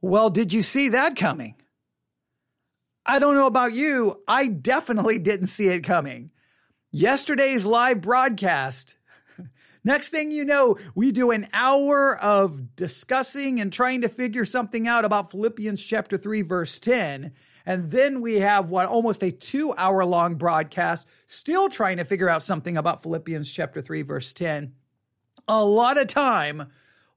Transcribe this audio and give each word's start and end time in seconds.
Well, 0.00 0.30
did 0.30 0.52
you 0.52 0.62
see 0.62 0.88
that 0.90 1.16
coming? 1.16 1.56
I 3.04 3.18
don't 3.18 3.34
know 3.34 3.46
about 3.46 3.72
you. 3.72 4.22
I 4.26 4.46
definitely 4.46 5.18
didn't 5.18 5.48
see 5.48 5.68
it 5.68 5.82
coming. 5.82 6.30
Yesterday's 6.90 7.66
live 7.66 8.00
broadcast. 8.00 8.96
Next 9.84 10.10
thing 10.10 10.30
you 10.30 10.44
know, 10.44 10.76
we 10.94 11.12
do 11.12 11.30
an 11.30 11.48
hour 11.52 12.16
of 12.16 12.76
discussing 12.76 13.60
and 13.60 13.72
trying 13.72 14.02
to 14.02 14.08
figure 14.08 14.44
something 14.44 14.88
out 14.88 15.04
about 15.04 15.30
Philippians 15.30 15.82
chapter 15.84 16.16
3, 16.16 16.42
verse 16.42 16.80
10. 16.80 17.32
And 17.66 17.90
then 17.90 18.20
we 18.20 18.40
have 18.40 18.70
what 18.70 18.86
almost 18.86 19.22
a 19.22 19.30
two 19.30 19.74
hour 19.76 20.04
long 20.04 20.36
broadcast, 20.36 21.06
still 21.26 21.68
trying 21.68 21.98
to 21.98 22.04
figure 22.04 22.28
out 22.28 22.42
something 22.42 22.76
about 22.76 23.02
Philippians 23.02 23.50
chapter 23.50 23.82
3, 23.82 24.02
verse 24.02 24.32
10. 24.32 24.72
A 25.46 25.64
lot 25.64 25.98
of 25.98 26.06
time 26.06 26.70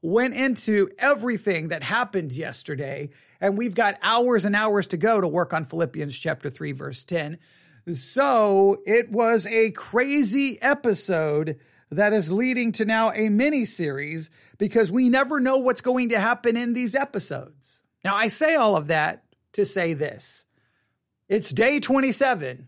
went 0.03 0.35
into 0.35 0.89
everything 0.99 1.69
that 1.69 1.81
happened 1.81 2.33
yesterday, 2.33 3.09
and 3.39 3.57
we've 3.57 3.73
got 3.73 3.97
hours 4.03 4.43
and 4.43 4.55
hours 4.55 4.87
to 4.87 4.97
go 4.97 5.19
to 5.19 5.27
work 5.27 5.53
on 5.53 5.63
Philippians 5.63 6.19
chapter 6.19 6.49
3, 6.49 6.73
verse 6.73 7.05
10. 7.05 7.39
So 7.93 8.81
it 8.85 9.09
was 9.09 9.47
a 9.47 9.71
crazy 9.71 10.61
episode 10.61 11.57
that 11.89 12.11
is 12.11 12.31
leading 12.31 12.73
to 12.73 12.85
now 12.85 13.11
a 13.11 13.29
mini 13.29 13.63
series 13.63 14.29
because 14.57 14.91
we 14.91 15.07
never 15.07 15.39
know 15.39 15.57
what's 15.57 15.81
going 15.81 16.09
to 16.09 16.19
happen 16.19 16.57
in 16.57 16.73
these 16.73 16.95
episodes. 16.95 17.83
Now, 18.03 18.15
I 18.15 18.27
say 18.27 18.55
all 18.55 18.75
of 18.75 18.87
that 18.87 19.23
to 19.53 19.65
say 19.65 19.93
this 19.93 20.45
it's 21.29 21.51
day 21.51 21.79
27. 21.79 22.67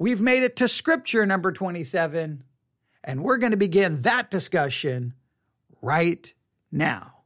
We've 0.00 0.20
made 0.20 0.42
it 0.42 0.56
to 0.56 0.68
scripture 0.68 1.26
number 1.26 1.52
27, 1.52 2.42
and 3.04 3.22
we're 3.22 3.38
going 3.38 3.52
to 3.52 3.56
begin 3.56 4.02
that 4.02 4.30
discussion 4.30 5.14
right 5.82 6.32
now. 6.72 7.17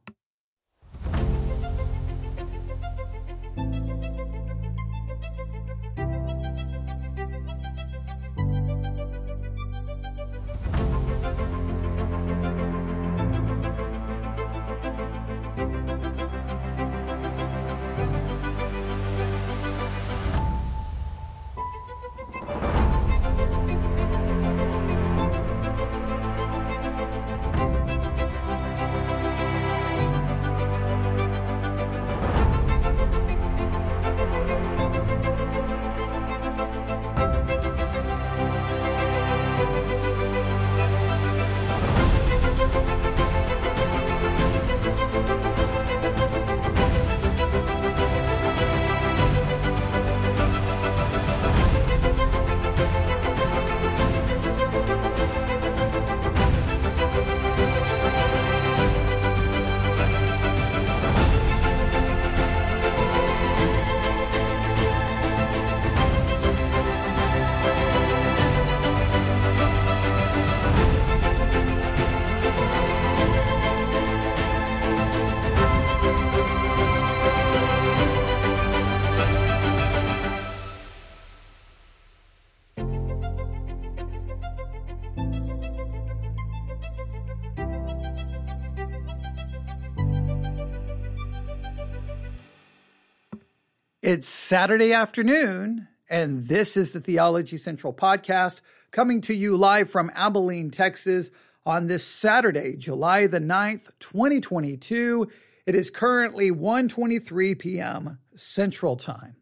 It's 94.13 94.29
Saturday 94.29 94.93
afternoon, 94.93 95.87
and 96.07 96.43
this 96.43 96.77
is 96.77 96.93
the 96.93 96.99
Theology 96.99 97.57
Central 97.57 97.91
podcast 97.91 98.61
coming 98.91 99.21
to 99.21 99.33
you 99.33 99.57
live 99.57 99.89
from 99.89 100.11
Abilene, 100.13 100.69
Texas 100.69 101.31
on 101.65 101.87
this 101.87 102.05
Saturday, 102.05 102.75
July 102.75 103.25
the 103.25 103.39
9th, 103.39 103.89
2022. 103.97 105.29
It 105.65 105.73
is 105.73 105.89
currently 105.89 106.51
1:23 106.51 107.57
p.m. 107.57 108.19
Central 108.35 108.97
Time. 108.97 109.35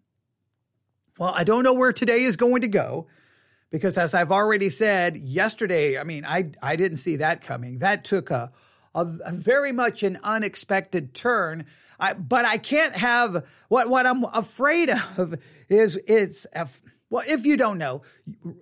Well, 1.20 1.34
I 1.36 1.44
don't 1.44 1.66
know 1.66 1.74
where 1.74 1.92
today 1.92 2.24
is 2.24 2.38
going 2.38 2.62
to 2.62 2.70
go 2.70 3.08
because 3.72 3.98
as 3.98 4.14
I've 4.14 4.32
already 4.32 4.70
said 4.70 5.18
yesterday, 5.18 6.00
I 6.00 6.06
mean, 6.06 6.24
I 6.24 6.52
I 6.62 6.78
didn't 6.78 7.00
see 7.00 7.18
that 7.18 7.44
coming. 7.44 7.80
That 7.80 8.06
took 8.06 8.32
a 8.32 8.54
a, 8.96 9.06
a 9.26 9.34
very 9.34 9.74
much 9.74 10.02
an 10.04 10.18
unexpected 10.24 11.14
turn. 11.14 11.66
I, 12.02 12.14
but 12.14 12.46
I 12.46 12.58
can't 12.58 12.96
have 12.96 13.46
what 13.70 13.88
what 13.88 14.06
I'm 14.06 14.26
afraid 14.26 14.90
of 15.18 15.36
is 15.70 15.98
it's 16.08 16.48
well, 17.12 17.24
if 17.28 17.46
you 17.46 17.58
don't 17.58 17.78
know, 17.78 18.04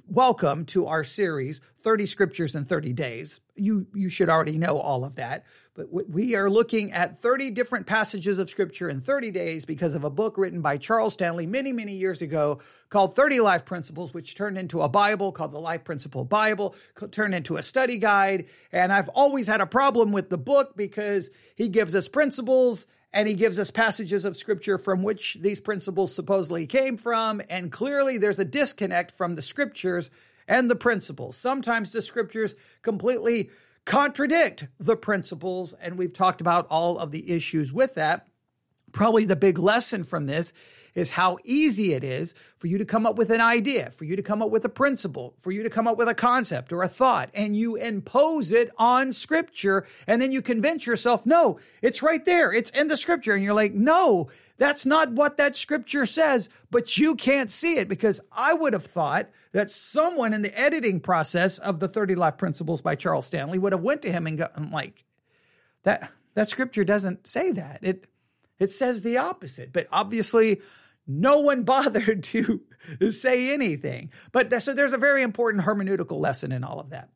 welcome 0.07 0.66
to 0.66 0.88
our 0.88 1.03
series 1.03 1.61
30 1.81 2.07
scriptures 2.07 2.55
in 2.55 2.66
30 2.66 2.94
days. 2.94 3.39
You 3.55 3.88
you 3.94 4.09
should 4.09 4.29
already 4.29 4.57
know 4.57 4.79
all 4.79 5.05
of 5.05 5.16
that. 5.16 5.45
But 5.75 6.09
we 6.09 6.35
are 6.35 6.50
looking 6.50 6.91
at 6.91 7.17
30 7.17 7.51
different 7.51 7.85
passages 7.85 8.38
of 8.38 8.50
scripture 8.50 8.89
in 8.89 9.00
30 9.00 9.31
days 9.31 9.63
because 9.63 9.95
of 9.95 10.03
a 10.03 10.09
book 10.09 10.38
written 10.38 10.61
by 10.61 10.77
Charles 10.77 11.13
Stanley 11.13 11.47
many, 11.47 11.71
many 11.71 11.94
years 11.94 12.21
ago 12.21 12.59
called 12.89 13.16
30 13.16 13.39
Life 13.39 13.63
Principles, 13.63 14.13
which 14.13 14.35
turned 14.35 14.57
into 14.57 14.81
a 14.81 14.89
Bible 14.89 15.31
called 15.31 15.53
the 15.53 15.59
Life 15.59 15.85
Principle 15.85 16.25
Bible, 16.25 16.75
turned 17.11 17.33
into 17.33 17.56
a 17.56 17.63
study 17.63 17.97
guide. 17.97 18.47
And 18.73 18.91
I've 18.91 19.09
always 19.09 19.47
had 19.47 19.61
a 19.61 19.66
problem 19.66 20.11
with 20.11 20.29
the 20.29 20.38
book 20.38 20.75
because 20.75 21.29
he 21.56 21.69
gives 21.69 21.95
us 21.95 22.09
principles 22.09 22.88
and 23.11 23.27
he 23.27 23.33
gives 23.33 23.57
us 23.57 23.71
passages 23.71 24.25
of 24.25 24.35
scripture 24.35 24.77
from 24.77 25.01
which 25.03 25.37
these 25.41 25.59
principles 25.59 26.13
supposedly 26.13 26.67
came 26.67 26.97
from. 26.97 27.41
And 27.49 27.71
clearly 27.71 28.17
there's 28.17 28.39
a 28.39 28.45
disconnect 28.45 29.11
from 29.11 29.35
the 29.35 29.41
scriptures 29.41 30.11
and 30.47 30.69
the 30.69 30.75
principles. 30.75 31.35
Sometimes 31.35 31.91
the 31.91 32.01
scriptures 32.01 32.55
completely 32.81 33.49
contradict 33.85 34.67
the 34.79 34.95
principles. 34.95 35.73
And 35.73 35.97
we've 35.97 36.13
talked 36.13 36.41
about 36.41 36.67
all 36.69 36.99
of 36.99 37.11
the 37.11 37.31
issues 37.31 37.73
with 37.73 37.95
that. 37.95 38.27
Probably 38.91 39.25
the 39.25 39.35
big 39.35 39.59
lesson 39.59 40.03
from 40.03 40.25
this 40.25 40.53
is 40.95 41.11
how 41.11 41.38
easy 41.44 41.94
it 41.94 42.03
is 42.03 42.35
for 42.57 42.67
you 42.67 42.77
to 42.77 42.85
come 42.85 43.05
up 43.05 43.16
with 43.16 43.29
an 43.29 43.41
idea, 43.41 43.91
for 43.91 44.05
you 44.05 44.16
to 44.16 44.23
come 44.23 44.41
up 44.41 44.50
with 44.50 44.66
a 44.66 44.69
principle, 44.69 45.33
for 45.39 45.51
you 45.51 45.63
to 45.63 45.69
come 45.69 45.88
up 45.88 45.97
with 45.97 46.07
a 46.07 46.13
concept 46.13 46.73
or 46.73 46.83
a 46.83 46.89
thought, 46.89 47.29
and 47.33 47.55
you 47.55 47.75
impose 47.75 48.51
it 48.51 48.69
on 48.77 49.13
scripture. 49.13 49.85
And 50.07 50.22
then 50.22 50.31
you 50.31 50.41
convince 50.41 50.85
yourself, 50.85 51.25
no, 51.25 51.59
it's 51.81 52.01
right 52.01 52.23
there. 52.25 52.51
It's 52.51 52.72
in 52.72 52.88
the 52.88 52.97
scripture. 52.97 53.33
And 53.33 53.44
you're 53.44 53.53
like, 53.53 53.73
no, 53.73 54.29
that's 54.57 54.85
not 54.85 55.11
what 55.11 55.38
that 55.38 55.56
scripture 55.56 56.06
says, 56.06 56.50
but 56.69 56.97
you 56.97 57.16
can't 57.16 57.50
see 57.50 57.77
it 57.77 57.88
because 57.88 58.19
I 58.31 58.53
would 58.53 58.73
have 58.73 58.85
thought 58.85 59.29
that 59.53 59.71
someone 59.71 60.33
in 60.33 60.41
the 60.41 60.57
editing 60.57 61.00
process 61.00 61.57
of 61.57 61.79
the 61.79 61.88
30 61.88 62.16
Life 62.16 62.38
Principles 62.38 62.81
by 62.81 62.95
Charles 62.95 63.25
Stanley 63.25 63.57
would 63.57 63.71
have 63.71 63.81
went 63.81 64.01
to 64.01 64.11
him 64.11 64.27
and 64.27 64.38
gotten 64.38 64.69
like, 64.69 65.06
that, 65.83 66.11
that 66.33 66.50
scripture 66.50 66.83
doesn't 66.83 67.25
say 67.25 67.51
that. 67.53 67.79
It, 67.81 68.06
it 68.59 68.71
says 68.71 69.01
the 69.01 69.17
opposite, 69.17 69.73
but 69.73 69.88
obviously 69.91 70.61
no 71.07 71.39
one 71.39 71.63
bothered 71.63 72.23
to 72.25 72.61
say 73.11 73.53
anything. 73.53 74.11
But 74.31 74.61
so 74.61 74.73
there's 74.73 74.94
a 74.94 74.97
very 74.97 75.23
important 75.23 75.65
hermeneutical 75.65 76.19
lesson 76.19 76.51
in 76.51 76.63
all 76.63 76.79
of 76.79 76.91
that. 76.91 77.09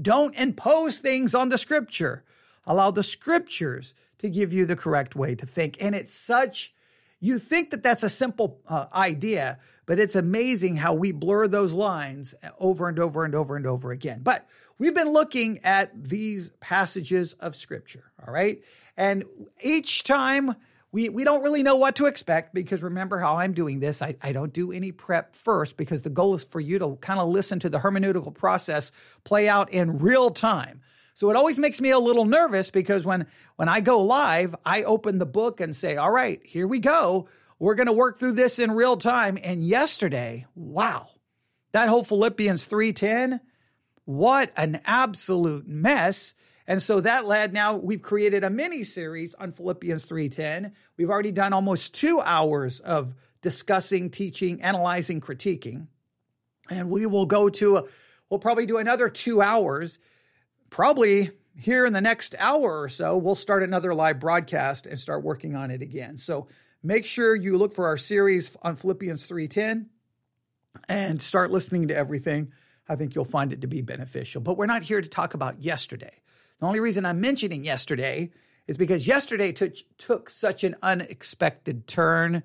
Don't 0.00 0.34
impose 0.36 0.98
things 0.98 1.34
on 1.34 1.48
the 1.48 1.58
scripture. 1.58 2.24
Allow 2.66 2.92
the 2.92 3.02
scriptures 3.02 3.94
to 4.18 4.28
give 4.28 4.52
you 4.52 4.66
the 4.66 4.76
correct 4.76 5.16
way 5.16 5.34
to 5.34 5.46
think. 5.46 5.76
And 5.80 5.94
it's 5.94 6.14
such, 6.14 6.74
you 7.20 7.38
think 7.38 7.70
that 7.70 7.82
that's 7.82 8.02
a 8.02 8.08
simple 8.08 8.60
uh, 8.68 8.86
idea, 8.92 9.58
but 9.86 9.98
it's 9.98 10.14
amazing 10.14 10.76
how 10.76 10.94
we 10.94 11.12
blur 11.12 11.48
those 11.48 11.72
lines 11.72 12.34
over 12.58 12.88
and 12.88 12.98
over 12.98 13.24
and 13.24 13.34
over 13.34 13.56
and 13.56 13.66
over 13.66 13.90
again. 13.90 14.20
But 14.22 14.46
we've 14.78 14.94
been 14.94 15.12
looking 15.12 15.60
at 15.64 15.90
these 16.08 16.50
passages 16.60 17.32
of 17.34 17.56
scripture, 17.56 18.12
all 18.24 18.32
right? 18.32 18.62
And 18.96 19.24
each 19.60 20.04
time 20.04 20.56
we, 20.98 21.08
we 21.08 21.22
don't 21.22 21.44
really 21.44 21.62
know 21.62 21.76
what 21.76 21.94
to 21.96 22.06
expect 22.06 22.52
because 22.52 22.82
remember 22.82 23.20
how 23.20 23.36
I'm 23.36 23.52
doing 23.52 23.78
this. 23.78 24.02
I, 24.02 24.16
I 24.20 24.32
don't 24.32 24.52
do 24.52 24.72
any 24.72 24.90
prep 24.90 25.36
first 25.36 25.76
because 25.76 26.02
the 26.02 26.10
goal 26.10 26.34
is 26.34 26.42
for 26.42 26.58
you 26.58 26.80
to 26.80 26.96
kind 27.00 27.20
of 27.20 27.28
listen 27.28 27.60
to 27.60 27.68
the 27.68 27.78
hermeneutical 27.78 28.34
process 28.34 28.90
play 29.22 29.48
out 29.48 29.70
in 29.70 29.98
real 29.98 30.30
time. 30.30 30.80
So 31.14 31.30
it 31.30 31.36
always 31.36 31.56
makes 31.56 31.80
me 31.80 31.90
a 31.90 32.00
little 32.00 32.24
nervous 32.24 32.70
because 32.70 33.04
when 33.04 33.28
when 33.54 33.68
I 33.68 33.78
go 33.78 34.00
live, 34.02 34.56
I 34.64 34.82
open 34.82 35.18
the 35.18 35.26
book 35.26 35.60
and 35.60 35.74
say, 35.74 35.96
"All 35.96 36.10
right, 36.10 36.44
here 36.44 36.66
we 36.66 36.80
go. 36.80 37.28
We're 37.60 37.76
going 37.76 37.86
to 37.86 37.92
work 37.92 38.18
through 38.18 38.32
this 38.32 38.58
in 38.58 38.72
real 38.72 38.96
time." 38.96 39.38
And 39.40 39.62
yesterday, 39.62 40.46
wow. 40.56 41.10
That 41.70 41.88
whole 41.88 42.02
Philippians 42.02 42.66
3:10, 42.66 43.38
what 44.04 44.50
an 44.56 44.80
absolute 44.84 45.68
mess. 45.68 46.34
And 46.68 46.82
so 46.82 47.00
that 47.00 47.24
led 47.24 47.54
now 47.54 47.76
we've 47.76 48.02
created 48.02 48.44
a 48.44 48.50
mini 48.50 48.84
series 48.84 49.34
on 49.34 49.52
Philippians 49.52 50.04
3:10. 50.04 50.72
We've 50.98 51.08
already 51.08 51.32
done 51.32 51.54
almost 51.54 51.94
2 51.94 52.20
hours 52.20 52.78
of 52.80 53.14
discussing, 53.40 54.10
teaching, 54.10 54.60
analyzing, 54.60 55.22
critiquing. 55.22 55.86
And 56.68 56.90
we 56.90 57.06
will 57.06 57.24
go 57.24 57.48
to 57.48 57.78
a, 57.78 57.84
we'll 58.28 58.38
probably 58.38 58.66
do 58.66 58.76
another 58.76 59.08
2 59.08 59.40
hours 59.40 59.98
probably 60.68 61.30
here 61.58 61.86
in 61.86 61.94
the 61.94 62.02
next 62.02 62.34
hour 62.38 62.82
or 62.82 62.88
so, 62.88 63.16
we'll 63.16 63.34
start 63.34 63.62
another 63.62 63.94
live 63.94 64.20
broadcast 64.20 64.86
and 64.86 65.00
start 65.00 65.24
working 65.24 65.56
on 65.56 65.70
it 65.70 65.82
again. 65.82 66.16
So 66.18 66.48
make 66.82 67.04
sure 67.04 67.34
you 67.34 67.56
look 67.56 67.74
for 67.74 67.86
our 67.86 67.96
series 67.96 68.54
on 68.62 68.76
Philippians 68.76 69.26
3:10 69.26 69.86
and 70.86 71.20
start 71.20 71.50
listening 71.50 71.88
to 71.88 71.96
everything. 71.96 72.52
I 72.86 72.96
think 72.96 73.14
you'll 73.14 73.24
find 73.24 73.52
it 73.52 73.62
to 73.62 73.66
be 73.66 73.80
beneficial. 73.80 74.42
But 74.42 74.58
we're 74.58 74.66
not 74.66 74.82
here 74.82 75.00
to 75.00 75.08
talk 75.08 75.32
about 75.32 75.62
yesterday. 75.62 76.20
The 76.60 76.66
only 76.66 76.80
reason 76.80 77.04
I'm 77.04 77.20
mentioning 77.20 77.64
yesterday 77.64 78.30
is 78.66 78.76
because 78.76 79.06
yesterday 79.06 79.52
took, 79.52 79.74
took 79.96 80.30
such 80.30 80.64
an 80.64 80.76
unexpected 80.82 81.86
turn. 81.86 82.42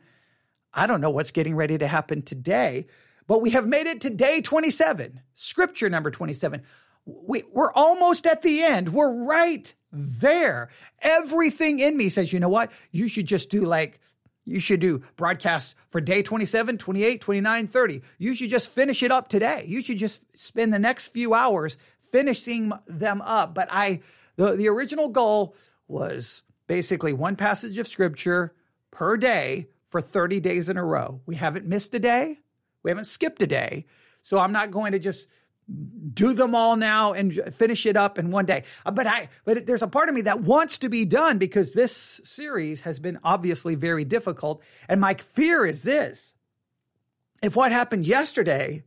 I 0.74 0.88
don't 0.88 1.02
know 1.02 1.12
what's 1.12 1.32
getting 1.32 1.56
ready 1.56 1.78
to 1.78 1.88
happen 1.88 2.22
today, 2.22 2.88
but 3.28 3.42
we 3.42 3.52
have 3.52 3.68
made 3.68 3.88
it 3.88 4.02
to 4.02 4.10
day 4.10 4.42
27, 4.42 5.22
scripture 5.36 5.90
number 5.90 6.12
27 6.12 6.64
we, 7.06 7.44
we're 7.52 7.72
almost 7.74 8.26
at 8.26 8.42
the 8.42 8.64
end. 8.64 8.90
We're 8.90 9.12
right 9.12 9.74
there. 9.92 10.70
Everything 11.00 11.80
in 11.80 11.98
me 11.98 12.10
says, 12.10 12.32
you 12.32 12.40
know 12.40 12.50
what? 12.50 12.72
You 12.92 13.08
should 13.08 13.26
just 13.26 13.50
do 13.50 13.66
like, 13.66 14.00
you 14.46 14.60
should 14.60 14.80
do 14.80 15.04
broadcasts 15.16 15.76
for 15.90 16.02
day 16.02 16.22
27, 16.22 16.78
28, 16.78 17.22
29, 17.22 17.68
30. 17.68 18.02
You 18.18 18.36
should 18.36 18.50
just 18.50 18.70
finish 18.70 19.04
it 19.04 19.12
up 19.12 19.28
today. 19.28 19.66
You 19.68 19.84
should 19.84 19.98
just 19.98 20.24
spend 20.40 20.74
the 20.74 20.80
next 20.80 21.10
few 21.10 21.34
hours 21.34 21.78
finishing 22.14 22.72
them 22.88 23.22
up. 23.22 23.54
But 23.54 23.68
I, 23.70 24.00
the, 24.38 24.56
the 24.56 24.70
original 24.70 25.10
goal 25.10 25.56
was 25.90 26.44
basically 26.68 27.12
one 27.12 27.36
passage 27.36 27.78
of 27.78 27.88
scripture 27.88 28.54
per 28.92 29.18
day 29.18 29.68
for 29.88 30.00
30 30.00 30.40
days 30.40 30.70
in 30.70 30.78
a 30.78 30.86
row. 30.86 31.20
We 31.26 31.36
haven't 31.36 31.66
missed 31.66 31.94
a 31.96 32.00
day. 32.00 32.40
We 32.84 32.92
haven't 32.92 33.06
skipped 33.06 33.42
a 33.42 33.48
day. 33.48 33.88
So 34.22 34.40
I'm 34.40 34.54
not 34.54 34.72
going 34.72 34.94
to 34.94 35.00
just 35.00 35.28
do 36.14 36.34
them 36.34 36.54
all 36.54 36.76
now 36.76 37.14
and 37.14 37.34
finish 37.54 37.86
it 37.86 37.98
up 37.98 38.20
in 38.20 38.30
one 38.30 38.46
day. 38.46 38.64
Uh, 38.86 38.92
but 38.92 39.08
I, 39.08 39.30
but 39.44 39.66
there's 39.66 39.82
a 39.82 39.88
part 39.88 40.08
of 40.08 40.16
me 40.16 40.22
that 40.22 40.42
wants 40.42 40.78
to 40.80 40.90
be 40.90 41.06
done 41.06 41.38
because 41.40 41.74
this 41.74 42.22
series 42.24 42.82
has 42.82 43.00
been 43.00 43.18
obviously 43.24 43.76
very 43.76 44.06
difficult. 44.06 44.62
And 44.88 45.02
my 45.02 45.16
fear 45.16 45.66
is 45.66 45.82
this. 45.82 46.34
If 47.42 47.56
what 47.56 47.72
happened 47.72 48.06
yesterday 48.06 48.84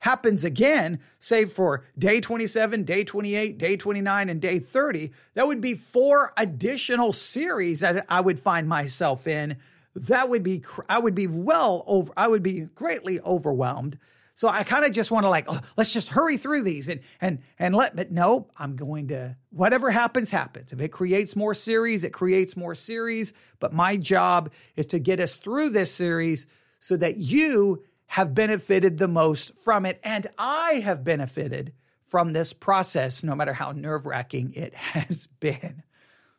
happens 0.00 0.44
again, 0.44 0.98
save 1.18 1.52
for 1.52 1.84
day 1.98 2.20
27, 2.20 2.84
day 2.84 3.04
28, 3.04 3.58
day 3.58 3.76
29, 3.76 4.28
and 4.28 4.40
day 4.40 4.58
30, 4.58 5.12
that 5.34 5.46
would 5.46 5.60
be 5.60 5.74
four 5.74 6.32
additional 6.36 7.12
series 7.12 7.80
that 7.80 8.04
I 8.08 8.20
would 8.20 8.40
find 8.40 8.68
myself 8.68 9.26
in. 9.26 9.56
That 9.94 10.28
would 10.28 10.42
be, 10.42 10.64
I 10.88 10.98
would 10.98 11.14
be 11.14 11.26
well 11.26 11.84
over, 11.86 12.12
I 12.16 12.28
would 12.28 12.42
be 12.42 12.60
greatly 12.74 13.20
overwhelmed. 13.20 13.98
So 14.34 14.48
I 14.48 14.62
kind 14.62 14.86
of 14.86 14.92
just 14.92 15.10
want 15.10 15.24
to 15.24 15.28
like, 15.28 15.44
oh, 15.48 15.60
let's 15.76 15.92
just 15.92 16.08
hurry 16.08 16.38
through 16.38 16.62
these 16.62 16.88
and 16.88 17.00
and 17.20 17.40
and 17.58 17.74
let. 17.74 17.94
But 17.94 18.10
no, 18.10 18.48
I'm 18.56 18.74
going 18.74 19.08
to 19.08 19.36
whatever 19.50 19.90
happens, 19.90 20.30
happens. 20.30 20.72
If 20.72 20.80
it 20.80 20.88
creates 20.88 21.36
more 21.36 21.52
series, 21.52 22.04
it 22.04 22.14
creates 22.14 22.56
more 22.56 22.74
series. 22.74 23.34
But 23.58 23.74
my 23.74 23.98
job 23.98 24.50
is 24.76 24.86
to 24.88 24.98
get 24.98 25.20
us 25.20 25.36
through 25.36 25.70
this 25.70 25.92
series 25.92 26.46
so 26.78 26.96
that 26.96 27.18
you 27.18 27.82
have 28.10 28.34
benefited 28.34 28.98
the 28.98 29.06
most 29.06 29.54
from 29.54 29.86
it, 29.86 30.00
and 30.02 30.26
I 30.36 30.80
have 30.82 31.04
benefited 31.04 31.72
from 32.02 32.32
this 32.32 32.52
process, 32.52 33.22
no 33.22 33.36
matter 33.36 33.52
how 33.52 33.70
nerve 33.70 34.04
wracking 34.04 34.52
it 34.54 34.74
has 34.74 35.28
been. 35.38 35.84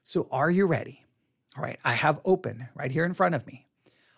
So, 0.04 0.28
are 0.32 0.52
you 0.52 0.66
ready? 0.66 1.06
All 1.56 1.64
right, 1.64 1.80
I 1.86 1.94
have 1.94 2.20
open 2.26 2.68
right 2.76 2.92
here 2.92 3.06
in 3.06 3.14
front 3.14 3.36
of 3.36 3.48
me 3.48 3.68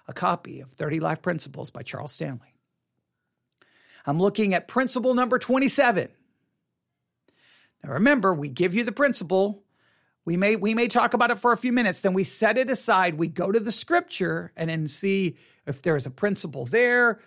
a 0.07 0.13
copy 0.13 0.61
of 0.61 0.71
30 0.71 0.99
Life 0.99 1.21
Principles 1.21 1.69
by 1.69 1.83
Charles 1.83 2.11
Stanley. 2.11 2.55
I'm 4.03 4.19
looking 4.19 4.55
at 4.55 4.67
principle 4.67 5.13
number 5.13 5.37
27. 5.37 6.09
Now 7.83 7.91
remember, 7.91 8.33
we 8.33 8.49
give 8.49 8.73
you 8.73 8.83
the 8.83 8.91
principle. 8.91 9.63
We 10.25 10.37
may 10.37 10.55
we 10.55 10.73
may 10.73 10.87
talk 10.87 11.13
about 11.13 11.29
it 11.29 11.37
for 11.37 11.51
a 11.51 11.57
few 11.57 11.71
minutes, 11.71 12.01
then 12.01 12.13
we 12.13 12.23
set 12.23 12.57
it 12.57 12.71
aside. 12.71 13.13
We 13.13 13.27
go 13.27 13.51
to 13.51 13.59
the 13.59 13.71
scripture 13.71 14.51
and 14.57 14.71
then 14.71 14.87
see 14.87 15.37
if 15.65 15.81
there's 15.81 16.05
a 16.05 16.11
principle 16.11 16.65
there. 16.65 17.19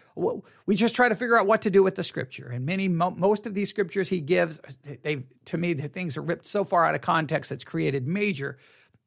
We 0.66 0.76
just 0.76 0.94
try 0.94 1.08
to 1.08 1.14
figure 1.14 1.38
out 1.38 1.46
what 1.46 1.62
to 1.62 1.70
do 1.70 1.82
with 1.82 1.94
the 1.94 2.04
scripture. 2.04 2.48
And 2.48 2.66
many 2.66 2.88
most 2.88 3.46
of 3.46 3.54
these 3.54 3.70
scriptures 3.70 4.08
he 4.08 4.20
gives, 4.20 4.60
they 5.02 5.24
to 5.46 5.58
me 5.58 5.72
the 5.72 5.88
things 5.88 6.16
are 6.16 6.22
ripped 6.22 6.46
so 6.46 6.64
far 6.64 6.84
out 6.84 6.94
of 6.94 7.00
context 7.00 7.52
it's 7.52 7.64
created 7.64 8.06
major, 8.06 8.58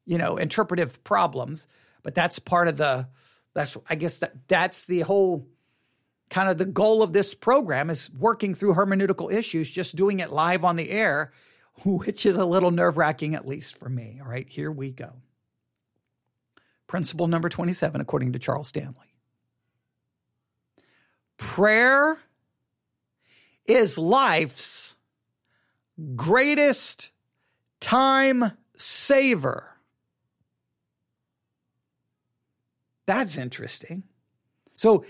you 0.06 0.18
know, 0.18 0.38
interpretive 0.38 1.04
problems. 1.04 1.68
But 2.02 2.16
that's 2.16 2.40
part 2.40 2.68
of 2.68 2.78
the 2.78 3.08
that's 3.54 3.78
I 3.90 3.96
guess 3.96 4.20
that 4.20 4.48
that's 4.48 4.86
the 4.86 5.02
whole 5.02 5.48
kind 6.30 6.50
of 6.50 6.58
the 6.58 6.66
goal 6.66 7.04
of 7.04 7.14
this 7.14 7.34
program 7.34 7.90
is 7.90 8.10
working 8.12 8.56
through 8.56 8.76
hermeneutical 8.76 9.32
issues, 9.32 9.70
just 9.70 9.96
doing 9.96 10.20
it 10.20 10.32
live 10.32 10.64
on 10.64 10.76
the 10.76 10.90
air, 10.90 11.34
which 11.86 12.26
is 12.26 12.38
a 12.38 12.46
little 12.46 12.72
nerve 12.72 12.98
wracking, 12.98 13.36
at 13.36 13.48
least 13.48 13.78
for 13.78 13.90
me. 13.90 14.20
All 14.24 14.30
right, 14.30 14.48
here 14.48 14.72
we 14.72 14.92
go. 14.92 15.14
Principle 16.88 17.28
number 17.28 17.50
27, 17.50 18.02
according 18.02 18.34
to 18.34 18.40
Charles 18.40 18.68
Stanley 18.68 19.09
prayer 21.40 22.20
is 23.66 23.98
life's 23.98 24.96
greatest 26.16 27.10
time 27.80 28.52
saver. 28.78 29.76
That's 33.08 33.38
interesting. 33.38 34.04
So 34.76 35.04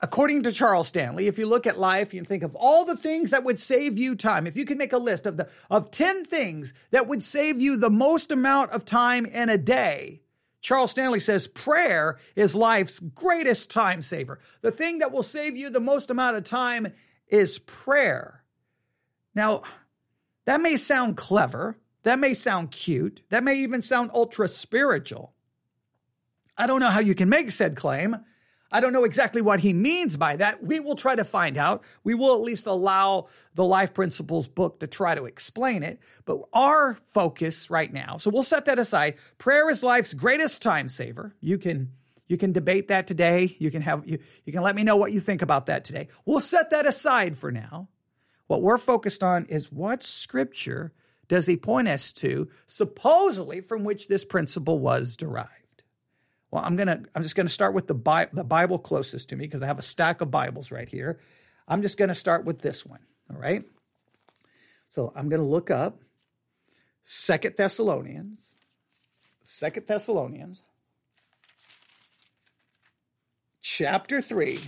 According 0.00 0.42
to 0.42 0.52
Charles 0.52 0.88
Stanley, 0.88 1.26
if 1.26 1.38
you 1.38 1.46
look 1.46 1.66
at 1.66 1.78
life, 1.78 2.12
you 2.12 2.22
think 2.22 2.42
of 2.42 2.54
all 2.54 2.84
the 2.84 2.96
things 2.96 3.30
that 3.30 3.44
would 3.44 3.58
save 3.58 3.96
you 3.96 4.14
time. 4.14 4.46
If 4.46 4.56
you 4.56 4.66
could 4.66 4.76
make 4.76 4.92
a 4.92 4.98
list 4.98 5.24
of 5.24 5.38
the 5.38 5.48
of 5.70 5.90
10 5.90 6.24
things 6.24 6.74
that 6.90 7.06
would 7.06 7.22
save 7.22 7.58
you 7.58 7.78
the 7.78 7.88
most 7.88 8.30
amount 8.30 8.72
of 8.72 8.84
time 8.84 9.24
in 9.24 9.48
a 9.48 9.56
day, 9.56 10.20
Charles 10.66 10.90
Stanley 10.90 11.20
says 11.20 11.46
prayer 11.46 12.18
is 12.34 12.56
life's 12.56 12.98
greatest 12.98 13.70
time 13.70 14.02
saver. 14.02 14.40
The 14.62 14.72
thing 14.72 14.98
that 14.98 15.12
will 15.12 15.22
save 15.22 15.56
you 15.56 15.70
the 15.70 15.78
most 15.78 16.10
amount 16.10 16.36
of 16.36 16.42
time 16.42 16.88
is 17.28 17.60
prayer. 17.60 18.42
Now, 19.32 19.62
that 20.44 20.60
may 20.60 20.76
sound 20.76 21.16
clever, 21.16 21.78
that 22.02 22.18
may 22.18 22.34
sound 22.34 22.72
cute, 22.72 23.22
that 23.28 23.44
may 23.44 23.58
even 23.58 23.80
sound 23.80 24.10
ultra 24.12 24.48
spiritual. 24.48 25.34
I 26.58 26.66
don't 26.66 26.80
know 26.80 26.90
how 26.90 26.98
you 26.98 27.14
can 27.14 27.28
make 27.28 27.52
said 27.52 27.76
claim. 27.76 28.16
I 28.70 28.80
don't 28.80 28.92
know 28.92 29.04
exactly 29.04 29.42
what 29.42 29.60
he 29.60 29.72
means 29.72 30.16
by 30.16 30.36
that. 30.36 30.62
We 30.62 30.80
will 30.80 30.96
try 30.96 31.14
to 31.14 31.24
find 31.24 31.56
out. 31.56 31.82
We 32.02 32.14
will 32.14 32.34
at 32.34 32.40
least 32.40 32.66
allow 32.66 33.28
the 33.54 33.64
Life 33.64 33.94
Principles 33.94 34.48
book 34.48 34.80
to 34.80 34.86
try 34.86 35.14
to 35.14 35.24
explain 35.24 35.82
it. 35.82 36.00
But 36.24 36.40
our 36.52 36.98
focus 37.06 37.70
right 37.70 37.92
now, 37.92 38.16
so 38.16 38.30
we'll 38.30 38.42
set 38.42 38.64
that 38.66 38.78
aside. 38.78 39.14
Prayer 39.38 39.70
is 39.70 39.82
life's 39.82 40.12
greatest 40.12 40.62
time 40.62 40.88
saver. 40.88 41.34
You 41.40 41.58
can 41.58 41.92
you 42.28 42.36
can 42.36 42.52
debate 42.52 42.88
that 42.88 43.06
today. 43.06 43.54
You 43.58 43.70
can 43.70 43.82
have 43.82 44.06
you, 44.08 44.18
you 44.44 44.52
can 44.52 44.62
let 44.62 44.74
me 44.74 44.82
know 44.82 44.96
what 44.96 45.12
you 45.12 45.20
think 45.20 45.42
about 45.42 45.66
that 45.66 45.84
today. 45.84 46.08
We'll 46.24 46.40
set 46.40 46.70
that 46.70 46.86
aside 46.86 47.36
for 47.36 47.52
now. 47.52 47.88
What 48.48 48.62
we're 48.62 48.78
focused 48.78 49.22
on 49.22 49.46
is 49.46 49.70
what 49.72 50.04
scripture 50.04 50.92
does 51.28 51.46
he 51.46 51.56
point 51.56 51.88
us 51.88 52.12
to, 52.12 52.48
supposedly 52.66 53.60
from 53.60 53.84
which 53.84 54.08
this 54.08 54.24
principle 54.24 54.78
was 54.78 55.16
derived. 55.16 55.50
Well, 56.50 56.62
I'm 56.64 56.76
gonna 56.76 57.02
I'm 57.14 57.22
just 57.22 57.34
gonna 57.34 57.48
start 57.48 57.74
with 57.74 57.86
the 57.86 57.94
Bi- 57.94 58.28
the 58.32 58.44
Bible 58.44 58.78
closest 58.78 59.28
to 59.30 59.36
me 59.36 59.44
because 59.46 59.62
I 59.62 59.66
have 59.66 59.78
a 59.78 59.82
stack 59.82 60.20
of 60.20 60.30
Bibles 60.30 60.70
right 60.70 60.88
here. 60.88 61.20
I'm 61.68 61.82
just 61.82 61.98
gonna 61.98 62.14
start 62.14 62.44
with 62.44 62.60
this 62.60 62.86
one. 62.86 63.00
All 63.30 63.38
right. 63.38 63.64
So 64.88 65.12
I'm 65.16 65.28
gonna 65.28 65.44
look 65.44 65.70
up 65.70 66.02
Second 67.04 67.56
Thessalonians, 67.56 68.56
Second 69.44 69.86
Thessalonians, 69.86 70.62
chapter 73.60 74.20
three, 74.20 74.60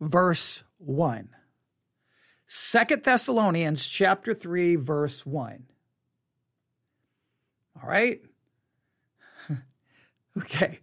verse 0.00 0.62
one. 0.78 1.30
Second 2.46 3.02
Thessalonians 3.02 3.86
chapter 3.88 4.32
3 4.32 4.76
verse 4.76 5.26
1. 5.26 5.64
All 7.82 7.88
right? 7.88 8.20
Okay. 10.42 10.80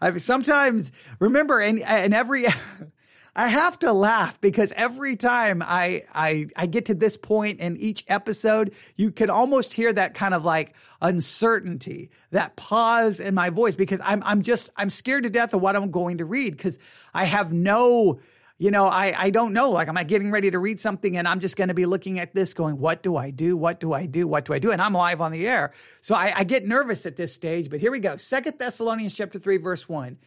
I 0.00 0.14
sometimes 0.18 0.92
remember, 1.20 1.58
and 1.60 1.80
and 1.80 2.12
every 2.12 2.46
I 3.36 3.48
have 3.48 3.78
to 3.80 3.92
laugh 3.92 4.40
because 4.40 4.72
every 4.74 5.14
time 5.14 5.62
I, 5.62 6.04
I, 6.14 6.46
I 6.56 6.64
get 6.64 6.86
to 6.86 6.94
this 6.94 7.18
point 7.18 7.60
in 7.60 7.76
each 7.76 8.02
episode, 8.08 8.74
you 8.96 9.12
can 9.12 9.28
almost 9.28 9.74
hear 9.74 9.92
that 9.92 10.14
kind 10.14 10.32
of 10.32 10.46
like 10.46 10.74
uncertainty, 11.02 12.10
that 12.30 12.56
pause 12.56 13.20
in 13.20 13.34
my 13.34 13.50
voice 13.50 13.76
because 13.76 14.00
I'm, 14.02 14.22
I'm 14.24 14.40
just, 14.40 14.70
I'm 14.74 14.88
scared 14.88 15.24
to 15.24 15.30
death 15.30 15.52
of 15.52 15.60
what 15.60 15.76
I'm 15.76 15.90
going 15.90 16.18
to 16.18 16.24
read 16.24 16.56
because 16.56 16.78
I 17.12 17.24
have 17.24 17.52
no, 17.52 18.20
you 18.58 18.70
know, 18.70 18.86
I, 18.86 19.14
I 19.16 19.30
don't 19.30 19.52
know. 19.52 19.70
Like, 19.70 19.88
am 19.88 19.98
I 19.98 20.04
getting 20.04 20.30
ready 20.30 20.50
to 20.50 20.58
read 20.58 20.80
something 20.80 21.16
and 21.16 21.28
I'm 21.28 21.40
just 21.40 21.56
going 21.56 21.68
to 21.68 21.74
be 21.74 21.84
looking 21.84 22.18
at 22.18 22.34
this 22.34 22.54
going, 22.54 22.78
what 22.78 23.02
do 23.02 23.16
I 23.16 23.30
do? 23.30 23.56
What 23.56 23.80
do 23.80 23.92
I 23.92 24.06
do? 24.06 24.26
What 24.26 24.46
do 24.46 24.54
I 24.54 24.58
do? 24.58 24.70
And 24.72 24.80
I'm 24.80 24.94
live 24.94 25.20
on 25.20 25.30
the 25.32 25.46
air. 25.46 25.74
So 26.00 26.14
I, 26.14 26.32
I 26.36 26.44
get 26.44 26.64
nervous 26.64 27.04
at 27.04 27.16
this 27.16 27.34
stage, 27.34 27.68
but 27.68 27.80
here 27.80 27.90
we 27.90 28.00
go. 28.00 28.16
Second 28.16 28.58
Thessalonians 28.58 29.14
chapter 29.14 29.38
three, 29.38 29.58
verse 29.58 29.88
one. 29.88 30.18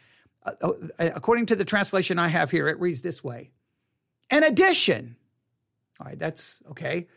Uh, 0.45 0.51
uh, 0.61 0.73
according 0.99 1.47
to 1.47 1.55
the 1.55 1.65
translation 1.65 2.17
I 2.19 2.27
have 2.29 2.51
here, 2.51 2.67
it 2.67 2.79
reads 2.79 3.01
this 3.01 3.23
way. 3.23 3.51
In 4.29 4.43
addition, 4.43 5.17
all 5.99 6.07
right, 6.07 6.19
that's 6.19 6.61
okay. 6.71 7.07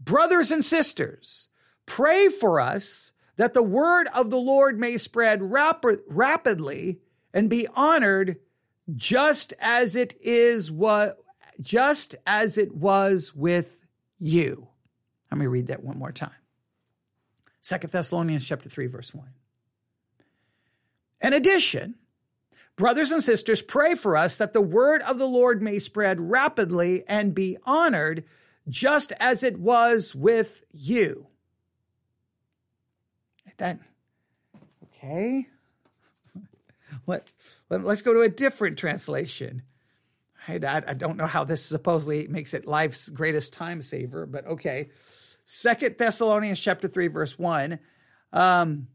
Brothers 0.00 0.50
and 0.50 0.64
sisters, 0.64 1.48
pray 1.86 2.28
for 2.28 2.60
us 2.60 3.12
that 3.36 3.54
the 3.54 3.62
word 3.62 4.08
of 4.12 4.28
the 4.30 4.38
Lord 4.38 4.78
may 4.78 4.98
spread 4.98 5.40
rap- 5.40 5.84
rapidly 6.08 6.98
and 7.32 7.48
be 7.48 7.68
honored 7.74 8.38
just 8.96 9.52
as 9.60 9.96
it 9.96 10.16
is 10.20 10.70
what 10.70 11.18
just 11.60 12.14
as 12.26 12.56
it 12.56 12.74
was 12.74 13.34
with 13.34 13.84
you. 14.18 14.68
Let 15.30 15.38
me 15.38 15.46
read 15.46 15.66
that 15.66 15.82
one 15.82 15.98
more 15.98 16.12
time. 16.12 16.30
Second 17.60 17.90
Thessalonians 17.92 18.46
chapter 18.46 18.68
3 18.68 18.86
verse 18.86 19.12
1. 19.12 19.26
In 21.20 21.32
addition, 21.32 21.96
brothers 22.76 23.10
and 23.10 23.22
sisters, 23.22 23.60
pray 23.60 23.94
for 23.94 24.16
us 24.16 24.36
that 24.36 24.52
the 24.52 24.60
word 24.60 25.02
of 25.02 25.18
the 25.18 25.26
Lord 25.26 25.60
may 25.60 25.78
spread 25.78 26.20
rapidly 26.20 27.04
and 27.08 27.34
be 27.34 27.58
honored 27.64 28.24
just 28.68 29.12
as 29.18 29.42
it 29.42 29.58
was 29.58 30.14
with 30.14 30.62
you. 30.72 31.26
That 33.58 33.80
okay? 34.84 35.48
Let, 37.06 37.32
let, 37.70 37.84
us 37.84 38.02
go 38.02 38.14
to 38.14 38.20
a 38.20 38.28
different 38.28 38.78
translation. 38.78 39.62
I, 40.46 40.82
I 40.86 40.94
don't 40.94 41.16
know 41.16 41.26
how 41.26 41.44
this 41.44 41.64
supposedly 41.64 42.26
makes 42.26 42.54
it 42.54 42.66
life's 42.66 43.08
greatest 43.08 43.52
time 43.52 43.82
saver, 43.82 44.24
but 44.24 44.46
okay. 44.46 44.90
Second 45.44 45.96
Thessalonians 45.98 46.60
chapter 46.60 46.88
3, 46.88 47.08
verse 47.08 47.38
1. 47.38 47.78
Um, 48.32 48.88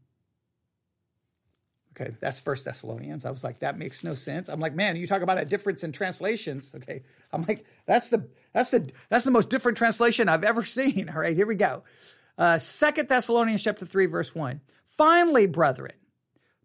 okay, 1.92 2.14
that's 2.20 2.40
First 2.40 2.64
Thessalonians. 2.64 3.24
I 3.24 3.30
was 3.30 3.44
like, 3.44 3.60
that 3.60 3.78
makes 3.78 4.02
no 4.04 4.14
sense. 4.14 4.48
I'm 4.48 4.60
like, 4.60 4.74
man, 4.74 4.96
you 4.96 5.06
talk 5.06 5.22
about 5.22 5.38
a 5.38 5.44
difference 5.44 5.84
in 5.84 5.92
translations. 5.92 6.74
Okay. 6.74 7.02
I'm 7.32 7.44
like, 7.46 7.64
that's 7.86 8.10
the 8.10 8.28
that's 8.52 8.70
the 8.70 8.90
that's 9.08 9.24
the 9.24 9.30
most 9.30 9.50
different 9.50 9.78
translation 9.78 10.28
I've 10.28 10.44
ever 10.44 10.62
seen. 10.62 11.08
All 11.14 11.20
right, 11.20 11.36
here 11.36 11.46
we 11.46 11.56
go. 11.56 11.82
Uh, 12.36 12.58
Second 12.58 13.08
Thessalonians 13.08 13.62
chapter 13.62 13.86
3, 13.86 14.06
verse 14.06 14.34
1. 14.34 14.60
Finally, 14.96 15.46
brethren, 15.46 15.94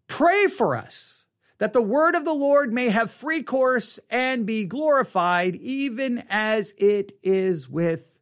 pray 0.06 0.46
for 0.46 0.76
us 0.76 1.19
that 1.60 1.74
the 1.74 1.82
word 1.82 2.14
of 2.14 2.24
the 2.24 2.32
Lord 2.32 2.72
may 2.72 2.88
have 2.88 3.10
free 3.10 3.42
course 3.42 4.00
and 4.08 4.46
be 4.46 4.64
glorified, 4.64 5.54
even 5.56 6.24
as 6.30 6.74
it 6.78 7.12
is 7.22 7.68
with 7.68 8.18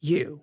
you. 0.00 0.42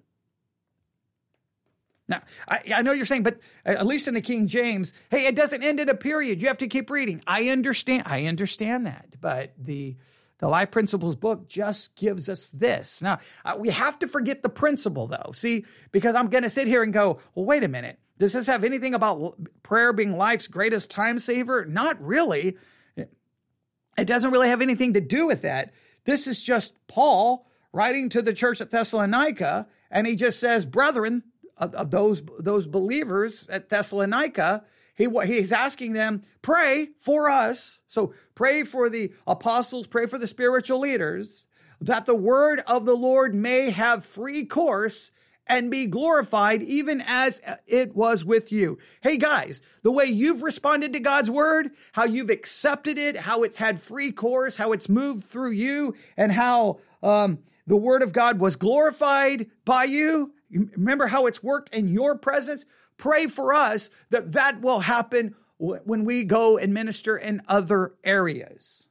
Now, 2.08 2.24
I, 2.48 2.62
I, 2.78 2.82
know 2.82 2.94
you're 2.94 3.06
saying, 3.06 3.24
but 3.24 3.40
at 3.66 3.86
least 3.86 4.08
in 4.08 4.14
the 4.16 4.22
King 4.22 4.48
James, 4.48 4.94
hey, 5.12 5.28
it 5.28 5.36
doesn't 5.36 5.62
end 5.62 5.80
in 5.82 5.90
a 5.90 5.94
period. 5.94 6.42
You 6.42 6.48
have 6.48 6.58
to 6.60 6.68
keep 6.68 6.90
reading. 6.90 7.22
I 7.28 7.50
understand. 7.50 8.04
I 8.08 8.26
understand 8.26 8.88
that, 8.88 9.16
but 9.22 9.54
the 9.58 9.96
the 10.40 10.48
Life 10.48 10.72
Principles 10.72 11.18
book 11.18 11.50
just 11.50 11.98
gives 11.98 12.30
us 12.30 12.50
this. 12.50 13.02
Now, 13.02 13.20
uh, 13.44 13.58
we 13.60 13.70
have 13.70 14.00
to 14.00 14.08
forget 14.08 14.42
the 14.42 14.50
principle, 14.50 15.06
though. 15.06 15.32
See, 15.34 15.66
because 15.92 16.16
I'm 16.16 16.30
going 16.30 16.44
to 16.44 16.50
sit 16.50 16.66
here 16.66 16.82
and 16.82 16.94
go, 16.94 17.20
well, 17.36 17.46
wait 17.46 17.66
a 17.66 17.68
minute. 17.68 18.00
Does 18.20 18.34
this 18.34 18.48
have 18.48 18.66
anything 18.66 18.94
about 18.94 19.38
prayer 19.64 19.94
being 19.94 20.18
life's 20.18 20.48
greatest 20.48 20.92
time 20.92 21.20
saver? 21.20 21.66
Not 21.66 22.00
really. 22.02 22.58
It 22.98 24.06
doesn't 24.06 24.32
really 24.32 24.50
have 24.50 24.62
anything 24.62 24.94
to 24.94 25.02
do 25.02 25.26
with 25.26 25.42
that. 25.42 25.74
This 26.06 26.28
is 26.28 26.42
just 26.42 26.76
Paul 26.88 27.48
writing 27.72 28.10
to 28.10 28.22
the 28.22 28.34
church 28.34 28.62
at 28.62 28.72
Thessalonica, 28.72 29.68
and 29.90 30.06
he 30.06 30.16
just 30.16 30.40
says, 30.40 30.66
Brethren, 30.66 31.24
of, 31.58 31.74
of 31.76 31.92
those, 31.92 32.22
those 32.40 32.68
believers 32.68 33.48
at 33.50 33.70
Thessalonica, 33.70 34.64
he, 34.96 35.08
he's 35.26 35.52
asking 35.52 35.94
them, 35.94 36.24
pray 36.42 36.90
for 37.00 37.30
us. 37.30 37.82
So 37.88 38.14
pray 38.36 38.64
for 38.64 38.90
the 38.90 39.14
apostles, 39.28 39.88
pray 39.88 40.08
for 40.08 40.18
the 40.18 40.28
spiritual 40.28 40.80
leaders, 40.80 41.48
that 41.80 42.06
the 42.06 42.16
word 42.16 42.62
of 42.68 42.86
the 42.86 42.96
Lord 42.96 43.34
may 43.34 43.70
have 43.70 44.04
free 44.04 44.46
course 44.46 45.12
and 45.50 45.72
be 45.72 45.88
glorified 45.88 46.62
even 46.62 47.02
as 47.02 47.42
it 47.66 47.96
was 47.96 48.24
with 48.24 48.52
you. 48.52 48.78
Hey 49.02 49.18
guys, 49.18 49.62
the 49.82 49.92
way 49.92 50.06
you've 50.06 50.44
responded 50.44 50.94
to 50.94 51.00
God's 51.00 51.30
word, 51.30 51.72
how 51.94 52.06
you've 52.06 52.30
accepted 52.30 53.00
it, 53.00 53.18
how 53.18 53.42
it's 53.42 53.58
had 53.58 53.82
free 53.82 54.12
course, 54.12 54.56
how 54.58 54.72
it's 54.72 54.88
moved 54.88 55.26
through 55.26 55.52
you, 55.52 55.96
and 56.16 56.32
how 56.32 56.80
um, 57.02 57.40
the 57.66 57.76
word 57.76 58.04
of 58.04 58.14
God 58.14 58.40
was 58.40 58.56
glorified 58.56 59.48
by 59.66 59.86
you. 59.86 60.34
Remember 60.52 61.08
how 61.08 61.26
it's 61.26 61.44
worked 61.44 61.74
in 61.74 61.88
your 61.88 62.16
presence? 62.18 62.66
Pray 62.98 63.28
for 63.28 63.54
us 63.54 63.90
that 64.12 64.34
that 64.34 64.62
will 64.62 64.82
happen 64.82 65.36
when 65.58 66.06
we 66.06 66.24
go 66.24 66.58
and 66.58 66.74
minister 66.74 67.18
in 67.18 67.42
other 67.48 67.94
areas. 68.04 68.88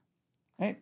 Right? 0.59 0.79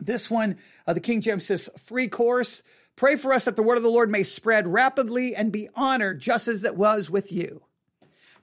This 0.00 0.30
one, 0.30 0.58
uh, 0.86 0.92
the 0.92 1.00
King 1.00 1.20
James 1.20 1.46
says 1.46 1.68
free 1.78 2.08
course. 2.08 2.62
Pray 2.96 3.16
for 3.16 3.32
us 3.32 3.44
that 3.44 3.56
the 3.56 3.62
word 3.62 3.76
of 3.76 3.82
the 3.82 3.88
Lord 3.88 4.10
may 4.10 4.22
spread 4.22 4.68
rapidly 4.68 5.34
and 5.34 5.50
be 5.50 5.68
honored 5.74 6.20
just 6.20 6.46
as 6.46 6.64
it 6.64 6.76
was 6.76 7.10
with 7.10 7.32
you. 7.32 7.62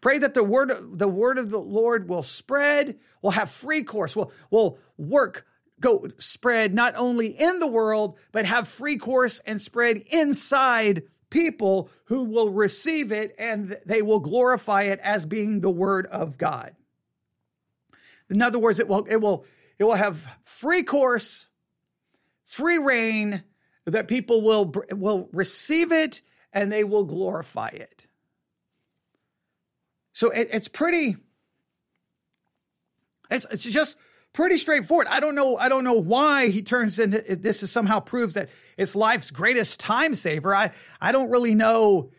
Pray 0.02 0.18
that 0.18 0.34
the 0.34 0.44
word, 0.44 0.72
the 0.98 1.08
word 1.08 1.38
of 1.38 1.52
the 1.52 1.60
Lord 1.60 2.10
will 2.10 2.24
spread, 2.24 2.98
will 3.22 3.32
have 3.32 3.52
free 3.52 3.84
course, 3.84 4.16
will, 4.16 4.32
will 4.50 4.80
work, 4.98 5.46
go 5.80 6.08
spread 6.18 6.74
not 6.74 6.96
only 6.96 7.28
in 7.28 7.60
the 7.60 7.68
world, 7.68 8.18
but 8.32 8.46
have 8.46 8.68
free 8.68 8.98
course 8.98 9.40
and 9.40 9.62
spread 9.62 9.98
inside 10.08 11.04
people 11.30 11.90
who 12.06 12.24
will 12.24 12.50
receive 12.50 13.12
it 13.12 13.34
and 13.38 13.78
they 13.86 14.02
will 14.02 14.20
glorify 14.20 14.84
it 14.84 15.00
as 15.02 15.26
being 15.26 15.62
the 15.62 15.70
word 15.70 16.08
of 16.08 16.38
God. 16.38 16.76
In 18.30 18.42
other 18.42 18.60
words, 18.60 18.80
it 18.80 18.88
will, 18.88 19.06
it 19.10 19.18
will, 19.18 19.46
it 19.78 19.84
will 19.84 19.96
have 19.96 20.26
free 20.44 20.84
course, 20.84 21.48
free 22.44 22.78
rein, 22.78 23.44
that 23.92 24.08
people 24.08 24.42
will, 24.42 24.74
will 24.92 25.30
receive 25.32 25.92
it 25.92 26.22
and 26.54 26.72
they 26.72 26.84
will 26.84 27.06
glorify 27.06 27.70
it. 27.70 28.08
So 30.14 30.30
it, 30.30 30.50
it's 30.52 30.68
pretty, 30.68 31.18
it's, 33.30 33.46
it's 33.52 33.64
just 33.64 33.98
pretty 34.34 34.58
straightforward. 34.58 35.08
I 35.08 35.20
don't 35.20 35.36
know, 35.36 35.58
I 35.58 35.70
don't 35.70 35.84
know 35.84 35.94
why 35.94 36.50
he 36.50 36.62
turns 36.62 37.00
into 37.00 37.36
this 37.36 37.64
is 37.64 37.72
somehow 37.72 38.00
proof 38.00 38.34
that 38.34 38.50
it's 38.78 38.96
life's 38.96 39.32
greatest 39.32 39.80
time 39.80 40.16
saver. 40.16 40.54
I, 40.54 40.72
I 41.00 41.12
don't 41.12 41.30
really 41.30 41.56
know 41.56 42.12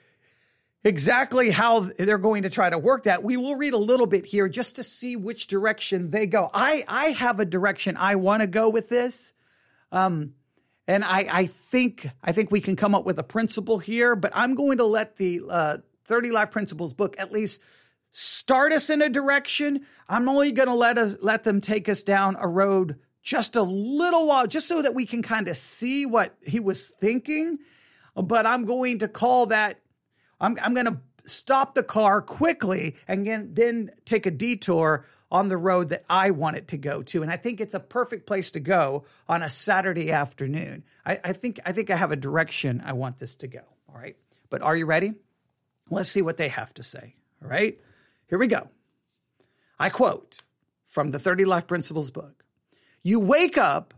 exactly 0.84 1.50
how 1.50 1.80
they're 1.80 2.18
going 2.18 2.42
to 2.42 2.50
try 2.50 2.68
to 2.68 2.78
work 2.78 3.04
that. 3.04 3.22
We 3.22 3.36
will 3.36 3.56
read 3.56 3.72
a 3.72 3.78
little 3.78 4.06
bit 4.06 4.26
here 4.26 4.48
just 4.48 4.76
to 4.76 4.82
see 4.82 5.16
which 5.16 5.46
direction 5.46 6.10
they 6.10 6.26
go. 6.26 6.50
I, 6.52 6.84
I 6.88 7.04
have 7.10 7.40
a 7.40 7.44
direction 7.44 7.96
I 7.96 8.16
want 8.16 8.40
to 8.40 8.46
go 8.46 8.68
with 8.68 8.88
this. 8.88 9.32
Um, 9.92 10.34
and 10.86 11.04
I, 11.04 11.26
I 11.30 11.46
think 11.46 12.08
I 12.22 12.32
think 12.32 12.50
we 12.50 12.60
can 12.60 12.76
come 12.76 12.94
up 12.94 13.04
with 13.04 13.18
a 13.18 13.22
principle 13.22 13.78
here, 13.78 14.16
but 14.16 14.32
I'm 14.34 14.54
going 14.54 14.78
to 14.78 14.84
let 14.84 15.16
the 15.16 15.42
uh, 15.48 15.76
30 16.04 16.30
Life 16.32 16.50
Principles 16.50 16.92
book 16.92 17.14
at 17.18 17.32
least 17.32 17.60
start 18.10 18.72
us 18.72 18.90
in 18.90 19.00
a 19.00 19.08
direction. 19.08 19.86
I'm 20.08 20.28
only 20.28 20.52
going 20.52 20.68
to 20.68 20.74
let 20.74 20.98
us 20.98 21.16
let 21.20 21.44
them 21.44 21.60
take 21.60 21.88
us 21.88 22.02
down 22.02 22.36
a 22.38 22.48
road 22.48 22.98
just 23.22 23.54
a 23.54 23.62
little 23.62 24.26
while, 24.26 24.48
just 24.48 24.66
so 24.66 24.82
that 24.82 24.94
we 24.94 25.06
can 25.06 25.22
kind 25.22 25.46
of 25.46 25.56
see 25.56 26.04
what 26.04 26.34
he 26.44 26.58
was 26.58 26.88
thinking. 26.88 27.58
But 28.16 28.46
I'm 28.46 28.64
going 28.64 28.98
to 28.98 29.08
call 29.08 29.46
that. 29.46 29.80
I'm 30.40 30.58
I'm 30.60 30.74
going 30.74 30.86
to 30.86 30.98
stop 31.24 31.74
the 31.74 31.82
car 31.82 32.20
quickly 32.20 32.96
and 33.06 33.26
then, 33.26 33.54
then 33.54 33.90
take 34.04 34.26
a 34.26 34.30
detour 34.30 35.06
on 35.32 35.48
the 35.48 35.56
road 35.56 35.88
that 35.88 36.04
I 36.10 36.30
want 36.30 36.58
it 36.58 36.68
to 36.68 36.76
go 36.76 37.02
to. 37.02 37.22
And 37.22 37.32
I 37.32 37.38
think 37.38 37.60
it's 37.60 37.74
a 37.74 37.80
perfect 37.80 38.26
place 38.26 38.50
to 38.50 38.60
go 38.60 39.04
on 39.26 39.42
a 39.42 39.48
Saturday 39.48 40.12
afternoon. 40.12 40.84
I, 41.06 41.18
I 41.24 41.32
think 41.32 41.58
I 41.64 41.72
think 41.72 41.90
I 41.90 41.96
have 41.96 42.12
a 42.12 42.16
direction 42.16 42.82
I 42.84 42.92
want 42.92 43.18
this 43.18 43.34
to 43.36 43.48
go. 43.48 43.62
All 43.88 43.98
right. 43.98 44.16
But 44.50 44.60
are 44.60 44.76
you 44.76 44.84
ready? 44.84 45.14
Let's 45.90 46.10
see 46.10 46.20
what 46.20 46.36
they 46.36 46.48
have 46.48 46.72
to 46.74 46.82
say. 46.82 47.16
All 47.42 47.48
right. 47.48 47.80
Here 48.28 48.38
we 48.38 48.46
go. 48.46 48.68
I 49.78 49.88
quote 49.88 50.42
from 50.86 51.10
the 51.10 51.18
30 51.18 51.46
Life 51.46 51.66
Principles 51.66 52.10
book. 52.10 52.44
You 53.02 53.18
wake 53.18 53.56
up 53.56 53.94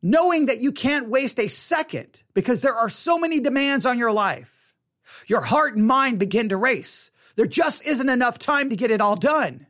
knowing 0.00 0.46
that 0.46 0.60
you 0.60 0.70
can't 0.70 1.10
waste 1.10 1.40
a 1.40 1.48
second 1.48 2.22
because 2.32 2.62
there 2.62 2.76
are 2.76 2.88
so 2.88 3.18
many 3.18 3.40
demands 3.40 3.86
on 3.86 3.98
your 3.98 4.12
life. 4.12 4.72
Your 5.26 5.40
heart 5.40 5.74
and 5.74 5.86
mind 5.86 6.20
begin 6.20 6.50
to 6.50 6.56
race. 6.56 7.10
There 7.34 7.46
just 7.46 7.84
isn't 7.84 8.08
enough 8.08 8.38
time 8.38 8.70
to 8.70 8.76
get 8.76 8.92
it 8.92 9.00
all 9.00 9.16
done. 9.16 9.65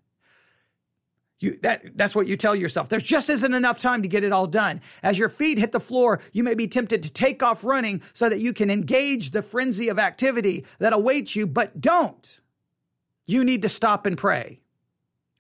You, 1.39 1.59
that, 1.63 1.97
that's 1.97 2.15
what 2.15 2.27
you 2.27 2.37
tell 2.37 2.57
yourself. 2.57 2.89
There 2.89 2.99
just 2.99 3.29
isn't 3.29 3.53
enough 3.53 3.81
time 3.81 4.03
to 4.03 4.09
get 4.09 4.25
it 4.25 4.33
all 4.33 4.47
done. 4.47 4.81
As 5.03 5.19
your 5.19 5.29
feet 5.29 5.59
hit 5.59 5.73
the 5.73 5.81
floor, 5.81 6.21
you 6.33 6.43
may 6.43 6.55
be 6.55 6.67
tempted 6.67 7.03
to 7.03 7.13
take 7.13 7.43
off 7.43 7.63
running 7.63 8.01
so 8.15 8.29
that 8.29 8.41
you 8.41 8.55
can 8.55 8.71
engage 8.71 9.33
the 9.33 9.43
frenzy 9.43 9.89
of 9.89 9.99
activity 9.99 10.65
that 10.79 10.95
awaits 10.95 11.37
you, 11.37 11.47
but 11.47 11.79
don't. 11.81 12.41
You 13.27 13.45
need 13.45 13.63
to 13.63 13.69
stop 13.69 14.07
and 14.07 14.17
pray. 14.17 14.61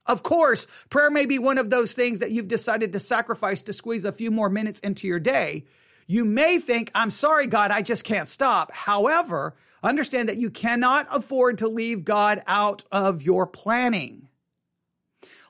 Of 0.04 0.22
course, 0.22 0.66
prayer 0.90 1.10
may 1.10 1.24
be 1.24 1.38
one 1.38 1.58
of 1.58 1.70
those 1.70 1.94
things 1.94 2.18
that 2.18 2.30
you've 2.30 2.48
decided 2.48 2.92
to 2.92 3.00
sacrifice 3.00 3.62
to 3.62 3.72
squeeze 3.72 4.04
a 4.04 4.12
few 4.12 4.30
more 4.30 4.50
minutes 4.50 4.80
into 4.80 5.06
your 5.06 5.18
day. 5.18 5.64
You 6.06 6.24
may 6.24 6.58
think, 6.58 6.90
I'm 6.94 7.10
sorry, 7.10 7.46
God, 7.46 7.70
I 7.70 7.82
just 7.82 8.04
can't 8.04 8.28
stop. 8.28 8.70
However, 8.70 9.56
understand 9.82 10.28
that 10.28 10.36
you 10.36 10.50
cannot 10.50 11.08
afford 11.10 11.58
to 11.58 11.68
leave 11.68 12.04
God 12.04 12.42
out 12.46 12.84
of 12.92 13.22
your 13.22 13.46
planning. 13.46 14.25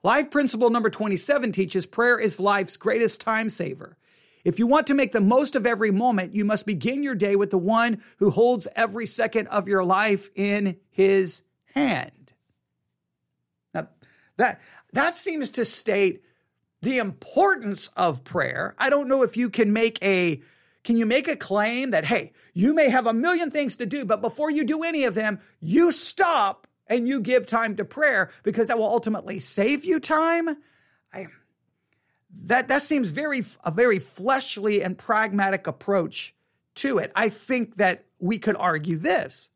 Life 0.07 0.31
principle 0.31 0.71
number 0.71 0.89
27 0.89 1.51
teaches 1.51 1.85
prayer 1.85 2.17
is 2.17 2.39
life's 2.39 2.77
greatest 2.77 3.21
time 3.21 3.51
saver. 3.51 3.97
If 4.45 4.61
you 4.61 4.69
want 4.69 4.87
to 4.87 4.95
make 4.95 5.11
the 5.11 5.21
most 5.21 5.57
of 5.57 5.67
every 5.67 5.91
moment, 5.91 6.33
you 6.33 6.45
must 6.45 6.65
begin 6.65 7.03
your 7.03 7.17
day 7.17 7.35
with 7.35 7.51
the 7.51 7.59
one 7.59 8.01
who 8.19 8.31
holds 8.31 8.69
every 8.77 9.07
second 9.07 9.49
of 9.49 9.67
your 9.67 9.83
life 9.83 10.31
in 10.37 10.77
his 10.91 11.43
hand. 11.75 12.33
Now, 13.75 13.89
that, 14.37 14.61
that 14.93 15.17
seems 15.17 15.51
to 15.51 15.65
state 15.65 16.23
the 16.83 16.99
importance 16.99 17.91
of 17.97 18.23
prayer. 18.23 18.77
I 18.79 18.91
don't 18.91 19.09
know 19.09 19.25
if 19.25 19.37
you 19.37 19.51
can 19.51 19.73
make 19.73 20.01
a 20.05 20.41
can 20.85 20.97
you 20.97 21.05
make 21.05 21.27
a 21.27 21.35
claim 21.35 21.91
that 21.91 22.05
hey, 22.05 22.33
you 22.55 22.75
may 22.75 22.91
have 22.91 23.09
a 23.09 23.13
million 23.13 23.51
things 23.51 23.79
to 23.79 23.87
do, 23.87 24.05
but 24.05 24.21
before 24.21 24.53
you 24.53 24.65
do 24.65 24.85
any 24.85 25.03
of 25.03 25.17
them, 25.17 25.41
you 25.59 25.91
stop 25.91 26.66
and 26.89 27.09
you 27.09 27.21
give 27.21 27.47
time 27.47 27.77
to 27.77 27.85
prayer 27.85 28.31
because 28.43 28.69
that 28.69 28.79
will 28.79 28.87
ultimately 28.89 29.39
save 29.39 29.85
you 29.85 30.01
time. 30.01 30.57
I, 31.13 31.27
that 32.45 32.69
that 32.69 32.83
seems 32.83 33.11
very 33.11 33.45
a 33.65 33.71
very 33.71 33.99
fleshly 33.99 34.83
and 34.83 34.97
pragmatic 34.97 35.67
approach 35.67 36.35
to 36.77 36.99
it. 36.99 37.13
I 37.15 37.29
think 37.29 37.77
that 37.77 38.05
we 38.19 38.39
could 38.39 38.57
argue 38.57 38.97
this. 38.97 39.51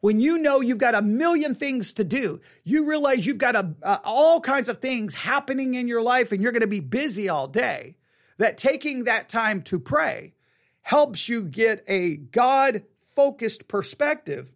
When 0.00 0.18
you 0.18 0.38
know 0.38 0.60
you've 0.60 0.78
got 0.78 0.96
a 0.96 1.02
million 1.02 1.54
things 1.54 1.92
to 1.92 2.04
do, 2.04 2.40
you 2.64 2.88
realize 2.88 3.24
you've 3.24 3.38
got 3.38 3.54
a, 3.54 3.72
uh, 3.84 3.98
all 4.02 4.40
kinds 4.40 4.68
of 4.68 4.78
things 4.78 5.14
happening 5.14 5.76
in 5.76 5.86
your 5.86 6.02
life 6.02 6.32
and 6.32 6.42
you're 6.42 6.50
going 6.50 6.62
to 6.62 6.66
be 6.66 6.80
busy 6.80 7.28
all 7.28 7.46
day, 7.46 7.96
that 8.38 8.58
taking 8.58 9.04
that 9.04 9.28
time 9.28 9.62
to 9.62 9.78
pray 9.78 10.34
helps 10.80 11.28
you 11.28 11.44
get 11.44 11.84
a 11.86 12.16
God 12.16 12.82
focused 13.14 13.68
perspective 13.68 14.52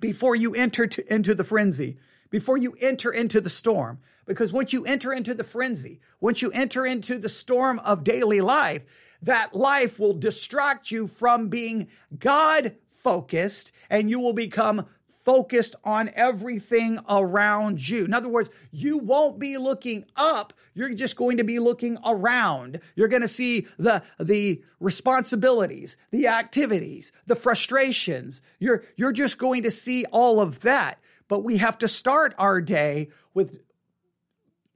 before 0.00 0.34
you 0.34 0.54
enter 0.54 0.86
to, 0.86 1.12
into 1.12 1.34
the 1.34 1.44
frenzy, 1.44 1.98
before 2.30 2.56
you 2.56 2.76
enter 2.80 3.10
into 3.10 3.40
the 3.40 3.50
storm. 3.50 4.00
Because 4.26 4.52
once 4.52 4.72
you 4.72 4.84
enter 4.84 5.12
into 5.12 5.34
the 5.34 5.44
frenzy, 5.44 6.00
once 6.20 6.40
you 6.40 6.50
enter 6.52 6.86
into 6.86 7.18
the 7.18 7.28
storm 7.28 7.78
of 7.80 8.04
daily 8.04 8.40
life, 8.40 8.82
that 9.22 9.54
life 9.54 9.98
will 9.98 10.14
distract 10.14 10.90
you 10.90 11.06
from 11.06 11.48
being 11.48 11.88
God 12.18 12.76
focused 12.90 13.72
and 13.88 14.10
you 14.10 14.20
will 14.20 14.32
become 14.32 14.86
focused 15.24 15.76
on 15.84 16.10
everything 16.14 16.98
around 17.08 17.86
you. 17.88 18.04
In 18.04 18.14
other 18.14 18.28
words, 18.28 18.50
you 18.70 18.98
won't 18.98 19.38
be 19.38 19.58
looking 19.58 20.04
up. 20.16 20.52
You're 20.74 20.94
just 20.94 21.16
going 21.16 21.36
to 21.36 21.44
be 21.44 21.58
looking 21.58 21.98
around. 22.04 22.80
You're 22.94 23.08
going 23.08 23.22
to 23.22 23.28
see 23.28 23.66
the, 23.78 24.02
the 24.18 24.62
responsibilities, 24.78 25.96
the 26.10 26.28
activities, 26.28 27.12
the 27.26 27.36
frustrations. 27.36 28.42
You're, 28.58 28.84
you're 28.96 29.12
just 29.12 29.38
going 29.38 29.64
to 29.64 29.70
see 29.70 30.04
all 30.06 30.40
of 30.40 30.60
that. 30.60 30.98
But 31.28 31.44
we 31.44 31.58
have 31.58 31.78
to 31.78 31.88
start 31.88 32.34
our 32.38 32.60
day 32.60 33.10
with 33.34 33.60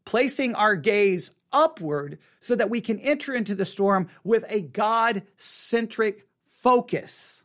placing 0.04 0.54
our 0.54 0.76
gaze 0.76 1.30
upward 1.52 2.18
so 2.40 2.54
that 2.54 2.70
we 2.70 2.80
can 2.80 2.98
enter 3.00 3.34
into 3.34 3.54
the 3.54 3.64
storm 3.64 4.08
with 4.22 4.44
a 4.48 4.60
God 4.60 5.22
centric 5.36 6.26
focus. 6.58 7.43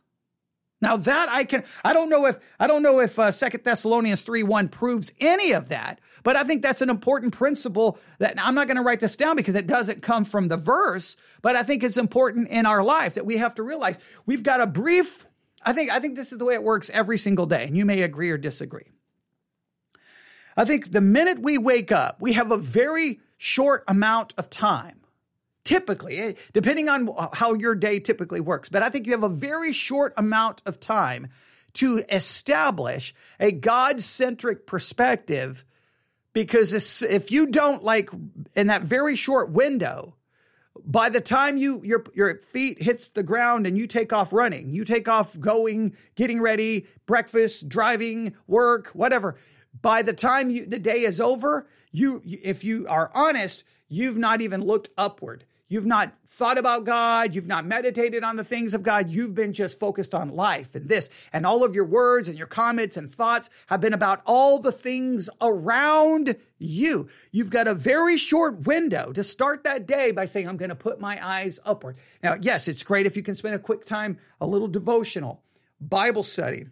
Now 0.80 0.96
that 0.96 1.28
I 1.28 1.44
can, 1.44 1.64
I 1.84 1.92
don't 1.92 2.08
know 2.08 2.26
if, 2.26 2.38
I 2.58 2.66
don't 2.66 2.82
know 2.82 3.00
if 3.00 3.18
uh, 3.18 3.30
Second 3.30 3.64
Thessalonians 3.64 4.22
3 4.22 4.42
1 4.42 4.68
proves 4.68 5.12
any 5.20 5.52
of 5.52 5.68
that, 5.68 6.00
but 6.22 6.36
I 6.36 6.44
think 6.44 6.62
that's 6.62 6.80
an 6.80 6.88
important 6.88 7.34
principle 7.34 7.98
that 8.18 8.34
I'm 8.38 8.54
not 8.54 8.66
going 8.66 8.78
to 8.78 8.82
write 8.82 9.00
this 9.00 9.16
down 9.16 9.36
because 9.36 9.54
it 9.54 9.66
doesn't 9.66 10.00
come 10.00 10.24
from 10.24 10.48
the 10.48 10.56
verse, 10.56 11.16
but 11.42 11.54
I 11.54 11.62
think 11.62 11.84
it's 11.84 11.98
important 11.98 12.48
in 12.48 12.64
our 12.64 12.82
life 12.82 13.14
that 13.14 13.26
we 13.26 13.36
have 13.36 13.54
to 13.56 13.62
realize 13.62 13.98
we've 14.24 14.42
got 14.42 14.62
a 14.62 14.66
brief, 14.66 15.26
I 15.62 15.74
think, 15.74 15.90
I 15.90 16.00
think 16.00 16.16
this 16.16 16.32
is 16.32 16.38
the 16.38 16.46
way 16.46 16.54
it 16.54 16.62
works 16.62 16.90
every 16.90 17.18
single 17.18 17.46
day, 17.46 17.64
and 17.64 17.76
you 17.76 17.84
may 17.84 18.00
agree 18.02 18.30
or 18.30 18.38
disagree. 18.38 18.90
I 20.56 20.64
think 20.64 20.92
the 20.92 21.00
minute 21.00 21.40
we 21.40 21.58
wake 21.58 21.92
up, 21.92 22.20
we 22.20 22.32
have 22.32 22.50
a 22.50 22.56
very 22.56 23.20
short 23.36 23.84
amount 23.86 24.34
of 24.38 24.48
time 24.48 24.99
typically, 25.70 26.18
eh, 26.18 26.32
depending 26.52 26.88
on 26.88 27.08
how 27.32 27.54
your 27.54 27.76
day 27.76 28.00
typically 28.00 28.40
works. 28.40 28.68
But 28.68 28.82
I 28.82 28.88
think 28.88 29.06
you 29.06 29.12
have 29.12 29.22
a 29.22 29.28
very 29.28 29.72
short 29.72 30.12
amount 30.16 30.62
of 30.66 30.80
time 30.80 31.28
to 31.74 32.02
establish 32.10 33.14
a 33.38 33.52
God 33.52 34.00
centric 34.00 34.66
perspective 34.66 35.64
because 36.32 37.02
if 37.02 37.30
you 37.30 37.46
don't 37.46 37.84
like 37.84 38.10
in 38.56 38.66
that 38.66 38.82
very 38.82 39.14
short 39.14 39.50
window, 39.50 40.16
by 40.84 41.08
the 41.08 41.20
time 41.20 41.56
you 41.56 41.82
your 41.84 42.04
your 42.14 42.38
feet 42.38 42.82
hits 42.82 43.10
the 43.10 43.22
ground 43.22 43.64
and 43.64 43.78
you 43.78 43.86
take 43.86 44.12
off 44.12 44.32
running, 44.32 44.70
you 44.70 44.84
take 44.84 45.08
off 45.08 45.38
going, 45.38 45.94
getting 46.16 46.40
ready, 46.40 46.88
breakfast, 47.06 47.68
driving, 47.68 48.34
work, 48.48 48.88
whatever. 48.88 49.36
By 49.80 50.02
the 50.02 50.12
time 50.12 50.50
you, 50.50 50.66
the 50.66 50.80
day 50.80 51.02
is 51.02 51.20
over, 51.20 51.68
you 51.92 52.22
if 52.24 52.64
you 52.64 52.86
are 52.88 53.12
honest, 53.14 53.62
you've 53.88 54.18
not 54.18 54.40
even 54.40 54.64
looked 54.64 54.90
upward. 54.98 55.44
You've 55.70 55.86
not 55.86 56.12
thought 56.26 56.58
about 56.58 56.84
God. 56.84 57.32
You've 57.32 57.46
not 57.46 57.64
meditated 57.64 58.24
on 58.24 58.34
the 58.34 58.42
things 58.42 58.74
of 58.74 58.82
God. 58.82 59.08
You've 59.08 59.36
been 59.36 59.52
just 59.52 59.78
focused 59.78 60.16
on 60.16 60.34
life 60.34 60.74
and 60.74 60.88
this. 60.88 61.08
And 61.32 61.46
all 61.46 61.62
of 61.62 61.76
your 61.76 61.84
words 61.84 62.26
and 62.26 62.36
your 62.36 62.48
comments 62.48 62.96
and 62.96 63.08
thoughts 63.08 63.48
have 63.68 63.80
been 63.80 63.94
about 63.94 64.20
all 64.26 64.58
the 64.58 64.72
things 64.72 65.30
around 65.40 66.34
you. 66.58 67.08
You've 67.30 67.50
got 67.50 67.68
a 67.68 67.74
very 67.74 68.18
short 68.18 68.66
window 68.66 69.12
to 69.12 69.22
start 69.22 69.62
that 69.62 69.86
day 69.86 70.10
by 70.10 70.26
saying, 70.26 70.48
I'm 70.48 70.56
going 70.56 70.70
to 70.70 70.74
put 70.74 71.00
my 71.00 71.24
eyes 71.24 71.60
upward. 71.64 71.98
Now, 72.20 72.36
yes, 72.40 72.66
it's 72.66 72.82
great 72.82 73.06
if 73.06 73.16
you 73.16 73.22
can 73.22 73.36
spend 73.36 73.54
a 73.54 73.60
quick 73.60 73.84
time, 73.84 74.18
a 74.40 74.48
little 74.48 74.68
devotional, 74.68 75.44
Bible 75.80 76.24
study, 76.24 76.66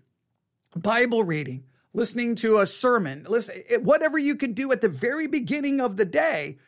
Bible 0.75 1.23
reading, 1.23 1.63
listening 1.95 2.35
to 2.35 2.59
a 2.59 2.67
sermon, 2.67 3.27
listen, 3.29 3.63
whatever 3.83 4.19
you 4.19 4.35
can 4.35 4.55
do 4.55 4.73
at 4.73 4.81
the 4.81 4.89
very 4.89 5.29
beginning 5.29 5.81
of 5.81 5.97
the 5.97 6.05
day 6.05 6.59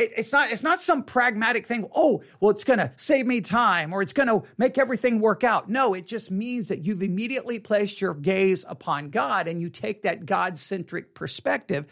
it, 0.00 0.12
it's 0.16 0.32
not 0.32 0.50
it's 0.50 0.62
not 0.62 0.80
some 0.80 1.04
pragmatic 1.04 1.66
thing. 1.66 1.88
Oh, 1.94 2.22
well, 2.40 2.50
it's 2.50 2.64
going 2.64 2.78
to 2.78 2.92
save 2.96 3.26
me 3.26 3.40
time 3.40 3.92
or 3.92 4.02
it's 4.02 4.12
going 4.12 4.28
to 4.28 4.42
make 4.56 4.78
everything 4.78 5.20
work 5.20 5.44
out. 5.44 5.68
No, 5.68 5.94
it 5.94 6.06
just 6.06 6.30
means 6.30 6.68
that 6.68 6.84
you've 6.84 7.02
immediately 7.02 7.58
placed 7.58 8.00
your 8.00 8.14
gaze 8.14 8.64
upon 8.66 9.10
God 9.10 9.46
and 9.46 9.60
you 9.60 9.68
take 9.68 10.02
that 10.02 10.26
God 10.26 10.58
centric 10.58 11.14
perspective 11.14 11.86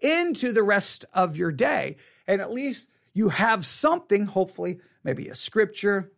into 0.00 0.52
the 0.52 0.62
rest 0.62 1.04
of 1.14 1.36
your 1.36 1.52
day, 1.52 1.96
and 2.26 2.40
at 2.40 2.52
least 2.52 2.90
you 3.14 3.28
have 3.28 3.64
something. 3.64 4.26
Hopefully, 4.26 4.80
maybe 5.04 5.28
a 5.28 5.34
scripture, 5.34 6.12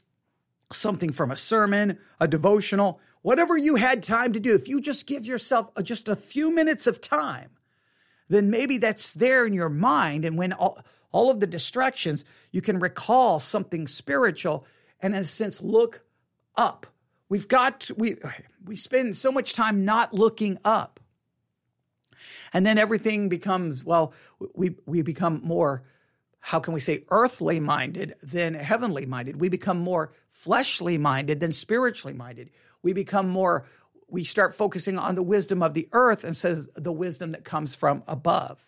something 0.72 1.12
from 1.12 1.31
a 1.31 1.37
sermon, 1.37 1.99
a 2.18 2.27
devotional, 2.27 2.99
whatever 3.22 3.57
you 3.57 3.77
had 3.77 4.03
time 4.03 4.33
to 4.33 4.40
do. 4.40 4.55
If 4.55 4.68
you 4.68 4.81
just 4.81 5.07
give 5.07 5.27
yourself 5.27 5.70
uh, 5.77 5.83
just 5.83 6.09
a 6.09 6.16
few 6.16 6.51
minutes 6.51 6.87
of 6.87 7.01
time, 7.01 7.51
then 8.29 8.51
maybe 8.51 8.79
that's 8.79 9.14
there 9.14 9.46
in 9.46 9.53
your 9.53 9.68
mind, 9.68 10.25
and 10.25 10.38
when 10.38 10.53
all 10.55 10.81
all 11.12 11.31
of 11.31 11.40
the 11.40 11.47
distractions, 11.47 12.25
you 12.51 12.61
can 12.61 12.79
recall 12.79 13.40
something 13.40 13.87
spiritual 13.87 14.66
and 15.01 15.14
in 15.14 15.23
a 15.23 15.25
sense 15.25 15.61
look 15.61 16.03
up. 16.57 16.87
We've 17.29 17.49
got 17.49 17.90
we 17.97 18.16
we 18.64 18.77
spend 18.77 19.16
so 19.16 19.33
much 19.33 19.55
time 19.55 19.85
not 19.85 20.14
looking 20.14 20.59
up. 20.64 21.01
And 22.53 22.64
then 22.64 22.79
everything 22.79 23.29
becomes 23.29 23.85
well 23.85 24.12
we 24.55 24.77
we 24.87 25.03
become 25.03 25.40
more 25.42 25.83
how 26.40 26.61
can 26.61 26.75
we 26.75 26.81
say 26.81 27.05
earthly 27.11 27.59
minded 27.59 28.14
than 28.23 28.55
heavenly 28.55 29.07
minded. 29.07 29.40
We 29.40 29.49
become 29.49 29.79
more 29.79 30.12
fleshly 30.31 30.97
minded 30.97 31.40
than 31.40 31.53
spiritually 31.53 32.14
minded. 32.14 32.51
We 32.83 32.92
become 32.92 33.29
more 33.29 33.66
we 34.09 34.23
start 34.23 34.55
focusing 34.55 34.99
on 34.99 35.16
the 35.16 35.23
wisdom 35.23 35.62
of 35.62 35.75
the 35.75 35.88
earth 35.92 36.23
and 36.23 36.37
says 36.37 36.69
the 36.77 36.92
wisdom 36.92 37.33
that 37.33 37.45
comes 37.45 37.75
from 37.75 38.05
above. 38.07 38.64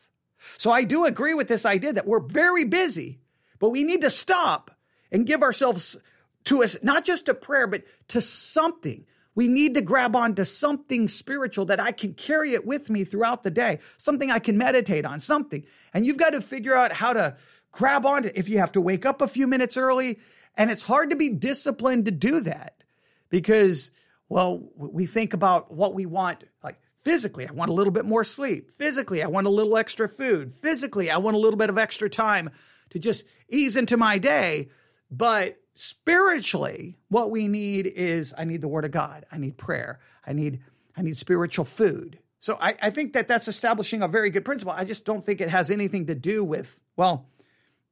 So 0.57 0.71
I 0.71 0.85
do 0.85 1.05
agree 1.05 1.35
with 1.35 1.49
this 1.49 1.67
idea 1.67 1.93
that 1.93 2.07
we're 2.07 2.21
very 2.21 2.65
busy, 2.65 3.21
but 3.59 3.71
we 3.71 3.85
need 3.85 4.03
to 4.03 4.11
stop 4.11 4.71
and 5.11 5.27
give 5.27 5.43
ourselves 5.43 5.97
to 6.45 6.63
us, 6.63 6.77
not 6.83 7.05
just 7.05 7.27
to 7.27 7.35
prayer, 7.35 7.67
but 7.67 7.85
to 8.09 8.21
something. 8.21 9.05
We 9.35 9.49
need 9.49 9.75
to 9.75 9.83
grab 9.83 10.17
onto 10.17 10.45
something 10.45 11.07
spiritual 11.07 11.67
that 11.67 11.81
I 11.81 11.93
can 11.93 12.15
carry 12.15 12.55
it 12.55 12.67
with 12.67 12.91
me 12.91 13.05
throughout 13.05 13.45
the 13.45 13.51
day, 13.51 13.79
something 13.97 14.31
I 14.31 14.41
can 14.41 14.59
meditate 14.59 15.05
on, 15.05 15.21
something. 15.21 15.65
And 15.95 16.05
you've 16.05 16.19
got 16.19 16.31
to 16.31 16.41
figure 16.41 16.75
out 16.75 16.93
how 16.93 17.13
to 17.13 17.37
grab 17.71 18.05
onto 18.05 18.31
if 18.35 18.49
you 18.49 18.59
have 18.59 18.73
to 18.73 18.81
wake 18.81 19.07
up 19.07 19.21
a 19.21 19.29
few 19.29 19.47
minutes 19.47 19.77
early. 19.77 20.19
And 20.57 20.71
it's 20.71 20.83
hard 20.83 21.11
to 21.11 21.17
be 21.17 21.29
disciplined 21.29 22.07
to 22.07 22.11
do 22.11 22.41
that 22.41 22.83
because, 23.29 23.93
well, 24.29 24.71
we 24.75 25.07
think 25.07 25.35
about 25.35 25.73
what 25.73 25.95
we 25.95 26.05
want, 26.05 26.43
like 26.65 26.81
Physically, 27.01 27.47
I 27.49 27.53
want 27.53 27.71
a 27.71 27.75
little 27.75 27.93
bit 27.93 28.05
more 28.05 28.25
sleep. 28.25 28.71
Physically, 28.77 29.23
I 29.23 29.29
want 29.29 29.47
a 29.47 29.51
little 29.51 29.77
extra 29.77 30.09
food. 30.09 30.53
Physically, 30.55 31.11
I 31.11 31.19
want 31.19 31.37
a 31.37 31.41
little 31.41 31.57
bit 31.57 31.71
of 31.71 31.79
extra 31.79 32.11
time 32.11 32.51
to 32.91 32.99
just 32.99 33.25
ease 33.49 33.77
into 33.77 33.97
my 33.97 34.19
day. 34.19 34.69
But 35.11 35.61
spiritually, 35.75 36.99
what 37.09 37.31
we 37.31 37.49
need 37.49 37.87
is 37.87 38.35
I 38.37 38.45
need 38.45 38.63
the 38.63 38.69
word 38.69 38.85
of 38.85 38.91
God. 38.91 39.25
I 39.31 39.39
need 39.39 39.57
prayer. 39.57 40.01
I 40.27 40.33
need 40.33 40.61
I 40.97 41.03
need 41.03 41.17
spiritual 41.17 41.65
food. 41.65 42.19
So 42.41 42.57
I, 42.61 42.75
I 42.83 42.91
think 42.91 43.13
that 43.13 43.29
that's 43.29 43.49
establishing 43.49 44.03
a 44.03 44.09
very 44.09 44.31
good 44.31 44.45
principle. 44.45 44.75
I 44.77 44.85
just 44.85 45.05
don't 45.05 45.25
think 45.25 45.41
it 45.41 45.51
has 45.51 45.71
anything 45.71 46.07
to 46.07 46.15
do 46.15 46.45
with, 46.45 46.79
well, 46.97 47.29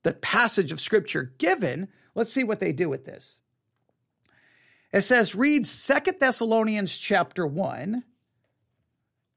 the 0.03 0.13
passage 0.13 0.73
of 0.73 0.81
scripture 0.81 1.33
given. 1.39 1.89
Let's 2.15 2.33
see 2.33 2.45
what 2.45 2.61
they 2.61 2.73
do 2.73 2.89
with 2.89 3.05
this. 3.05 3.39
It 4.93 5.03
says, 5.03 5.35
read 5.35 5.67
Second 5.67 6.17
Thessalonians 6.21 6.97
chapter 6.97 7.47
1, 7.47 8.05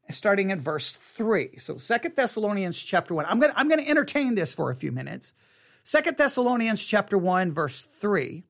starting 0.10 0.52
at 0.52 0.60
verse 0.60 0.91
3. 0.91 1.58
So 1.60 1.78
Second 1.78 2.15
Thessalonians 2.15 2.82
chapter 2.82 3.13
1. 3.13 3.26
I'm 3.26 3.39
going 3.39 3.52
to 3.52 3.60
I'm 3.60 3.67
going 3.67 3.84
to 3.84 3.89
entertain 3.89 4.36
this 4.36 4.54
for 4.54 4.72
a 4.72 4.76
few 4.76 4.91
minutes. 4.91 5.36
Second 5.84 6.17
Thessalonians 6.17 6.86
chapter 6.86 7.17
1 7.17 7.52
verse 7.52 7.82
3. 7.82 8.43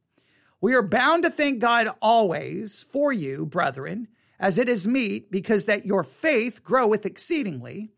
We 0.62 0.74
are 0.74 0.84
bound 0.84 1.24
to 1.24 1.30
thank 1.30 1.60
God 1.60 1.90
always 2.02 2.84
for 2.84 3.14
you, 3.14 3.46
brethren, 3.46 4.10
as 4.40 4.58
it 4.58 4.68
is 4.68 4.88
meet, 4.88 5.32
because 5.32 5.66
that 5.66 5.86
your 5.86 6.04
faith 6.04 6.64
groweth 6.64 7.06
exceedingly, 7.06 7.92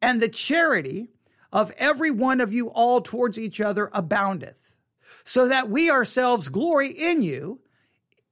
and 0.00 0.20
the 0.20 0.28
charity 0.28 1.08
of 1.52 1.72
every 1.76 2.12
one 2.12 2.40
of 2.40 2.52
you 2.52 2.68
all 2.68 3.00
towards 3.00 3.38
each 3.38 3.60
other 3.60 3.90
aboundeth, 3.92 4.76
so 5.24 5.48
that 5.48 5.68
we 5.68 5.90
ourselves 5.90 6.46
glory 6.46 6.88
in 6.88 7.22
you 7.22 7.60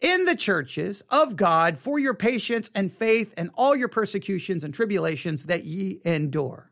in 0.05 0.27
the 0.27 0.37
churches 0.37 1.03
of 1.09 1.35
God 1.35 1.79
for 1.79 1.99
your 1.99 2.13
patience 2.13 2.71
and 2.75 2.93
faith 2.93 3.33
and 3.39 3.51
all 3.55 3.75
your 3.75 3.89
persecutions 3.89 4.63
and 4.63 4.75
tribulations 4.75 5.47
that 5.47 5.65
ye 5.65 6.01
endure. 6.05 6.71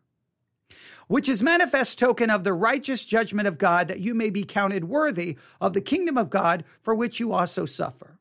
Which 1.09 1.31
is 1.31 1.43
manifest 1.43 1.99
token 1.99 2.29
of 2.29 2.45
the 2.45 2.53
righteous 2.53 3.07
judgment 3.07 3.49
of 3.49 3.57
God, 3.57 3.89
that 3.89 4.01
you 4.01 4.13
may 4.13 4.29
be 4.29 4.45
counted 4.45 4.85
worthy 4.85 5.39
of 5.63 5.73
the 5.73 5.81
kingdom 5.81 6.19
of 6.19 6.29
God 6.29 6.65
for 6.79 6.95
which 6.95 7.19
you 7.19 7.33
also 7.33 7.65
suffer 7.65 8.19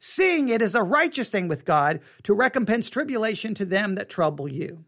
seeing 0.00 0.48
it 0.48 0.62
is 0.62 0.74
a 0.74 0.82
righteous 0.82 1.30
thing 1.30 1.48
with 1.48 1.64
God 1.64 2.00
to 2.22 2.34
recompense 2.34 2.88
tribulation 2.88 3.54
to 3.54 3.64
them 3.64 3.96
that 3.96 4.08
trouble 4.08 4.48
you. 4.48 4.84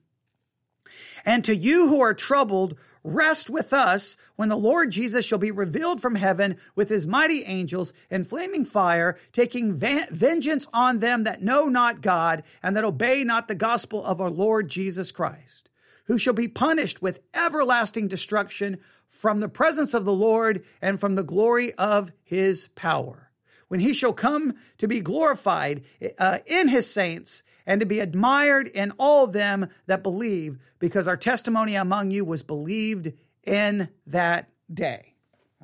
And 1.24 1.44
to 1.44 1.54
you 1.54 1.88
who 1.88 2.00
are 2.00 2.14
troubled, 2.14 2.76
rest 3.02 3.48
with 3.48 3.72
us 3.72 4.16
when 4.36 4.48
the 4.48 4.56
Lord 4.56 4.90
Jesus 4.90 5.24
shall 5.24 5.38
be 5.38 5.50
revealed 5.50 6.00
from 6.00 6.16
heaven 6.16 6.56
with 6.74 6.88
his 6.88 7.06
mighty 7.06 7.44
angels 7.44 7.92
in 8.10 8.24
flaming 8.24 8.64
fire, 8.64 9.18
taking 9.32 9.74
vengeance 9.74 10.68
on 10.72 10.98
them 10.98 11.24
that 11.24 11.42
know 11.42 11.66
not 11.66 12.02
God 12.02 12.42
and 12.62 12.76
that 12.76 12.84
obey 12.84 13.24
not 13.24 13.48
the 13.48 13.54
gospel 13.54 14.04
of 14.04 14.20
our 14.20 14.30
Lord 14.30 14.68
Jesus 14.68 15.12
Christ, 15.12 15.68
who 16.04 16.18
shall 16.18 16.34
be 16.34 16.48
punished 16.48 17.00
with 17.00 17.20
everlasting 17.34 18.08
destruction 18.08 18.78
from 19.08 19.40
the 19.40 19.48
presence 19.48 19.94
of 19.94 20.04
the 20.04 20.12
Lord 20.12 20.64
and 20.80 20.98
from 20.98 21.14
the 21.14 21.22
glory 21.22 21.72
of 21.74 22.12
his 22.22 22.68
power. 22.74 23.30
When 23.68 23.80
he 23.80 23.94
shall 23.94 24.12
come 24.12 24.54
to 24.78 24.88
be 24.88 25.00
glorified 25.00 25.84
uh, 26.18 26.38
in 26.46 26.68
his 26.68 26.92
saints 26.92 27.42
and 27.70 27.78
to 27.78 27.86
be 27.86 28.00
admired 28.00 28.66
in 28.66 28.90
all 28.98 29.28
them 29.28 29.68
that 29.86 30.02
believe, 30.02 30.58
because 30.80 31.06
our 31.06 31.16
testimony 31.16 31.76
among 31.76 32.10
you 32.10 32.24
was 32.24 32.42
believed 32.42 33.12
in 33.44 33.88
that 34.08 34.50
day. 34.74 35.14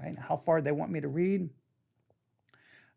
Right? 0.01 0.16
how 0.16 0.37
far 0.37 0.61
they 0.61 0.71
want 0.71 0.92
me 0.92 1.01
to 1.01 1.09
read? 1.09 1.51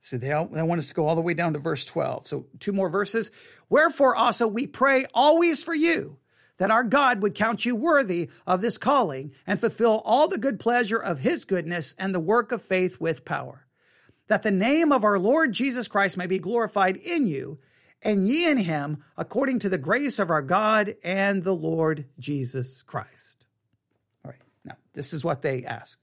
So 0.02 0.20
they, 0.20 0.28
they 0.28 0.62
want 0.62 0.78
us 0.78 0.90
to 0.90 0.94
go 0.94 1.08
all 1.08 1.16
the 1.16 1.22
way 1.22 1.34
down 1.34 1.54
to 1.54 1.60
verse 1.60 1.86
12. 1.86 2.28
So 2.28 2.46
two 2.60 2.72
more 2.72 2.88
verses. 2.88 3.32
Wherefore 3.68 4.16
also 4.16 4.48
we 4.48 4.68
pray 4.68 5.08
always 5.12 5.64
for 5.64 5.74
you 5.74 6.20
that 6.58 6.70
our 6.70 6.84
God 6.84 7.24
would 7.24 7.34
count 7.34 7.66
you 7.66 7.76
worthy 7.76 8.30
of 8.46 8.62
this 8.62 8.78
calling 8.78 9.32
and 9.48 9.60
fulfill 9.60 10.04
all 10.06 10.28
the 10.28 10.38
good 10.38 10.60
pleasure 10.60 10.98
of 10.98 11.18
his 11.18 11.46
goodness 11.46 11.96
and 11.98 12.14
the 12.14 12.20
work 12.20 12.52
of 12.52 12.62
faith 12.62 13.00
with 13.00 13.26
power 13.26 13.66
that 14.30 14.44
the 14.44 14.52
name 14.52 14.92
of 14.92 15.04
our 15.04 15.20
Lord 15.20 15.52
Jesus 15.52 15.88
Christ 15.88 16.16
may 16.16 16.28
be 16.28 16.40
glorified 16.40 16.98
in 16.98 17.28
you, 17.28 17.60
and 18.02 18.28
ye 18.28 18.50
in 18.50 18.58
him, 18.58 19.04
according 19.18 19.60
to 19.60 19.70
the 19.70 19.78
grace 19.78 20.20
of 20.20 20.30
our 20.30 20.42
God 20.42 20.96
and 21.04 21.44
the 21.44 21.56
Lord 21.56 22.06
Jesus 22.18 22.82
Christ. 22.82 23.46
All 24.24 24.32
right, 24.32 24.42
now 24.64 24.76
this 24.94 25.14
is 25.14 25.24
what 25.24 25.42
they 25.42 25.66
ask. 25.66 25.98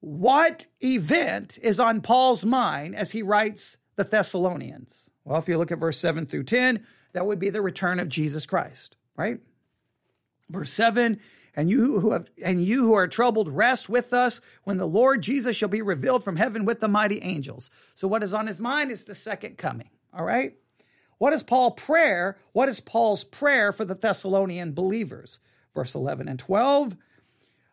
What 0.00 0.66
event 0.82 1.58
is 1.62 1.78
on 1.78 2.00
Paul's 2.00 2.44
mind 2.44 2.96
as 2.96 3.12
he 3.12 3.22
writes 3.22 3.76
the 3.94 4.04
Thessalonians? 4.04 5.10
Well, 5.24 5.38
if 5.38 5.48
you 5.48 5.58
look 5.58 5.70
at 5.70 5.78
verse 5.78 5.98
7 5.98 6.26
through 6.26 6.44
10, 6.44 6.84
that 7.12 7.26
would 7.26 7.38
be 7.38 7.50
the 7.50 7.62
return 7.62 8.00
of 8.00 8.08
Jesus 8.08 8.44
Christ, 8.46 8.96
right? 9.16 9.38
Verse 10.50 10.72
7 10.72 11.20
and 11.54 11.68
you 11.68 12.00
who 12.00 12.12
have 12.12 12.30
and 12.42 12.64
you 12.64 12.86
who 12.86 12.94
are 12.94 13.06
troubled 13.06 13.52
rest 13.52 13.88
with 13.88 14.12
us 14.12 14.40
when 14.64 14.78
the 14.78 14.86
Lord 14.86 15.22
Jesus 15.22 15.56
shall 15.56 15.68
be 15.68 15.82
revealed 15.82 16.24
from 16.24 16.36
heaven 16.36 16.64
with 16.64 16.80
the 16.80 16.88
mighty 16.88 17.20
angels. 17.20 17.70
So 17.94 18.08
what 18.08 18.22
is 18.22 18.32
on 18.32 18.46
his 18.46 18.60
mind 18.60 18.90
is 18.90 19.04
the 19.04 19.14
second 19.14 19.58
coming. 19.58 19.90
All 20.12 20.24
right? 20.24 20.54
What 21.18 21.32
is 21.32 21.42
Paul 21.42 21.72
prayer? 21.72 22.36
What 22.52 22.68
is 22.68 22.80
Paul's 22.80 23.24
prayer 23.24 23.72
for 23.72 23.84
the 23.84 23.94
Thessalonian 23.94 24.72
believers? 24.72 25.38
Verse 25.74 25.94
11 25.94 26.28
and 26.28 26.38
12. 26.38 26.96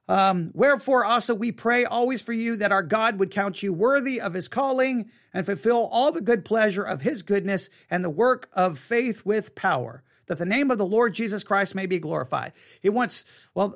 Um, 0.08 0.52
Wherefore 0.54 1.06
also 1.06 1.36
we 1.36 1.52
pray 1.52 1.86
always 1.86 2.22
for 2.22 2.34
you 2.34 2.56
that 2.58 2.72
our 2.72 2.84
God 2.84 3.20
would 3.20 3.32
count 3.32 3.62
you 3.62 3.74
worthy 3.74 4.20
of 4.20 4.34
his 4.34 4.48
calling 4.48 5.10
and 5.34 5.46
fulfill 5.46 5.88
all 5.92 6.12
the 6.12 6.22
good 6.22 6.46
pleasure 6.46 6.84
of 6.84 7.02
his 7.02 7.22
goodness 7.22 7.70
and 7.90 8.04
the 8.04 8.10
work 8.10 8.50
of 8.54 8.80
faith 8.80 9.26
with 9.26 9.56
power 9.56 10.04
that 10.30 10.38
the 10.38 10.46
name 10.46 10.72
of 10.72 10.78
the 10.78 10.86
Lord 10.86 11.14
Jesus 11.14 11.44
Christ 11.44 11.76
may 11.76 11.88
be 11.88 12.00
glorified. 12.00 12.54
He 12.82 12.90
wants, 12.90 13.26
well, 13.56 13.76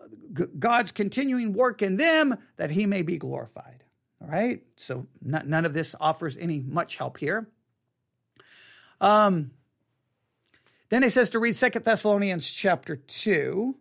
God's 0.60 0.92
continuing 0.92 1.52
work 1.52 1.82
in 1.82 1.98
them 1.98 2.38
that 2.58 2.72
he 2.72 2.86
may 2.86 3.02
be 3.02 3.18
glorified. 3.18 3.84
All 4.22 4.28
right. 4.28 4.62
So 4.78 5.08
none 5.22 5.66
of 5.66 5.74
this 5.74 5.96
offers 6.00 6.38
any 6.38 6.60
much 6.60 6.96
help 6.98 7.18
here. 7.18 7.50
Um, 9.02 9.52
then 10.90 11.04
he 11.04 11.10
says 11.10 11.32
to 11.32 11.40
read 11.40 11.56
Second 11.56 11.86
Thessalonians 11.86 12.50
chapter 12.50 12.96
2. 12.96 13.76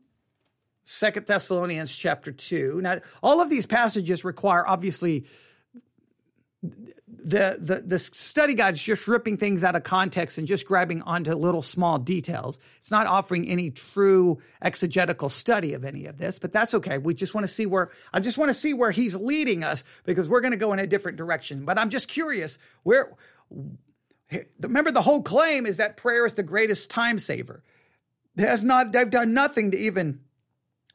Second 0.85 1.27
Thessalonians 1.27 1.95
chapter 1.95 2.33
2. 2.33 2.81
Now, 2.83 3.01
all 3.23 3.41
of 3.41 3.51
these 3.51 3.67
passages 3.67 4.25
require 4.25 4.67
obviously 4.67 5.27
the, 6.63 7.59
the 7.61 7.83
the 7.85 7.99
study 7.99 8.55
guide 8.55 8.75
is 8.75 8.83
just 8.83 9.07
ripping 9.07 9.37
things 9.37 9.65
out 9.65 9.77
of 9.77 9.85
context 9.85 10.39
and 10.39 10.47
just 10.47 10.67
grabbing 10.67 11.03
onto 11.03 11.35
little 11.35 11.63
small 11.63 11.99
details. 11.99 12.61
It's 12.79 12.91
not 12.91 13.07
offering 13.07 13.49
any 13.49 13.71
true 13.71 14.41
exegetical 14.61 15.29
study 15.29 15.75
of 15.75 15.85
any 15.85 16.07
of 16.07 16.19
this, 16.19 16.39
but 16.39 16.53
that's 16.53 16.75
okay. 16.75 16.99
We 16.99 17.15
just 17.15 17.35
want 17.35 17.47
to 17.47 17.53
see 17.53 17.67
where 17.67 17.91
I 18.13 18.21
just 18.21 18.39
want 18.39 18.49
to 18.51 18.55
see 18.55 18.75
where 18.75 18.91
he's 18.91 19.17
leading 19.17 19.65
us 19.65 19.85
because 20.05 20.29
we're 20.29 20.41
going 20.41 20.53
to 20.53 20.57
go 20.57 20.73
in 20.73 20.79
a 20.79 20.87
different 20.87 21.19
direction. 21.19 21.65
But 21.65 21.79
I'm 21.79 21.91
just 21.91 22.09
curious 22.09 22.59
where. 22.83 23.15
Remember, 24.61 24.91
the 24.91 25.03
whole 25.03 25.23
claim 25.23 25.67
is 25.67 25.77
that 25.77 25.97
prayer 25.97 26.27
is 26.27 26.35
the 26.35 26.43
greatest 26.43 26.91
time 26.91 27.19
saver. 27.19 27.63
Has 28.37 28.65
not. 28.65 28.93
They've 28.93 29.11
done 29.11 29.35
nothing 29.35 29.73
to 29.73 29.79
even 29.79 30.21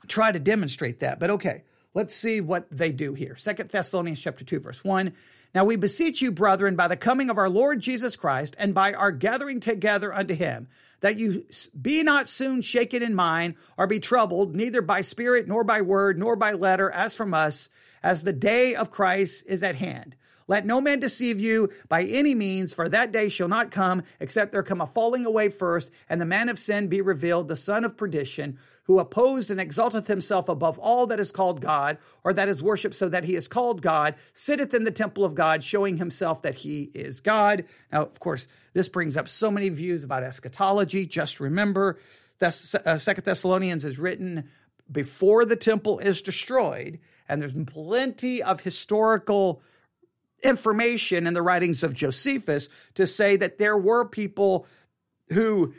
try 0.07 0.31
to 0.31 0.39
demonstrate 0.39 1.01
that. 1.01 1.19
But 1.19 1.29
okay, 1.29 1.63
let's 1.93 2.15
see 2.15 2.41
what 2.41 2.67
they 2.71 2.91
do 2.91 3.13
here. 3.13 3.35
Second 3.35 3.69
Thessalonians 3.69 4.19
chapter 4.19 4.43
two, 4.43 4.59
verse 4.59 4.83
one. 4.83 5.13
Now 5.55 5.63
we 5.63 5.75
beseech 5.75 6.21
you, 6.21 6.31
brethren, 6.31 6.75
by 6.75 6.87
the 6.87 6.97
coming 6.97 7.29
of 7.29 7.37
our 7.37 7.49
Lord 7.49 7.79
Jesus 7.79 8.15
Christ 8.15 8.55
and 8.59 8.73
by 8.73 8.93
our 8.93 9.11
gathering 9.11 9.59
together 9.59 10.13
unto 10.13 10.35
him, 10.35 10.67
that 10.99 11.17
you 11.17 11.45
be 11.79 12.03
not 12.03 12.27
soon 12.27 12.61
shaken 12.61 13.01
in 13.01 13.15
mind 13.15 13.55
or 13.77 13.87
be 13.87 13.99
troubled, 13.99 14.55
neither 14.55 14.81
by 14.81 15.01
spirit, 15.01 15.47
nor 15.47 15.63
by 15.63 15.81
word, 15.81 16.19
nor 16.19 16.35
by 16.35 16.51
letter, 16.51 16.91
as 16.91 17.15
from 17.15 17.33
us, 17.33 17.69
as 18.03 18.23
the 18.23 18.33
day 18.33 18.75
of 18.75 18.91
Christ 18.91 19.45
is 19.47 19.63
at 19.63 19.75
hand. 19.75 20.15
Let 20.47 20.65
no 20.65 20.79
man 20.79 20.99
deceive 20.99 21.39
you 21.41 21.69
by 21.89 22.03
any 22.03 22.33
means, 22.33 22.73
for 22.73 22.87
that 22.87 23.11
day 23.11 23.27
shall 23.27 23.49
not 23.49 23.69
come, 23.69 24.03
except 24.19 24.53
there 24.53 24.63
come 24.63 24.79
a 24.79 24.87
falling 24.87 25.25
away 25.25 25.49
first, 25.49 25.91
and 26.09 26.21
the 26.21 26.25
man 26.25 26.47
of 26.47 26.57
sin 26.57 26.87
be 26.87 27.01
revealed, 27.01 27.49
the 27.49 27.57
son 27.57 27.83
of 27.83 27.97
perdition, 27.97 28.57
who 28.83 28.99
opposed 28.99 29.51
and 29.51 29.59
exalteth 29.59 30.07
himself 30.07 30.47
above 30.47 30.79
all 30.79 31.05
that 31.07 31.19
is 31.19 31.33
called 31.33 31.59
God, 31.59 31.97
or 32.23 32.31
that 32.33 32.47
is 32.47 32.63
worshipped 32.63 32.95
so 32.95 33.09
that 33.09 33.25
he 33.25 33.35
is 33.35 33.49
called 33.49 33.81
God, 33.81 34.15
sitteth 34.31 34.73
in 34.73 34.85
the 34.85 34.91
temple 34.91 35.25
of 35.25 35.35
God, 35.35 35.65
showing 35.65 35.97
himself 35.97 36.41
that 36.43 36.55
he 36.55 36.91
is 36.93 37.19
God. 37.19 37.65
Now, 37.91 38.03
of 38.03 38.19
course, 38.21 38.47
this 38.73 38.87
brings 38.87 39.17
up 39.17 39.27
so 39.27 39.51
many 39.51 39.67
views 39.67 40.05
about 40.05 40.23
eschatology. 40.23 41.05
Just 41.05 41.41
remember, 41.41 41.99
uh, 42.41 42.49
Second 42.49 43.25
Thessalonians 43.25 43.83
is 43.83 43.99
written 43.99 44.49
before 44.89 45.43
the 45.43 45.57
temple 45.57 45.99
is 45.99 46.21
destroyed, 46.21 46.99
and 47.27 47.41
there's 47.41 47.53
plenty 47.65 48.41
of 48.41 48.61
historical 48.61 49.61
information 50.43 51.27
in 51.27 51.33
the 51.33 51.41
writings 51.41 51.83
of 51.83 51.93
Josephus 51.93 52.69
to 52.95 53.07
say 53.07 53.37
that 53.37 53.57
there 53.57 53.77
were 53.77 54.05
people 54.05 54.65
who 55.29 55.73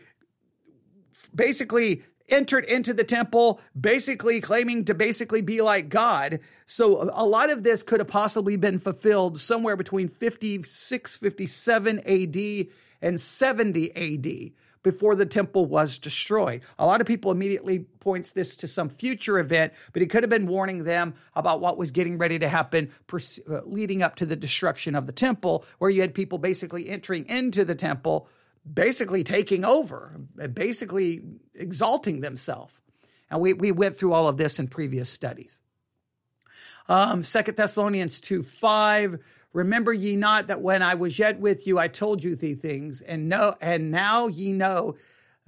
basically 1.35 2.03
entered 2.29 2.65
into 2.65 2.93
the 2.93 3.05
temple, 3.05 3.61
basically 3.79 4.41
claiming 4.41 4.85
to 4.85 4.95
basically 4.95 5.41
be 5.41 5.61
like 5.63 5.89
God. 5.89 6.41
So 6.67 7.11
a 7.13 7.25
lot 7.25 7.51
of 7.51 7.63
this 7.63 7.83
could 7.83 8.01
have 8.01 8.09
possibly 8.09 8.57
been 8.57 8.79
fulfilled 8.79 9.41
somewhere 9.41 9.77
between 9.77 10.09
56, 10.09 11.17
57 11.17 11.99
AD 12.01 12.67
and 13.01 13.21
70 13.21 13.97
AD. 13.97 14.53
Before 14.83 15.15
the 15.15 15.27
temple 15.27 15.67
was 15.67 15.99
destroyed. 15.99 16.63
A 16.79 16.87
lot 16.87 17.01
of 17.01 17.07
people 17.07 17.31
immediately 17.31 17.81
points 18.01 18.33
this 18.33 18.57
to 18.59 18.69
some 18.69 18.89
future 18.89 19.39
event, 19.39 19.73
but 19.93 20.03
he 20.03 20.09
could 20.09 20.23
have 20.23 20.31
been 20.31 20.47
warning 20.47 20.85
them 20.85 21.15
about 21.35 21.61
what 21.61 21.77
was 21.79 21.91
getting 21.91 22.19
ready 22.19 22.39
to 22.39 22.49
happen 22.49 22.91
uh, 23.13 23.61
leading 23.65 24.03
up 24.03 24.17
to 24.17 24.27
the 24.27 24.37
destruction 24.37 24.95
of 24.95 25.07
the 25.07 25.13
temple, 25.13 25.65
where 25.79 25.91
you 25.91 26.01
had 26.01 26.15
people 26.15 26.39
basically 26.39 26.89
entering 26.89 27.27
into 27.29 27.65
the 27.65 27.75
temple, 27.75 28.29
basically 28.73 29.25
taking 29.25 29.65
over, 29.65 30.21
basically 30.53 31.23
exalting 31.55 32.21
themselves. 32.21 32.75
And 33.31 33.41
we, 33.41 33.53
we 33.53 33.73
went 33.73 33.97
through 33.97 34.13
all 34.13 34.29
of 34.29 34.37
this 34.37 34.59
in 34.59 34.69
previous 34.69 35.11
studies. 35.11 35.61
Um, 36.89 37.23
2 37.23 37.43
Thessalonians 37.53 38.21
2 38.21 38.43
5 38.43 39.19
Remember 39.59 39.93
ye 39.93 40.15
not 40.15 40.47
that 40.47 40.63
when 40.63 40.83
I 40.83 40.95
was 40.95 41.19
yet 41.19 41.41
with 41.41 41.67
you, 41.67 41.81
I 41.81 41.89
told 41.89 42.23
you 42.23 42.37
these 42.37 42.59
things, 42.59 43.01
and 43.01 43.35
and 43.61 43.91
now 43.91 44.29
ye 44.29 44.53
know 44.53 44.95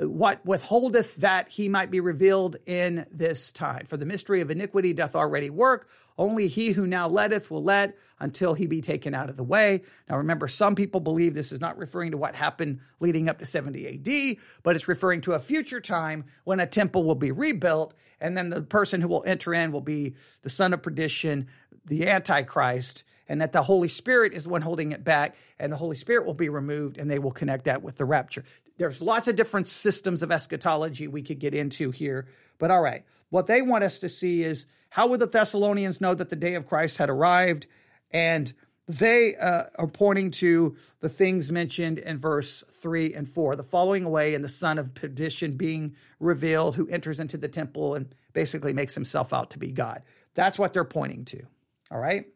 uh, 0.03 0.09
what 0.09 0.45
withholdeth 0.45 1.15
that 1.19 1.49
he 1.49 1.69
might 1.69 1.93
be 1.93 2.01
revealed 2.01 2.57
in 2.67 3.07
this 3.13 3.53
time. 3.53 3.87
For 3.87 3.97
the 3.97 4.05
mystery 4.05 4.41
of 4.41 4.51
iniquity 4.51 4.93
doth 4.95 5.15
already 5.15 5.49
work. 5.49 5.89
Only 6.19 6.49
he 6.49 6.73
who 6.73 6.89
now 6.89 7.07
letteth 7.07 7.53
will 7.53 7.63
let 7.63 7.97
until 8.19 8.55
he 8.55 8.67
be 8.67 8.81
taken 8.81 9.15
out 9.15 9.31
of 9.31 9.37
the 9.37 9.45
way. 9.45 9.85
Now 10.09 10.17
remember, 10.17 10.49
some 10.49 10.75
people 10.75 10.99
believe 10.99 11.35
this 11.35 11.53
is 11.53 11.61
not 11.61 11.79
referring 11.79 12.11
to 12.11 12.19
what 12.19 12.35
happened 12.35 12.81
leading 12.99 13.29
up 13.29 13.39
to 13.39 13.47
70 13.47 13.87
AD, 13.87 14.39
but 14.65 14.75
it's 14.75 14.89
referring 14.89 15.21
to 15.21 15.35
a 15.35 15.39
future 15.39 15.81
time 15.81 16.25
when 16.43 16.59
a 16.59 16.67
temple 16.67 17.05
will 17.05 17.15
be 17.15 17.31
rebuilt, 17.31 17.95
and 18.21 18.37
then 18.37 18.51
the 18.51 18.61
person 18.61 19.01
who 19.03 19.07
will 19.07 19.23
enter 19.25 19.55
in 19.55 19.71
will 19.71 19.81
be 19.81 20.17
the 20.43 20.51
son 20.51 20.75
of 20.75 20.83
perdition, 20.83 21.47
the 21.87 22.09
Antichrist, 22.09 23.05
and 23.31 23.41
that 23.41 23.53
the 23.53 23.63
Holy 23.63 23.87
Spirit 23.87 24.35
is 24.35 24.43
the 24.43 24.51
one 24.51 24.61
holding 24.61 24.91
it 24.91 25.05
back, 25.05 25.37
and 25.61 25.73
the 25.73 25.77
Holy 25.77 25.95
Spirit 25.95 26.27
will 26.27 26.35
be 26.35 26.49
removed, 26.49 26.99
and 26.99 27.09
they 27.09 27.21
will 27.21 27.31
connect 27.31 27.67
that 27.67 27.81
with 27.81 27.97
the 27.97 28.05
rapture. 28.05 28.45
There's 28.77 29.01
lots 29.01 29.29
of 29.29 29.37
different 29.37 29.69
systems 29.69 30.25
of 30.25 30.33
eschatology 30.33 31.07
we 31.07 31.23
could 31.23 31.39
get 31.39 31.55
into 31.55 31.93
here, 31.93 32.27
but 32.59 32.73
all 32.73 32.83
right. 32.83 33.05
What 33.29 33.47
they 33.47 33.63
want 33.63 33.85
us 33.85 34.01
to 34.01 34.09
see 34.09 34.43
is 34.43 34.67
how 34.89 35.07
would 35.07 35.21
the 35.21 35.29
Thessalonians 35.29 36.01
know 36.01 36.13
that 36.13 36.29
the 36.29 36.35
day 36.35 36.55
of 36.55 36.67
Christ 36.67 36.97
had 36.97 37.09
arrived? 37.09 37.69
And 38.11 38.53
they 38.89 39.37
uh, 39.37 39.67
are 39.79 39.87
pointing 39.87 40.33
to 40.33 40.77
the 40.99 41.09
things 41.09 41.53
mentioned 41.53 41.99
in 41.99 42.19
verse 42.19 42.65
3 42.83 43.15
and 43.15 43.29
4 43.29 43.55
the 43.55 43.63
following 43.63 44.03
away 44.03 44.35
and 44.35 44.43
the 44.43 44.49
son 44.49 44.77
of 44.77 44.93
perdition 44.93 45.57
being 45.57 45.95
revealed, 46.19 46.75
who 46.75 46.89
enters 46.89 47.21
into 47.21 47.37
the 47.37 47.47
temple 47.47 47.95
and 47.95 48.13
basically 48.33 48.73
makes 48.73 48.97
himself 48.97 49.33
out 49.33 49.51
to 49.51 49.59
be 49.61 49.71
God. 49.71 50.03
That's 50.35 50.59
what 50.59 50.73
they're 50.73 50.83
pointing 50.83 51.27
to. 51.27 51.45
All 51.93 52.01
right. 52.01 52.27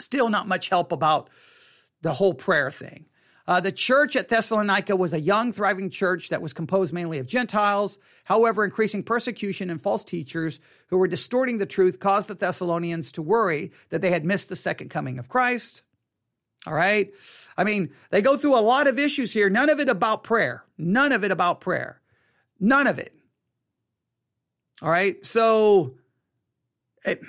Still 0.00 0.28
not 0.28 0.48
much 0.48 0.68
help 0.68 0.92
about 0.92 1.30
the 2.02 2.14
whole 2.14 2.34
prayer 2.34 2.70
thing. 2.70 3.06
Uh, 3.46 3.60
the 3.60 3.72
church 3.72 4.14
at 4.14 4.28
Thessalonica 4.28 4.94
was 4.94 5.12
a 5.12 5.20
young, 5.20 5.52
thriving 5.52 5.90
church 5.90 6.28
that 6.28 6.40
was 6.40 6.52
composed 6.52 6.92
mainly 6.92 7.18
of 7.18 7.26
Gentiles. 7.26 7.98
However, 8.24 8.64
increasing 8.64 9.02
persecution 9.02 9.70
and 9.70 9.80
false 9.80 10.04
teachers 10.04 10.60
who 10.86 10.98
were 10.98 11.08
distorting 11.08 11.58
the 11.58 11.66
truth 11.66 11.98
caused 11.98 12.28
the 12.28 12.34
Thessalonians 12.34 13.10
to 13.12 13.22
worry 13.22 13.72
that 13.88 14.02
they 14.02 14.10
had 14.10 14.24
missed 14.24 14.50
the 14.50 14.56
second 14.56 14.88
coming 14.90 15.18
of 15.18 15.28
Christ. 15.28 15.82
All 16.66 16.74
right. 16.74 17.12
I 17.56 17.64
mean, 17.64 17.90
they 18.10 18.22
go 18.22 18.36
through 18.36 18.56
a 18.56 18.60
lot 18.60 18.86
of 18.86 18.98
issues 18.98 19.32
here, 19.32 19.50
none 19.50 19.70
of 19.70 19.80
it 19.80 19.88
about 19.88 20.22
prayer. 20.22 20.64
None 20.78 21.10
of 21.10 21.24
it 21.24 21.30
about 21.30 21.60
prayer. 21.60 22.00
None 22.60 22.86
of 22.86 22.98
it. 22.98 23.14
All 24.80 24.90
right. 24.90 25.24
So, 25.24 25.94
it, 27.04 27.20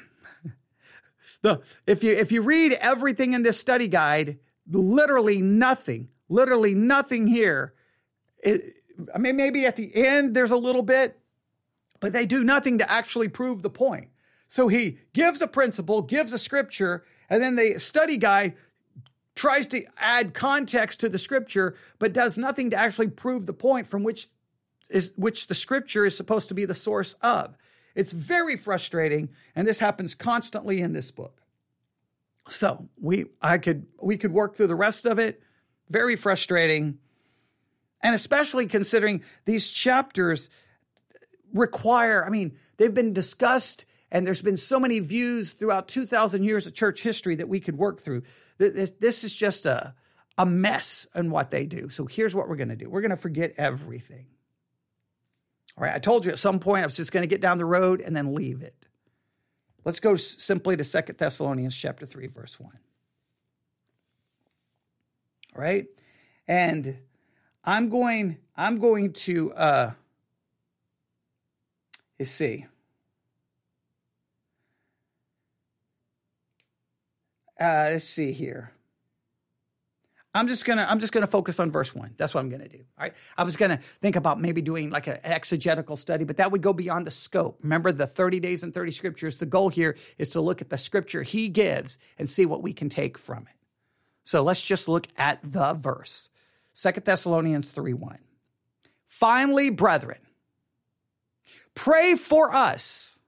the 1.41 1.61
if 1.85 2.03
you 2.03 2.13
if 2.13 2.31
you 2.31 2.41
read 2.41 2.73
everything 2.73 3.33
in 3.33 3.43
this 3.43 3.59
study 3.59 3.87
guide, 3.87 4.39
literally 4.69 5.41
nothing, 5.41 6.09
literally 6.29 6.73
nothing 6.73 7.27
here. 7.27 7.73
It, 8.43 8.75
I 9.13 9.17
mean, 9.17 9.35
maybe 9.35 9.65
at 9.65 9.75
the 9.75 9.95
end 9.95 10.35
there's 10.35 10.51
a 10.51 10.57
little 10.57 10.83
bit, 10.83 11.19
but 11.99 12.13
they 12.13 12.25
do 12.25 12.43
nothing 12.43 12.77
to 12.79 12.91
actually 12.91 13.29
prove 13.29 13.61
the 13.61 13.69
point. 13.69 14.09
So 14.47 14.67
he 14.67 14.97
gives 15.13 15.41
a 15.41 15.47
principle, 15.47 16.01
gives 16.01 16.33
a 16.33 16.39
scripture, 16.39 17.05
and 17.29 17.41
then 17.41 17.55
the 17.55 17.79
study 17.79 18.17
guide 18.17 18.55
tries 19.33 19.65
to 19.67 19.83
add 19.97 20.33
context 20.33 20.99
to 20.99 21.09
the 21.09 21.17
scripture, 21.17 21.75
but 21.99 22.13
does 22.13 22.37
nothing 22.37 22.69
to 22.71 22.77
actually 22.77 23.07
prove 23.07 23.45
the 23.45 23.53
point 23.53 23.87
from 23.87 24.03
which 24.03 24.27
is 24.89 25.13
which 25.15 25.47
the 25.47 25.55
scripture 25.55 26.05
is 26.05 26.17
supposed 26.17 26.49
to 26.49 26.53
be 26.53 26.65
the 26.65 26.75
source 26.75 27.13
of. 27.21 27.55
It's 27.95 28.13
very 28.13 28.55
frustrating, 28.55 29.29
and 29.55 29.67
this 29.67 29.79
happens 29.79 30.15
constantly 30.15 30.81
in 30.81 30.93
this 30.93 31.11
book. 31.11 31.41
So 32.49 32.89
we 32.99 33.25
I 33.41 33.57
could 33.57 33.87
we 34.01 34.17
could 34.17 34.31
work 34.31 34.55
through 34.55 34.67
the 34.67 34.75
rest 34.75 35.05
of 35.05 35.19
it. 35.19 35.41
Very 35.89 36.15
frustrating. 36.15 36.99
And 38.03 38.15
especially 38.15 38.65
considering 38.65 39.23
these 39.45 39.69
chapters 39.69 40.49
require, 41.53 42.25
I 42.25 42.29
mean, 42.29 42.57
they've 42.77 42.93
been 42.93 43.13
discussed 43.13 43.85
and 44.11 44.27
there's 44.27 44.41
been 44.41 44.57
so 44.57 44.79
many 44.79 44.99
views 44.99 45.53
throughout 45.53 45.87
2,000 45.87 46.43
years 46.43 46.67
of 46.67 46.73
church 46.73 47.01
history 47.01 47.35
that 47.35 47.47
we 47.47 47.59
could 47.59 47.77
work 47.77 48.01
through. 48.01 48.23
This, 48.57 49.23
is 49.23 49.35
just 49.35 49.65
a, 49.65 49.95
a 50.37 50.45
mess 50.45 51.07
in 51.15 51.31
what 51.31 51.51
they 51.51 51.65
do. 51.65 51.89
So 51.89 52.05
here's 52.05 52.35
what 52.35 52.49
we're 52.49 52.57
going 52.57 52.69
to 52.69 52.75
do 52.75 52.89
we're 52.89 53.01
going 53.01 53.11
to 53.11 53.17
forget 53.17 53.53
everything. 53.57 54.25
Right, 55.81 55.95
I 55.95 55.97
told 55.97 56.25
you 56.25 56.31
at 56.31 56.37
some 56.37 56.59
point 56.59 56.83
I 56.83 56.85
was 56.85 56.95
just 56.95 57.11
going 57.11 57.23
to 57.23 57.27
get 57.27 57.41
down 57.41 57.57
the 57.57 57.65
road 57.65 58.01
and 58.01 58.15
then 58.15 58.35
leave 58.35 58.61
it. 58.61 58.75
Let's 59.83 59.99
go 59.99 60.15
simply 60.15 60.77
to 60.77 60.83
Second 60.83 61.17
Thessalonians 61.17 61.75
chapter 61.75 62.05
3 62.05 62.27
verse 62.27 62.59
1. 62.59 62.71
All 65.55 65.61
right? 65.61 65.87
And 66.47 66.99
I'm 67.65 67.89
going 67.89 68.37
I'm 68.55 68.77
going 68.77 69.13
to 69.13 69.53
uh 69.53 69.91
you 72.19 72.25
see. 72.25 72.67
Uh, 77.59 77.89
let's 77.93 78.05
see 78.05 78.33
here. 78.33 78.71
I'm 80.33 80.47
just 80.47 80.63
gonna 80.63 80.85
I'm 80.87 80.99
just 80.99 81.11
gonna 81.11 81.27
focus 81.27 81.59
on 81.59 81.71
verse 81.71 81.93
one. 81.93 82.13
That's 82.15 82.33
what 82.33 82.39
I'm 82.39 82.49
gonna 82.49 82.69
do. 82.69 82.77
All 82.77 83.03
right. 83.03 83.13
I 83.37 83.43
was 83.43 83.57
gonna 83.57 83.77
think 84.01 84.15
about 84.15 84.39
maybe 84.39 84.61
doing 84.61 84.89
like 84.89 85.07
an 85.07 85.19
exegetical 85.23 85.97
study, 85.97 86.23
but 86.23 86.37
that 86.37 86.51
would 86.51 86.61
go 86.61 86.71
beyond 86.71 87.05
the 87.05 87.11
scope. 87.11 87.59
Remember 87.61 87.91
the 87.91 88.07
30 88.07 88.39
days 88.39 88.63
and 88.63 88.73
30 88.73 88.91
scriptures. 88.91 89.37
The 89.37 89.45
goal 89.45 89.69
here 89.69 89.97
is 90.17 90.29
to 90.29 90.41
look 90.41 90.61
at 90.61 90.69
the 90.69 90.77
scripture 90.77 91.23
he 91.23 91.49
gives 91.49 91.99
and 92.17 92.29
see 92.29 92.45
what 92.45 92.63
we 92.63 92.71
can 92.71 92.87
take 92.87 93.17
from 93.17 93.43
it. 93.43 93.55
So 94.23 94.41
let's 94.41 94.61
just 94.61 94.87
look 94.87 95.07
at 95.17 95.39
the 95.43 95.73
verse. 95.73 96.29
Second 96.73 97.05
Thessalonians 97.05 97.69
3 97.69 97.93
1. 97.93 98.17
Finally, 99.09 99.69
brethren, 99.69 100.19
pray 101.75 102.15
for 102.15 102.55
us 102.55 103.19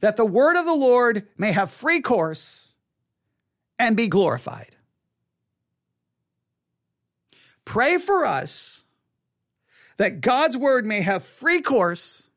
that 0.00 0.16
the 0.16 0.26
word 0.26 0.56
of 0.56 0.66
the 0.66 0.74
Lord 0.74 1.26
may 1.38 1.52
have 1.52 1.70
free 1.70 2.02
course 2.02 2.74
and 3.78 3.96
be 3.96 4.08
glorified 4.08 4.75
Pray 7.66 7.98
for 7.98 8.24
us 8.24 8.84
that 9.98 10.22
God's 10.22 10.56
word 10.56 10.86
may 10.86 11.02
have 11.02 11.24
free 11.24 11.60
course 11.60 12.28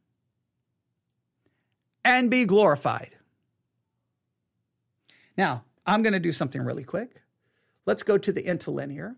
and 2.04 2.30
be 2.30 2.44
glorified. 2.44 3.16
Now, 5.38 5.64
I'm 5.86 6.04
going 6.04 6.14
to 6.14 6.20
do 6.20 6.34
something 6.34 6.62
really 6.62 6.84
quick. 6.84 7.22
Let's 7.86 8.04
go 8.04 8.18
to 8.18 8.32
the 8.34 8.42
interlinear. 8.42 9.16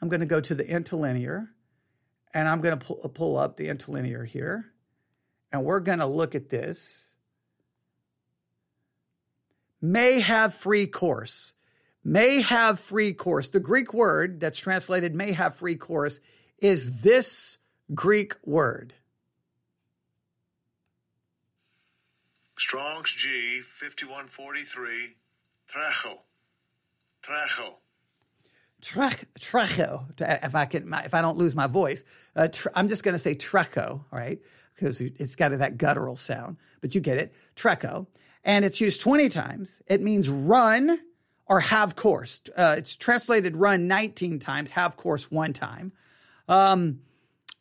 I'm 0.00 0.08
going 0.08 0.20
to 0.20 0.26
go 0.26 0.40
to 0.40 0.54
the 0.54 0.64
interlinear 0.64 1.48
and 2.34 2.46
I'm 2.48 2.60
going 2.60 2.78
to 2.78 2.84
pull, 2.84 2.96
pull 3.08 3.38
up 3.38 3.56
the 3.56 3.68
interlinear 3.68 4.24
here. 4.24 4.66
And 5.50 5.64
we're 5.64 5.80
going 5.80 6.00
to 6.00 6.06
look 6.06 6.34
at 6.34 6.50
this. 6.50 7.14
May 9.80 10.20
have 10.20 10.52
free 10.52 10.86
course 10.86 11.54
may 12.08 12.40
have 12.40 12.80
free 12.80 13.12
course. 13.12 13.50
The 13.50 13.60
Greek 13.60 13.92
word 13.92 14.40
that's 14.40 14.58
translated 14.58 15.14
may 15.14 15.32
have 15.32 15.56
free 15.56 15.76
course 15.76 16.20
is 16.58 17.02
this 17.02 17.58
Greek 17.94 18.34
word. 18.44 18.94
Strong's 22.56 23.12
G 23.12 23.60
5143 23.60 25.14
tracho. 25.70 26.18
Tracho. 27.22 27.74
Trach, 28.82 29.24
tracho. 29.38 30.06
If 30.44 30.54
I 30.54 30.64
can, 30.64 30.92
if 31.04 31.14
I 31.14 31.20
don't 31.20 31.36
lose 31.36 31.54
my 31.54 31.66
voice, 31.66 32.04
uh, 32.34 32.48
tr- 32.48 32.68
I'm 32.74 32.88
just 32.88 33.04
going 33.04 33.14
to 33.14 33.18
say 33.18 33.34
trecho, 33.34 33.90
all 33.90 34.06
right, 34.12 34.40
because 34.74 35.00
it's 35.00 35.36
got 35.36 35.56
that 35.56 35.76
guttural 35.76 36.16
sound. 36.16 36.56
But 36.80 36.94
you 36.94 37.00
get 37.00 37.18
it, 37.18 37.34
trecho, 37.54 38.06
and 38.44 38.64
it's 38.64 38.80
used 38.80 39.00
20 39.00 39.28
times. 39.28 39.82
It 39.86 40.00
means 40.00 40.28
run 40.28 40.98
or 41.48 41.60
have 41.60 41.96
course. 41.96 42.42
Uh, 42.56 42.74
it's 42.78 42.94
translated 42.94 43.56
run 43.56 43.88
19 43.88 44.38
times, 44.38 44.70
have 44.72 44.96
course 44.96 45.30
one 45.30 45.52
time. 45.52 45.92
Um, 46.46 47.00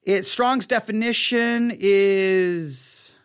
it, 0.04 0.26
Strong's 0.26 0.68
definition 0.68 1.72
is 1.74 3.16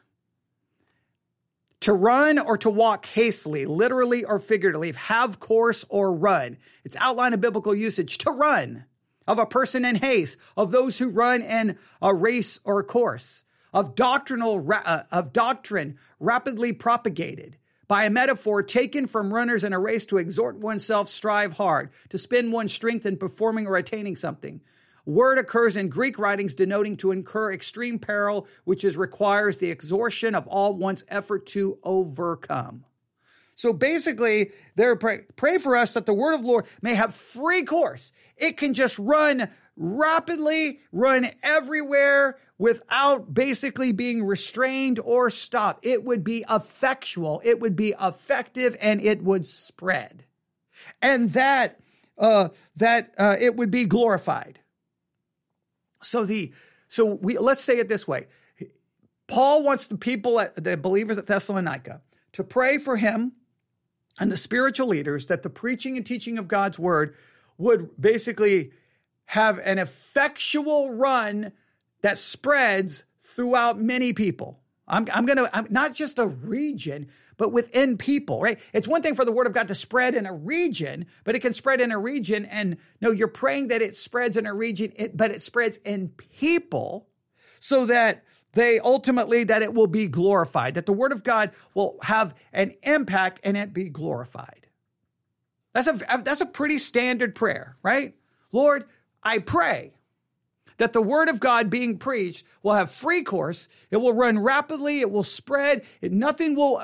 to 1.80 1.92
run 1.92 2.38
or 2.38 2.56
to 2.58 2.70
walk 2.70 3.06
hastily, 3.06 3.66
literally 3.66 4.24
or 4.24 4.38
figuratively, 4.38 4.92
have 4.92 5.40
course 5.40 5.84
or 5.88 6.12
run. 6.12 6.56
It's 6.84 6.96
outline 6.96 7.34
of 7.34 7.40
biblical 7.40 7.74
usage 7.74 8.18
to 8.18 8.30
run. 8.30 8.84
of 9.26 9.38
a 9.38 9.46
person 9.46 9.84
in 9.84 9.94
haste, 9.94 10.36
of 10.56 10.72
those 10.72 10.98
who 10.98 11.08
run 11.08 11.42
in 11.42 11.78
a 12.00 12.12
race 12.12 12.58
or 12.64 12.80
a 12.80 12.84
course, 12.84 13.44
of 13.72 13.94
doctrinal 13.94 14.68
uh, 14.72 15.02
of 15.12 15.32
doctrine 15.32 15.96
rapidly 16.18 16.72
propagated 16.72 17.56
by 17.92 18.04
a 18.04 18.10
metaphor 18.10 18.62
taken 18.62 19.06
from 19.06 19.34
runners 19.34 19.64
in 19.64 19.74
a 19.74 19.78
race 19.78 20.06
to 20.06 20.16
exhort 20.16 20.56
oneself 20.56 21.10
strive 21.10 21.52
hard, 21.52 21.90
to 22.08 22.16
spend 22.16 22.50
one's 22.50 22.72
strength 22.72 23.04
in 23.04 23.18
performing 23.18 23.66
or 23.66 23.76
attaining 23.76 24.16
something. 24.16 24.62
Word 25.04 25.36
occurs 25.36 25.76
in 25.76 25.90
Greek 25.90 26.18
writings 26.18 26.54
denoting 26.54 26.96
to 26.96 27.10
incur 27.10 27.52
extreme 27.52 27.98
peril, 27.98 28.46
which 28.64 28.82
is 28.82 28.96
requires 28.96 29.58
the 29.58 29.70
exhaustion 29.70 30.34
of 30.34 30.46
all 30.46 30.74
one's 30.74 31.04
effort 31.08 31.44
to 31.48 31.78
overcome. 31.82 32.86
So 33.56 33.74
basically, 33.74 34.52
they're 34.74 34.96
pray, 34.96 35.24
pray 35.36 35.58
for 35.58 35.76
us 35.76 35.92
that 35.92 36.06
the 36.06 36.14
word 36.14 36.32
of 36.32 36.40
the 36.40 36.48
Lord 36.48 36.64
may 36.80 36.94
have 36.94 37.14
free 37.14 37.62
course. 37.62 38.10
It 38.38 38.56
can 38.56 38.72
just 38.72 38.98
run 38.98 39.50
rapidly, 39.76 40.80
run 40.92 41.28
everywhere 41.42 42.38
without 42.62 43.34
basically 43.34 43.90
being 43.90 44.22
restrained 44.22 45.00
or 45.00 45.28
stopped. 45.30 45.84
It 45.84 46.04
would 46.04 46.22
be 46.22 46.44
effectual, 46.48 47.42
it 47.44 47.58
would 47.58 47.74
be 47.74 47.92
effective, 48.00 48.76
and 48.80 49.00
it 49.02 49.20
would 49.20 49.44
spread. 49.46 50.22
And 51.02 51.32
that 51.32 51.80
uh, 52.16 52.50
that 52.76 53.14
uh, 53.18 53.36
it 53.40 53.56
would 53.56 53.72
be 53.72 53.84
glorified. 53.84 54.60
So 56.04 56.24
the 56.24 56.52
so 56.86 57.04
we 57.04 57.36
let's 57.36 57.64
say 57.64 57.78
it 57.80 57.88
this 57.88 58.06
way. 58.06 58.28
Paul 59.26 59.64
wants 59.64 59.88
the 59.88 59.98
people 59.98 60.38
at 60.38 60.62
the 60.62 60.76
believers 60.76 61.18
at 61.18 61.26
Thessalonica 61.26 62.00
to 62.34 62.44
pray 62.44 62.78
for 62.78 62.96
him 62.96 63.32
and 64.20 64.30
the 64.30 64.36
spiritual 64.36 64.86
leaders 64.86 65.26
that 65.26 65.42
the 65.42 65.50
preaching 65.50 65.96
and 65.96 66.06
teaching 66.06 66.38
of 66.38 66.46
God's 66.46 66.78
word 66.78 67.16
would 67.58 68.00
basically 68.00 68.70
have 69.24 69.58
an 69.58 69.80
effectual 69.80 70.92
run 70.92 71.50
that 72.02 72.18
spreads 72.18 73.04
throughout 73.22 73.80
many 73.80 74.12
people. 74.12 74.60
I'm, 74.86 75.06
I'm 75.12 75.24
going 75.24 75.38
to, 75.38 75.66
not 75.70 75.94
just 75.94 76.18
a 76.18 76.26
region, 76.26 77.08
but 77.36 77.52
within 77.52 77.96
people, 77.96 78.40
right? 78.40 78.60
It's 78.72 78.86
one 78.86 79.00
thing 79.00 79.14
for 79.14 79.24
the 79.24 79.32
word 79.32 79.46
of 79.46 79.52
God 79.52 79.68
to 79.68 79.74
spread 79.74 80.14
in 80.14 80.26
a 80.26 80.34
region, 80.34 81.06
but 81.24 81.34
it 81.34 81.40
can 81.40 81.54
spread 81.54 81.80
in 81.80 81.90
a 81.90 81.98
region. 81.98 82.44
And 82.44 82.76
no, 83.00 83.10
you're 83.10 83.28
praying 83.28 83.68
that 83.68 83.80
it 83.80 83.96
spreads 83.96 84.36
in 84.36 84.46
a 84.46 84.52
region, 84.52 84.92
but 85.14 85.30
it 85.30 85.42
spreads 85.42 85.78
in 85.78 86.08
people 86.08 87.08
so 87.58 87.86
that 87.86 88.24
they 88.52 88.78
ultimately 88.80 89.44
that 89.44 89.62
it 89.62 89.72
will 89.72 89.86
be 89.86 90.08
glorified, 90.08 90.74
that 90.74 90.84
the 90.84 90.92
word 90.92 91.12
of 91.12 91.24
God 91.24 91.52
will 91.74 91.96
have 92.02 92.34
an 92.52 92.74
impact 92.82 93.40
and 93.44 93.56
it 93.56 93.72
be 93.72 93.88
glorified. 93.88 94.66
That's 95.72 95.88
a, 95.88 96.22
that's 96.22 96.42
a 96.42 96.46
pretty 96.46 96.78
standard 96.78 97.34
prayer, 97.34 97.76
right? 97.82 98.14
Lord, 98.50 98.84
I 99.22 99.38
pray 99.38 99.94
that 100.78 100.92
the 100.92 101.02
word 101.02 101.28
of 101.28 101.40
God 101.40 101.70
being 101.70 101.98
preached 101.98 102.46
will 102.62 102.74
have 102.74 102.90
free 102.90 103.22
course. 103.22 103.68
It 103.90 103.98
will 103.98 104.12
run 104.12 104.38
rapidly. 104.38 105.00
It 105.00 105.10
will 105.10 105.24
spread. 105.24 105.84
It, 106.00 106.12
nothing 106.12 106.54
will, 106.54 106.82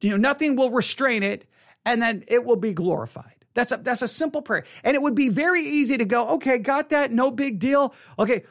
you 0.00 0.10
know, 0.10 0.16
nothing 0.16 0.56
will 0.56 0.70
restrain 0.70 1.22
it, 1.22 1.46
and 1.84 2.00
then 2.00 2.24
it 2.28 2.44
will 2.44 2.56
be 2.56 2.72
glorified. 2.72 3.34
That's 3.54 3.72
a, 3.72 3.78
that's 3.78 4.02
a 4.02 4.08
simple 4.08 4.42
prayer. 4.42 4.64
And 4.84 4.94
it 4.94 5.02
would 5.02 5.14
be 5.14 5.28
very 5.28 5.62
easy 5.62 5.98
to 5.98 6.04
go, 6.04 6.28
okay, 6.30 6.58
got 6.58 6.90
that. 6.90 7.10
No 7.10 7.30
big 7.30 7.58
deal. 7.58 7.94
Okay. 8.18 8.44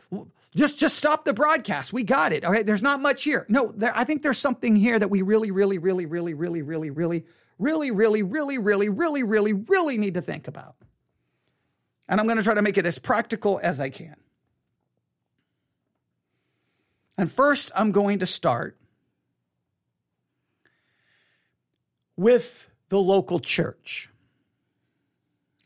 Just, 0.55 0.77
just 0.77 0.97
stop 0.97 1.25
the 1.25 1.33
broadcast. 1.33 1.93
We 1.93 2.03
got 2.03 2.33
it. 2.33 2.43
Okay. 2.43 2.63
There's 2.63 2.81
not 2.81 3.01
much 3.01 3.23
here. 3.23 3.45
No, 3.47 3.71
there, 3.75 3.95
I 3.95 4.03
think 4.03 4.23
there's 4.23 4.37
something 4.37 4.75
here 4.75 4.99
that 4.99 5.09
we 5.09 5.21
really, 5.21 5.51
really, 5.51 5.77
really, 5.77 6.05
really, 6.05 6.33
really, 6.33 6.63
really, 6.63 6.91
really, 6.91 7.23
really, 7.57 7.91
really, 7.91 8.21
really, 8.21 8.57
really, 8.57 8.89
really, 8.89 9.23
really, 9.23 9.53
really 9.53 9.97
need 9.97 10.15
to 10.15 10.21
think 10.21 10.47
about. 10.47 10.75
And 12.09 12.19
I'm 12.19 12.25
going 12.25 12.37
to 12.37 12.43
try 12.43 12.55
to 12.55 12.61
make 12.61 12.77
it 12.77 12.85
as 12.85 12.99
practical 12.99 13.59
as 13.61 13.79
I 13.79 13.89
can. 13.89 14.15
And 17.19 17.29
first, 17.29 17.69
I'm 17.75 17.91
going 17.91 18.19
to 18.19 18.25
start 18.25 18.77
with 22.15 22.69
the 22.87 22.97
local 22.97 23.41
church. 23.41 24.09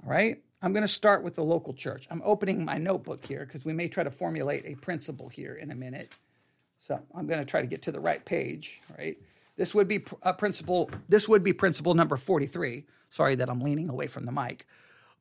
All 0.03 0.09
right? 0.09 0.41
I'm 0.63 0.73
going 0.73 0.81
to 0.81 0.87
start 0.87 1.21
with 1.21 1.35
the 1.35 1.43
local 1.43 1.75
church. 1.75 2.07
I'm 2.09 2.23
opening 2.25 2.65
my 2.65 2.79
notebook 2.79 3.23
here 3.23 3.45
because 3.45 3.63
we 3.63 3.71
may 3.71 3.87
try 3.87 4.03
to 4.03 4.09
formulate 4.09 4.65
a 4.65 4.73
principle 4.73 5.29
here 5.29 5.53
in 5.53 5.69
a 5.69 5.75
minute. 5.75 6.15
So 6.79 6.99
I'm 7.13 7.27
going 7.27 7.39
to 7.39 7.45
try 7.45 7.61
to 7.61 7.67
get 7.67 7.83
to 7.83 7.91
the 7.91 7.99
right 7.99 8.25
page, 8.25 8.81
right? 8.97 9.15
This 9.55 9.75
would 9.75 9.87
be 9.87 10.03
a 10.23 10.29
uh, 10.29 10.33
principle. 10.33 10.89
This 11.07 11.29
would 11.29 11.43
be 11.43 11.53
principle 11.53 11.93
number 11.93 12.17
43. 12.17 12.83
Sorry 13.11 13.35
that 13.35 13.47
I'm 13.47 13.61
leaning 13.61 13.89
away 13.89 14.07
from 14.07 14.25
the 14.25 14.31
mic. 14.31 14.65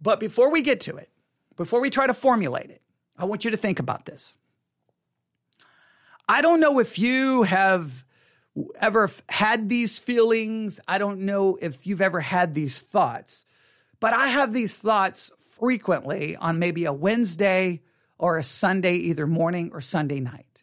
But 0.00 0.18
before 0.18 0.50
we 0.50 0.62
get 0.62 0.80
to 0.80 0.96
it, 0.96 1.10
before 1.58 1.82
we 1.82 1.90
try 1.90 2.06
to 2.06 2.14
formulate 2.14 2.70
it, 2.70 2.80
I 3.18 3.26
want 3.26 3.44
you 3.44 3.50
to 3.50 3.58
think 3.58 3.78
about 3.78 4.06
this. 4.06 4.36
I 6.28 6.40
don't 6.42 6.60
know 6.60 6.78
if 6.78 6.98
you 6.98 7.42
have 7.42 8.04
ever 8.76 9.10
had 9.28 9.68
these 9.68 9.98
feelings. 9.98 10.80
I 10.86 10.98
don't 10.98 11.20
know 11.20 11.58
if 11.60 11.86
you've 11.86 12.00
ever 12.00 12.20
had 12.20 12.54
these 12.54 12.80
thoughts. 12.80 13.44
But 14.00 14.14
I 14.14 14.28
have 14.28 14.52
these 14.52 14.78
thoughts 14.78 15.30
frequently 15.38 16.36
on 16.36 16.58
maybe 16.58 16.84
a 16.84 16.92
Wednesday 16.92 17.82
or 18.18 18.36
a 18.36 18.44
Sunday, 18.44 18.94
either 18.96 19.26
morning 19.26 19.70
or 19.72 19.80
Sunday 19.80 20.20
night. 20.20 20.62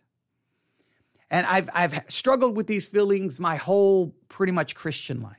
And 1.32 1.46
I've, 1.46 1.70
I've 1.74 2.04
struggled 2.10 2.56
with 2.56 2.68
these 2.68 2.88
feelings 2.88 3.40
my 3.40 3.56
whole 3.56 4.16
pretty 4.30 4.52
much 4.52 4.76
Christian 4.76 5.22
life. 5.22 5.36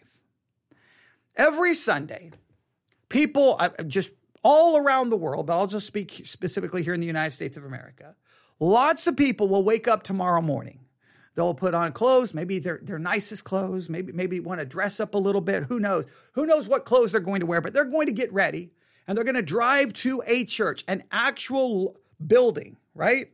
Every 1.37 1.75
Sunday, 1.75 2.31
people 3.09 3.61
just 3.87 4.11
all 4.43 4.77
around 4.77 5.11
the 5.11 5.17
world, 5.17 5.47
but 5.47 5.57
I'll 5.57 5.67
just 5.67 5.87
speak 5.87 6.23
specifically 6.25 6.83
here 6.83 6.95
in 6.95 7.01
the 7.01 7.07
United 7.07 7.35
States 7.35 7.57
of 7.57 7.65
America, 7.65 8.15
lots 8.61 9.07
of 9.07 9.17
people 9.17 9.49
will 9.49 9.65
wake 9.65 9.89
up 9.89 10.05
tomorrow 10.05 10.41
morning 10.41 10.81
They'll 11.35 11.55
put 11.55 11.75
on 11.75 11.93
clothes, 11.93 12.35
maybe 12.35 12.59
their, 12.59 12.81
their 12.83 12.99
nicest 12.99 13.45
clothes, 13.45 13.89
maybe, 13.89 14.13
maybe 14.13 14.41
want 14.41 14.61
to 14.61 14.67
dress 14.67 15.01
up 15.01 15.15
a 15.15 15.19
little 15.19 15.41
bit. 15.41 15.65
Who 15.65 15.79
knows? 15.79 16.05
Who 16.33 16.45
knows 16.45 16.69
what 16.69 16.85
clothes 16.85 17.13
they're 17.13 17.21
going 17.21 17.41
to 17.41 17.47
wear, 17.47 17.61
but 17.61 17.73
they're 17.73 17.85
going 17.85 18.09
to 18.09 18.13
get 18.13 18.33
ready 18.33 18.73
and 19.07 19.17
they're 19.17 19.25
going 19.25 19.37
to 19.37 19.43
drive 19.43 19.93
to 19.95 20.23
a 20.27 20.45
church, 20.45 20.85
an 20.89 21.05
actual 21.11 21.97
building, 22.25 22.77
right? 22.95 23.31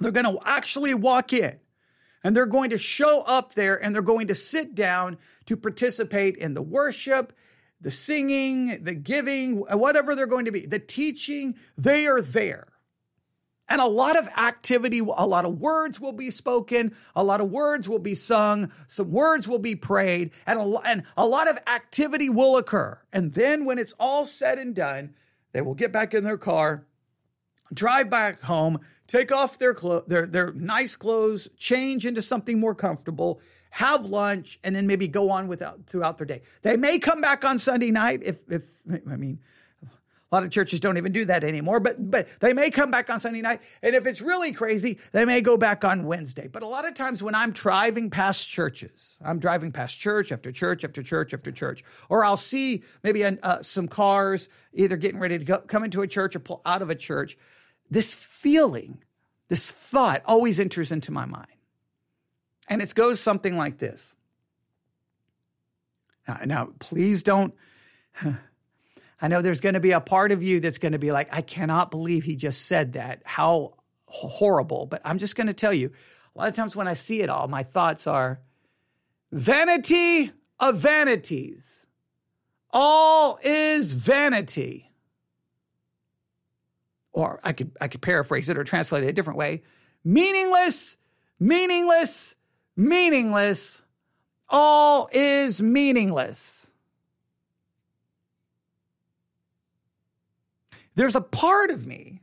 They're 0.00 0.10
going 0.10 0.26
to 0.26 0.38
actually 0.44 0.94
walk 0.94 1.32
in 1.32 1.60
and 2.24 2.34
they're 2.34 2.46
going 2.46 2.70
to 2.70 2.78
show 2.78 3.22
up 3.22 3.54
there 3.54 3.82
and 3.82 3.94
they're 3.94 4.02
going 4.02 4.28
to 4.28 4.34
sit 4.34 4.74
down 4.74 5.18
to 5.46 5.56
participate 5.56 6.36
in 6.36 6.54
the 6.54 6.62
worship, 6.62 7.34
the 7.80 7.90
singing, 7.90 8.82
the 8.82 8.94
giving, 8.94 9.58
whatever 9.58 10.14
they're 10.14 10.26
going 10.26 10.46
to 10.46 10.52
be, 10.52 10.64
the 10.64 10.78
teaching. 10.78 11.56
They 11.76 12.06
are 12.06 12.22
there. 12.22 12.71
And 13.72 13.80
a 13.80 13.86
lot 13.86 14.18
of 14.18 14.28
activity, 14.36 14.98
a 14.98 15.26
lot 15.26 15.46
of 15.46 15.58
words 15.58 15.98
will 15.98 16.12
be 16.12 16.30
spoken, 16.30 16.94
a 17.16 17.24
lot 17.24 17.40
of 17.40 17.50
words 17.50 17.88
will 17.88 17.98
be 17.98 18.14
sung, 18.14 18.70
some 18.86 19.10
words 19.10 19.48
will 19.48 19.58
be 19.58 19.74
prayed, 19.74 20.32
and 20.46 20.60
a, 20.60 20.78
and 20.84 21.04
a 21.16 21.24
lot 21.24 21.48
of 21.48 21.56
activity 21.66 22.28
will 22.28 22.58
occur. 22.58 22.98
And 23.14 23.32
then 23.32 23.64
when 23.64 23.78
it's 23.78 23.94
all 23.98 24.26
said 24.26 24.58
and 24.58 24.74
done, 24.74 25.14
they 25.52 25.62
will 25.62 25.72
get 25.72 25.90
back 25.90 26.12
in 26.12 26.22
their 26.22 26.36
car, 26.36 26.84
drive 27.72 28.10
back 28.10 28.42
home, 28.42 28.78
take 29.06 29.32
off 29.32 29.58
their, 29.58 29.72
clo- 29.72 30.04
their, 30.06 30.26
their 30.26 30.52
nice 30.52 30.94
clothes, 30.94 31.48
change 31.56 32.04
into 32.04 32.20
something 32.20 32.60
more 32.60 32.74
comfortable, 32.74 33.40
have 33.70 34.04
lunch, 34.04 34.58
and 34.62 34.76
then 34.76 34.86
maybe 34.86 35.08
go 35.08 35.30
on 35.30 35.48
without, 35.48 35.86
throughout 35.86 36.18
their 36.18 36.26
day. 36.26 36.42
They 36.60 36.76
may 36.76 36.98
come 36.98 37.22
back 37.22 37.42
on 37.42 37.58
Sunday 37.58 37.90
night 37.90 38.20
if, 38.22 38.36
if 38.50 38.64
I 39.10 39.16
mean, 39.16 39.38
a 40.32 40.34
lot 40.34 40.44
of 40.44 40.50
churches 40.50 40.80
don't 40.80 40.96
even 40.96 41.12
do 41.12 41.26
that 41.26 41.44
anymore, 41.44 41.78
but 41.78 42.10
but 42.10 42.26
they 42.40 42.54
may 42.54 42.70
come 42.70 42.90
back 42.90 43.10
on 43.10 43.18
Sunday 43.18 43.42
night. 43.42 43.60
And 43.82 43.94
if 43.94 44.06
it's 44.06 44.22
really 44.22 44.50
crazy, 44.52 44.98
they 45.12 45.26
may 45.26 45.42
go 45.42 45.58
back 45.58 45.84
on 45.84 46.04
Wednesday. 46.04 46.48
But 46.48 46.62
a 46.62 46.66
lot 46.66 46.88
of 46.88 46.94
times 46.94 47.22
when 47.22 47.34
I'm 47.34 47.52
driving 47.52 48.08
past 48.08 48.48
churches, 48.48 49.18
I'm 49.22 49.38
driving 49.38 49.72
past 49.72 50.00
church 50.00 50.32
after 50.32 50.50
church 50.50 50.84
after 50.84 51.02
church 51.02 51.34
after 51.34 51.52
church, 51.52 51.84
or 52.08 52.24
I'll 52.24 52.38
see 52.38 52.82
maybe 53.02 53.22
uh, 53.24 53.62
some 53.62 53.88
cars 53.88 54.48
either 54.72 54.96
getting 54.96 55.20
ready 55.20 55.36
to 55.36 55.44
go, 55.44 55.58
come 55.58 55.84
into 55.84 56.00
a 56.00 56.08
church 56.08 56.34
or 56.34 56.38
pull 56.38 56.62
out 56.64 56.80
of 56.80 56.88
a 56.88 56.94
church. 56.94 57.36
This 57.90 58.14
feeling, 58.14 59.02
this 59.48 59.70
thought 59.70 60.22
always 60.24 60.58
enters 60.58 60.92
into 60.92 61.12
my 61.12 61.26
mind. 61.26 61.46
And 62.68 62.80
it 62.80 62.94
goes 62.94 63.20
something 63.20 63.58
like 63.58 63.76
this. 63.76 64.16
Now, 66.26 66.38
now 66.46 66.68
please 66.78 67.22
don't. 67.22 67.52
I 69.22 69.28
know 69.28 69.40
there's 69.40 69.60
going 69.60 69.74
to 69.74 69.80
be 69.80 69.92
a 69.92 70.00
part 70.00 70.32
of 70.32 70.42
you 70.42 70.58
that's 70.58 70.78
going 70.78 70.92
to 70.92 70.98
be 70.98 71.12
like, 71.12 71.28
I 71.32 71.42
cannot 71.42 71.92
believe 71.92 72.24
he 72.24 72.34
just 72.34 72.66
said 72.66 72.94
that. 72.94 73.22
How 73.24 73.74
horrible. 74.06 74.84
But 74.86 75.00
I'm 75.04 75.18
just 75.18 75.36
going 75.36 75.46
to 75.46 75.54
tell 75.54 75.72
you, 75.72 75.92
a 76.34 76.38
lot 76.38 76.48
of 76.48 76.56
times 76.56 76.74
when 76.74 76.88
I 76.88 76.94
see 76.94 77.22
it 77.22 77.30
all, 77.30 77.46
my 77.46 77.62
thoughts 77.62 78.08
are 78.08 78.40
vanity 79.30 80.32
of 80.58 80.78
vanities. 80.78 81.86
All 82.70 83.38
is 83.44 83.94
vanity. 83.94 84.90
Or 87.12 87.38
I 87.44 87.52
could 87.52 87.76
I 87.80 87.88
could 87.88 88.02
paraphrase 88.02 88.48
it 88.48 88.58
or 88.58 88.64
translate 88.64 89.04
it 89.04 89.08
a 89.08 89.12
different 89.12 89.38
way. 89.38 89.62
Meaningless, 90.02 90.96
meaningless, 91.38 92.34
meaningless. 92.76 93.82
All 94.48 95.08
is 95.12 95.62
meaningless. 95.62 96.71
There's 100.94 101.16
a 101.16 101.20
part 101.20 101.70
of 101.70 101.86
me 101.86 102.20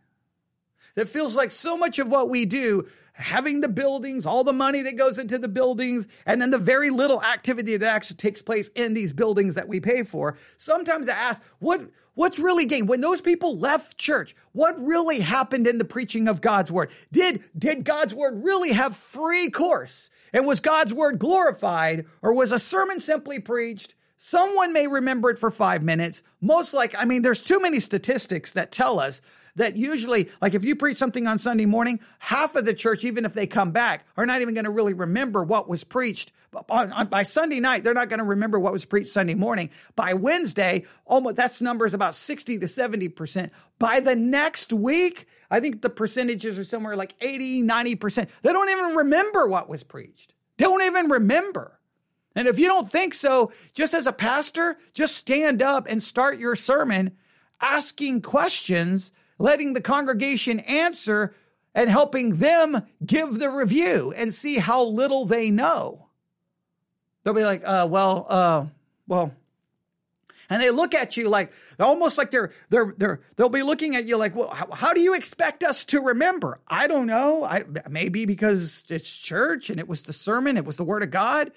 that 0.96 1.10
feels 1.10 1.36
like 1.36 1.52
so 1.52 1.78
much 1.78 2.00
of 2.00 2.10
what 2.10 2.30
we 2.30 2.46
do 2.46 2.88
having 3.20 3.60
the 3.60 3.70
buildings, 3.70 4.26
all 4.26 4.46
the 4.46 4.54
money 4.54 4.82
that 4.82 4.96
goes 4.96 5.20
into 5.20 5.38
the 5.38 5.48
buildings, 5.50 6.08
and 6.26 6.42
then 6.42 6.52
the 6.52 6.58
very 6.58 6.90
little 6.90 7.22
activity 7.22 7.76
that 7.76 7.94
actually 7.94 8.16
takes 8.16 8.42
place 8.42 8.70
in 8.70 8.94
these 8.94 9.12
buildings 9.12 9.56
that 9.56 9.68
we 9.68 9.80
pay 9.80 10.04
for. 10.04 10.38
Sometimes 10.56 11.10
I 11.10 11.14
ask, 11.14 11.44
what 11.60 11.82
what's 12.16 12.40
really 12.40 12.66
gained 12.66 12.88
when 12.88 13.02
those 13.02 13.22
people 13.22 13.58
left 13.58 13.98
church? 13.98 14.36
What 14.54 14.82
really 14.84 15.20
happened 15.20 15.68
in 15.68 15.78
the 15.78 15.86
preaching 15.86 16.30
of 16.30 16.42
God's 16.42 16.72
word? 16.72 16.92
Did 17.12 17.44
did 17.58 17.84
God's 17.84 18.14
word 18.14 18.42
really 18.44 18.72
have 18.72 18.96
free 18.96 19.50
course? 19.50 20.10
And 20.32 20.48
was 20.48 20.60
God's 20.62 20.94
word 20.94 21.20
glorified, 21.20 22.06
or 22.22 22.34
was 22.34 22.52
a 22.52 22.60
sermon 22.60 23.02
simply 23.02 23.40
preached? 23.40 23.96
Someone 24.22 24.74
may 24.74 24.86
remember 24.86 25.30
it 25.30 25.40
for 25.40 25.50
five 25.50 25.82
minutes. 25.82 26.24
Most 26.42 26.74
like, 26.74 26.94
I 26.94 27.06
mean, 27.06 27.22
there's 27.22 27.42
too 27.42 27.62
many 27.62 27.80
statistics 27.80 28.52
that 28.52 28.70
tell 28.70 29.00
us 29.00 29.22
that 29.56 29.78
usually, 29.78 30.30
like 30.42 30.54
if 30.54 30.66
you 30.66 30.76
preach 30.76 30.98
something 30.98 31.26
on 31.26 31.40
Sunday 31.40 31.66
morning, 31.66 32.02
half 32.20 32.58
of 32.58 32.66
the 32.66 32.74
church, 32.74 33.06
even 33.06 33.24
if 33.24 33.34
they 33.34 33.48
come 33.48 33.72
back, 33.72 34.06
are 34.18 34.26
not 34.26 34.42
even 34.42 34.54
going 34.54 34.66
to 34.66 34.72
really 34.72 34.92
remember 34.92 35.42
what 35.42 35.70
was 35.70 35.86
preached. 35.86 36.34
On, 36.70 36.92
on, 36.92 37.08
by 37.08 37.24
Sunday 37.24 37.62
night, 37.62 37.86
they're 37.86 37.94
not 37.94 38.10
going 38.10 38.20
to 38.20 38.26
remember 38.26 38.60
what 38.60 38.74
was 38.74 38.84
preached 38.84 39.10
Sunday 39.10 39.36
morning. 39.36 39.70
By 39.96 40.14
Wednesday, 40.14 40.86
almost 41.06 41.38
that's 41.38 41.62
number 41.62 41.86
is 41.86 41.94
about 41.94 42.14
60 42.14 42.60
to 42.60 42.66
70%. 42.66 43.52
By 43.80 44.02
the 44.02 44.18
next 44.18 44.74
week, 44.74 45.28
I 45.50 45.62
think 45.62 45.82
the 45.82 45.90
percentages 45.90 46.60
are 46.60 46.66
somewhere 46.66 46.98
like 46.98 47.16
80, 47.22 47.64
90%. 47.64 48.28
They 48.42 48.52
don't 48.52 48.70
even 48.70 48.98
remember 48.98 49.48
what 49.48 49.70
was 49.70 49.84
preached. 49.84 50.34
Don't 50.58 50.84
even 50.84 51.10
remember. 51.10 51.79
And 52.36 52.48
if 52.48 52.60
you 52.60 52.68
don't 52.68 52.90
think 52.90 53.14
so, 53.14 53.52
just 53.74 53.94
as 53.94 54.06
a 54.06 54.14
pastor, 54.14 54.78
just 54.94 55.16
stand 55.16 55.62
up 55.62 55.88
and 55.90 56.02
start 56.02 56.40
your 56.40 56.56
sermon 56.56 57.18
asking 57.60 58.22
questions 58.22 59.12
letting 59.40 59.74
the 59.74 59.82
congregation 59.82 60.60
answer 60.60 61.34
and 61.74 61.90
helping 61.90 62.36
them 62.36 62.86
give 63.06 63.40
the 63.40 63.50
review 63.50 64.14
and 64.16 64.34
see 64.34 64.58
how 64.58 64.84
little 64.84 65.26
they 65.26 65.50
know. 65.50 66.08
They'll 67.24 67.34
be 67.34 67.44
like, 67.44 67.64
uh, 67.66 67.88
well, 67.90 68.26
uh, 68.30 68.66
well, 69.08 69.34
and 70.50 70.62
they 70.62 70.72
look 70.72 70.96
at 70.96 71.16
you 71.16 71.30
like 71.30 71.52
almost 71.80 72.18
like 72.18 72.32
they're 72.32 72.52
they're 72.70 72.96
they're 72.98 73.22
they'll 73.36 73.50
be 73.50 73.62
looking 73.62 73.96
at 73.96 74.08
you 74.08 74.18
like, 74.18 74.36
well, 74.36 74.50
how, 74.50 74.70
how 74.72 74.94
do 74.94 75.00
you 75.00 75.14
expect 75.14 75.64
us 75.64 75.86
to 75.86 76.02
remember? 76.02 76.60
I 76.68 76.88
don't 76.88 77.06
know. 77.06 77.44
I 77.44 77.66
maybe 77.88 78.26
because 78.26 78.84
it's 78.90 79.16
church 79.16 79.70
and 79.70 79.80
it 79.80 79.88
was 79.88 80.04
the 80.04 80.14
sermon, 80.14 80.58
it 80.58 80.66
was 80.66 80.78
the 80.78 80.84
word 80.84 81.04
of 81.04 81.12
God. 81.12 81.52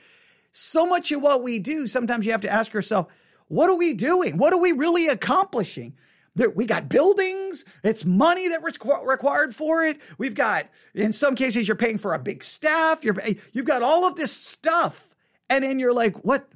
So 0.53 0.86
much 0.86 1.11
of 1.12 1.22
what 1.22 1.42
we 1.42 1.59
do, 1.59 1.86
sometimes 1.86 2.26
you 2.26 2.32
have 2.32 2.42
to 2.42 2.53
ask 2.53 2.72
yourself, 2.72 3.09
what 3.48 3.68
are 3.68 3.76
we 3.76 3.94
doing? 3.94 4.36
What 4.36 4.53
are 4.53 4.61
we 4.61 4.72
really 4.72 5.09
accomplishing? 5.09 5.94
There, 6.34 6.48
we 6.48 6.64
got 6.64 6.88
buildings. 6.88 7.64
It's 7.82 8.05
money 8.05 8.48
that 8.48 8.62
was 8.62 8.78
required 9.05 9.55
for 9.55 9.82
it. 9.82 10.00
We've 10.16 10.34
got, 10.34 10.68
in 10.94 11.12
some 11.12 11.34
cases, 11.34 11.68
you're 11.68 11.76
paying 11.76 11.98
for 11.98 12.14
a 12.14 12.18
big 12.18 12.42
staff. 12.44 13.05
You're, 13.05 13.16
you've 13.53 13.66
got 13.66 13.82
all 13.82 14.07
of 14.07 14.16
this 14.16 14.32
stuff. 14.32 15.14
And 15.50 15.64
then 15.64 15.78
you're 15.78 15.92
like, 15.92 16.24
what? 16.24 16.48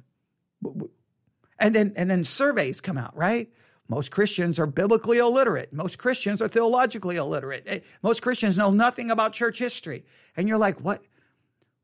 And 1.59 1.75
then, 1.75 1.93
and 1.95 2.09
then 2.09 2.23
surveys 2.23 2.81
come 2.81 2.97
out, 2.97 3.15
right? 3.15 3.51
Most 3.87 4.11
Christians 4.11 4.59
are 4.59 4.65
biblically 4.65 5.19
illiterate. 5.19 5.71
Most 5.71 5.97
Christians 5.97 6.41
are 6.41 6.47
theologically 6.47 7.15
illiterate. 7.15 7.63
Eh, 7.67 7.79
most 8.01 8.21
Christians 8.21 8.57
know 8.57 8.71
nothing 8.71 9.11
about 9.11 9.33
church 9.33 9.59
history. 9.59 10.03
And 10.35 10.47
you're 10.47 10.57
like, 10.57 10.79
what, 10.81 11.03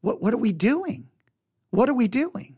what, 0.02 0.22
what 0.22 0.34
are 0.34 0.38
we 0.38 0.52
doing? 0.52 1.08
What 1.74 1.90
are 1.90 1.96
we 1.96 2.08
doing? 2.08 2.58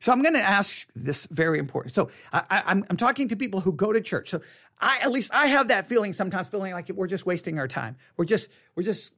So 0.00 0.12
I'm 0.12 0.20
going 0.20 0.34
to 0.34 0.42
ask 0.42 0.86
this 0.94 1.24
very 1.30 1.58
important. 1.58 1.94
So 1.94 2.10
I, 2.30 2.62
am 2.66 2.84
I'm 2.90 2.98
talking 2.98 3.28
to 3.28 3.36
people 3.36 3.60
who 3.60 3.72
go 3.72 3.90
to 3.90 4.02
church. 4.02 4.28
So 4.28 4.42
I, 4.78 4.98
at 5.00 5.10
least 5.10 5.30
I 5.32 5.46
have 5.46 5.68
that 5.68 5.88
feeling 5.88 6.12
sometimes 6.12 6.48
feeling 6.48 6.74
like 6.74 6.90
we're 6.90 7.06
just 7.06 7.24
wasting 7.24 7.58
our 7.58 7.66
time. 7.66 7.96
We're 8.18 8.26
just, 8.26 8.50
we're 8.76 8.82
just, 8.82 9.14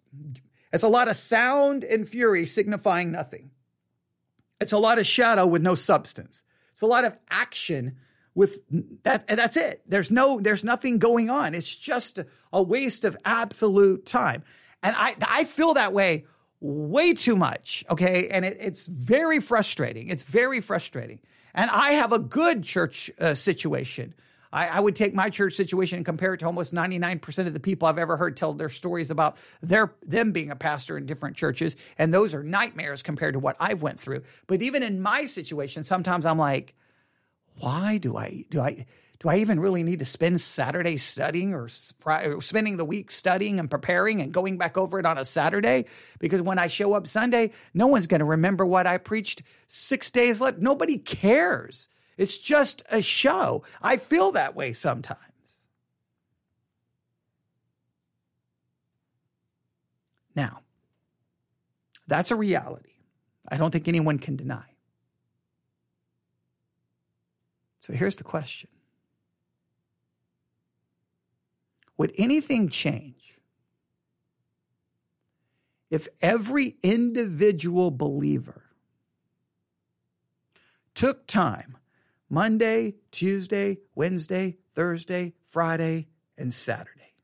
it's 0.72 0.84
a 0.84 0.88
lot 0.88 1.08
of 1.08 1.16
sound 1.16 1.82
and 1.82 2.08
fury 2.08 2.46
signifying 2.46 3.10
nothing. 3.10 3.50
It's 4.60 4.72
a 4.72 4.78
lot 4.78 5.00
of 5.00 5.08
shadow 5.08 5.44
with 5.44 5.62
no 5.62 5.74
substance. 5.74 6.44
It's 6.70 6.82
a 6.82 6.86
lot 6.86 7.04
of 7.04 7.18
action 7.28 7.96
with 8.34 8.58
that. 9.02 9.24
And 9.28 9.38
that's 9.38 9.56
it. 9.56 9.82
There's 9.86 10.10
no, 10.10 10.40
there's 10.40 10.64
nothing 10.64 10.98
going 10.98 11.30
on. 11.30 11.54
It's 11.54 11.74
just 11.74 12.20
a 12.52 12.62
waste 12.62 13.04
of 13.04 13.16
absolute 13.24 14.06
time. 14.06 14.42
And 14.82 14.94
I, 14.96 15.16
I 15.20 15.44
feel 15.44 15.74
that 15.74 15.92
way 15.92 16.24
way 16.60 17.14
too 17.14 17.36
much. 17.36 17.84
Okay. 17.90 18.28
And 18.28 18.44
it, 18.44 18.58
it's 18.60 18.86
very 18.86 19.40
frustrating. 19.40 20.08
It's 20.08 20.24
very 20.24 20.60
frustrating. 20.60 21.20
And 21.54 21.70
I 21.70 21.92
have 21.92 22.12
a 22.12 22.18
good 22.18 22.62
church 22.62 23.10
uh, 23.18 23.34
situation. 23.34 24.14
I, 24.52 24.66
I, 24.68 24.80
would 24.80 24.96
take 24.96 25.14
my 25.14 25.30
church 25.30 25.54
situation 25.54 25.96
and 25.96 26.04
compare 26.04 26.34
it 26.34 26.38
to 26.38 26.46
almost 26.46 26.74
99% 26.74 27.46
of 27.46 27.52
the 27.52 27.60
people 27.60 27.86
I've 27.88 27.98
ever 27.98 28.16
heard 28.16 28.36
tell 28.36 28.52
their 28.52 28.68
stories 28.68 29.10
about 29.10 29.36
their 29.62 29.94
them 30.04 30.32
being 30.32 30.50
a 30.50 30.56
pastor 30.56 30.98
in 30.98 31.06
different 31.06 31.36
churches. 31.36 31.76
And 31.98 32.12
those 32.12 32.34
are 32.34 32.42
nightmares 32.42 33.02
compared 33.02 33.34
to 33.34 33.38
what 33.38 33.56
I've 33.60 33.82
went 33.82 34.00
through. 34.00 34.22
But 34.46 34.62
even 34.62 34.82
in 34.82 35.00
my 35.00 35.24
situation, 35.26 35.84
sometimes 35.84 36.26
I'm 36.26 36.38
like, 36.38 36.74
why 37.58 37.98
do 37.98 38.16
I 38.16 38.44
do 38.50 38.60
I 38.60 38.86
do 39.18 39.28
I 39.28 39.36
even 39.36 39.60
really 39.60 39.82
need 39.82 39.98
to 39.98 40.06
spend 40.06 40.40
Saturday 40.40 40.96
studying 40.96 41.52
or 41.52 41.68
spending 41.68 42.78
the 42.78 42.86
week 42.86 43.10
studying 43.10 43.60
and 43.60 43.70
preparing 43.70 44.22
and 44.22 44.32
going 44.32 44.56
back 44.56 44.78
over 44.78 44.98
it 44.98 45.04
on 45.04 45.18
a 45.18 45.26
Saturday? 45.26 45.84
Because 46.18 46.40
when 46.40 46.58
I 46.58 46.68
show 46.68 46.94
up 46.94 47.06
Sunday, 47.06 47.52
no 47.74 47.86
one's 47.86 48.06
going 48.06 48.20
to 48.20 48.24
remember 48.24 48.64
what 48.64 48.86
I 48.86 48.96
preached 48.96 49.42
six 49.68 50.10
days 50.10 50.40
later. 50.40 50.56
Nobody 50.58 50.96
cares. 50.96 51.90
It's 52.16 52.38
just 52.38 52.82
a 52.90 53.02
show. 53.02 53.62
I 53.82 53.98
feel 53.98 54.32
that 54.32 54.56
way 54.56 54.72
sometimes. 54.72 55.18
Now, 60.34 60.60
that's 62.06 62.30
a 62.30 62.36
reality. 62.36 62.92
I 63.46 63.58
don't 63.58 63.70
think 63.70 63.86
anyone 63.86 64.18
can 64.18 64.36
deny. 64.36 64.69
So 67.80 67.92
here's 67.92 68.16
the 68.16 68.24
question 68.24 68.68
Would 71.96 72.12
anything 72.16 72.68
change 72.68 73.38
if 75.90 76.08
every 76.20 76.76
individual 76.82 77.90
believer 77.90 78.64
took 80.94 81.26
time 81.26 81.76
Monday, 82.28 82.94
Tuesday, 83.10 83.78
Wednesday, 83.94 84.56
Thursday, 84.74 85.34
Friday, 85.44 86.08
and 86.38 86.54
Saturday? 86.54 87.14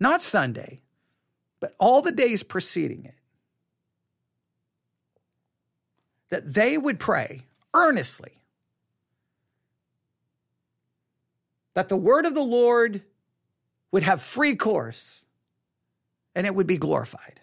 Not 0.00 0.22
Sunday, 0.22 0.82
but 1.58 1.74
all 1.80 2.02
the 2.02 2.12
days 2.12 2.42
preceding 2.42 3.04
it. 3.04 3.14
That 6.28 6.54
they 6.54 6.78
would 6.78 7.00
pray 7.00 7.47
earnestly 7.86 8.32
that 11.74 11.88
the 11.88 11.96
word 11.96 12.26
of 12.26 12.34
the 12.34 12.42
Lord 12.42 13.02
would 13.92 14.02
have 14.02 14.20
free 14.20 14.56
course 14.56 15.26
and 16.34 16.46
it 16.46 16.54
would 16.54 16.66
be 16.66 16.76
glorified. 16.76 17.40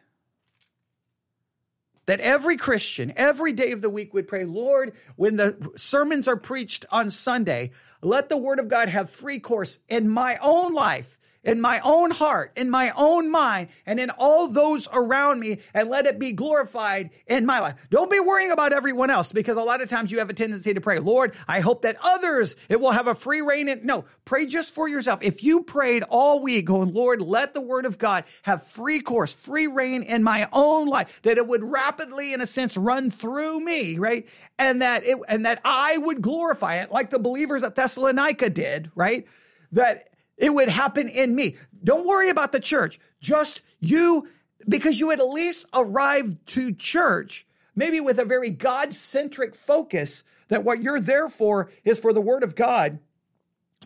That 2.05 2.19
every 2.19 2.57
Christian, 2.57 3.13
every 3.15 3.53
day 3.53 3.71
of 3.71 3.81
the 3.81 3.89
week 3.89 4.13
would 4.13 4.27
pray, 4.27 4.45
Lord, 4.45 4.93
when 5.15 5.38
the 5.38 5.71
sermons 5.75 6.27
are 6.27 6.36
preached 6.36 6.86
on 6.91 7.09
Sunday, 7.09 7.71
let 8.01 8.29
the 8.29 8.38
word 8.38 8.59
of 8.59 8.67
God 8.67 8.89
have 8.89 9.09
free 9.09 9.39
course 9.39 9.79
in 9.88 10.09
my 10.09 10.38
own 10.41 10.73
life 10.73 11.14
in 11.45 11.61
my 11.61 11.79
own 11.81 12.11
heart, 12.11 12.51
in 12.55 12.69
my 12.69 12.91
own 12.97 13.31
mind, 13.31 13.69
and 13.85 13.99
in 13.99 14.09
all 14.09 14.47
those 14.47 14.89
around 14.91 15.39
me, 15.39 15.59
and 15.73 15.89
let 15.89 16.05
it 16.05 16.19
be 16.19 16.31
glorified 16.31 17.11
in 17.27 17.45
my 17.45 17.59
life. 17.59 17.75
Don't 17.89 18.11
be 18.11 18.19
worrying 18.19 18.51
about 18.51 18.73
everyone 18.73 19.09
else 19.09 19.31
because 19.31 19.55
a 19.55 19.61
lot 19.61 19.81
of 19.81 19.87
times 19.87 20.11
you 20.11 20.19
have 20.19 20.29
a 20.29 20.33
tendency 20.33 20.73
to 20.73 20.81
pray, 20.81 20.99
Lord, 20.99 21.33
I 21.47 21.59
hope 21.59 21.83
that 21.83 21.97
others, 22.03 22.55
it 22.67 22.79
will 22.81 22.91
have 22.91 23.07
a 23.07 23.15
free 23.15 23.41
rein. 23.41 23.69
In, 23.69 23.85
no, 23.85 24.05
pray 24.25 24.47
just 24.47 24.73
for 24.73 24.89
yourself. 24.89 25.19
If 25.21 25.43
you 25.43 25.63
prayed 25.63 26.03
all 26.09 26.41
week 26.41 26.65
going, 26.65 26.93
Lord, 26.93 27.21
let 27.21 27.53
the 27.53 27.61
word 27.61 27.85
of 27.85 27.97
God 27.97 28.23
have 28.41 28.65
free 28.65 28.99
course, 28.99 29.33
free 29.33 29.67
rein 29.67 30.03
in 30.03 30.23
my 30.23 30.49
own 30.51 30.87
life, 30.87 31.21
that 31.21 31.37
it 31.37 31.47
would 31.47 31.63
rapidly, 31.63 32.33
in 32.33 32.41
a 32.41 32.47
sense, 32.47 32.75
run 32.75 33.11
through 33.11 33.59
me, 33.59 33.97
right? 33.99 34.27
And 34.57 34.81
that 34.81 35.05
it, 35.05 35.17
and 35.27 35.45
that 35.45 35.61
I 35.63 35.97
would 35.97 36.21
glorify 36.21 36.77
it 36.77 36.91
like 36.91 37.11
the 37.11 37.19
believers 37.19 37.61
at 37.63 37.75
Thessalonica 37.75 38.49
did, 38.49 38.89
right? 38.95 39.27
That 39.71 40.09
it 40.38 40.53
would 40.53 40.69
happen 40.69 41.07
in 41.07 41.36
me. 41.36 41.55
Don't 41.83 42.07
worry 42.07 42.29
about 42.29 42.51
the 42.51 42.59
church. 42.59 42.99
Just 43.21 43.61
you, 43.79 44.27
because 44.67 44.99
you 44.99 45.11
at 45.11 45.19
least 45.19 45.65
arrived 45.73 46.45
to 46.47 46.73
church, 46.73 47.45
maybe 47.75 47.99
with 47.99 48.19
a 48.19 48.25
very 48.25 48.49
God 48.49 48.93
centric 48.93 49.55
focus 49.55 50.23
that 50.47 50.63
what 50.63 50.81
you're 50.81 50.99
there 50.99 51.29
for 51.29 51.71
is 51.83 51.99
for 51.99 52.13
the 52.13 52.21
word 52.21 52.43
of 52.43 52.55
God 52.55 52.99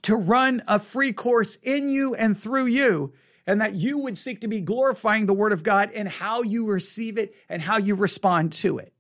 to 0.02 0.16
run 0.16 0.62
a 0.68 0.80
free 0.80 1.14
course 1.14 1.58
in 1.58 1.90
you 1.90 2.16
and 2.16 2.38
through 2.38 2.68
you. 2.68 3.14
And 3.46 3.62
that 3.62 3.74
you 3.74 3.98
would 3.98 4.16
seek 4.16 4.42
to 4.42 4.48
be 4.48 4.62
glorifying 4.62 5.26
the 5.26 5.34
word 5.34 5.54
of 5.54 5.64
God 5.64 5.90
in 5.90 6.06
how 6.06 6.44
you 6.44 6.68
receive 6.68 7.18
it 7.18 7.34
and 7.50 7.64
how 7.64 7.78
you 7.78 7.96
respond 7.96 8.54
to 8.54 8.78
it. 8.78 8.94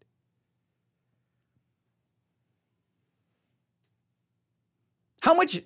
How 5.21 5.33
much, 5.33 5.61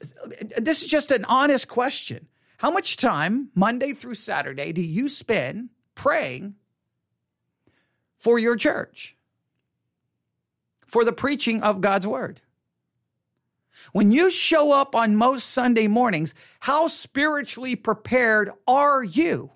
this 0.58 0.82
is 0.82 0.88
just 0.88 1.12
an 1.12 1.26
honest 1.26 1.68
question. 1.68 2.28
How 2.58 2.72
much 2.72 2.98
time, 2.98 3.50
Monday 3.56 3.94
through 3.94 4.16
Saturday, 4.16 4.72
do 4.72 4.82
you 4.82 5.10
spend 5.10 5.70
praying 5.96 6.56
for 8.18 8.40
your 8.40 8.56
church? 8.56 9.16
For 10.86 11.04
the 11.04 11.12
preaching 11.12 11.62
of 11.62 11.82
God's 11.82 12.08
word? 12.08 12.42
When 13.92 14.12
you 14.12 14.32
show 14.32 14.72
up 14.72 14.96
on 14.96 15.16
most 15.16 15.50
Sunday 15.50 15.88
mornings, 15.88 16.34
how 16.60 16.88
spiritually 16.88 17.76
prepared 17.76 18.52
are 18.68 19.04
you? 19.04 19.52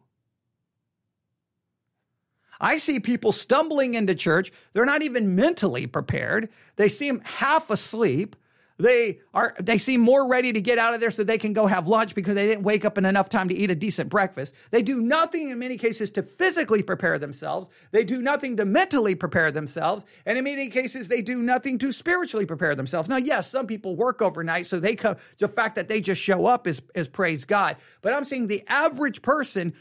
I 2.60 2.80
see 2.80 3.00
people 3.00 3.32
stumbling 3.32 3.94
into 3.94 4.16
church. 4.16 4.52
They're 4.74 4.86
not 4.86 5.04
even 5.04 5.36
mentally 5.36 5.86
prepared. 5.86 6.50
They 6.76 6.90
seem 6.90 7.22
half 7.24 7.70
asleep. 7.70 8.36
They 8.80 9.22
are 9.34 9.56
they 9.60 9.80
seem 9.80 10.02
more 10.02 10.28
ready 10.28 10.54
to 10.54 10.62
get 10.62 10.78
out 10.78 10.94
of 10.94 11.00
there 11.00 11.10
so 11.10 11.24
they 11.24 11.40
can 11.40 11.54
go 11.54 11.66
have 11.66 11.88
lunch 11.88 12.14
because 12.14 12.36
they 12.36 12.46
didn't 12.46 12.64
wake 12.64 12.86
up 12.86 12.98
in 12.98 13.06
enough 13.06 13.28
time 13.28 13.50
to 13.50 13.56
eat 13.56 13.72
a 13.72 13.76
decent 13.76 14.10
breakfast. 14.10 14.54
They 14.70 14.84
do 14.84 15.02
nothing 15.02 15.50
in 15.50 15.58
many 15.58 15.78
cases 15.78 16.12
to 16.12 16.22
physically 16.22 16.84
prepare 16.84 17.18
themselves. 17.18 17.70
They 17.92 18.04
do 18.04 18.22
nothing 18.22 18.58
to 18.58 18.66
mentally 18.66 19.16
prepare 19.16 19.52
themselves, 19.52 20.06
and 20.26 20.38
in 20.38 20.44
many 20.44 20.70
cases 20.70 21.08
they 21.08 21.22
do 21.22 21.42
nothing 21.42 21.80
to 21.80 21.92
spiritually 21.92 22.46
prepare 22.46 22.76
themselves. 22.76 23.10
Now, 23.10 23.18
yes, 23.18 23.50
some 23.50 23.66
people 23.66 23.96
work 23.96 24.22
overnight, 24.22 24.68
so 24.68 24.80
they 24.80 24.96
come 24.96 25.16
the 25.40 25.48
fact 25.48 25.76
that 25.76 25.88
they 25.88 26.00
just 26.00 26.22
show 26.22 26.46
up 26.46 26.68
is 26.68 26.82
is 26.94 27.08
praise 27.08 27.46
God. 27.46 27.78
But 28.02 28.14
I'm 28.14 28.26
saying 28.26 28.48
the 28.48 28.64
average 28.68 29.24
person 29.24 29.74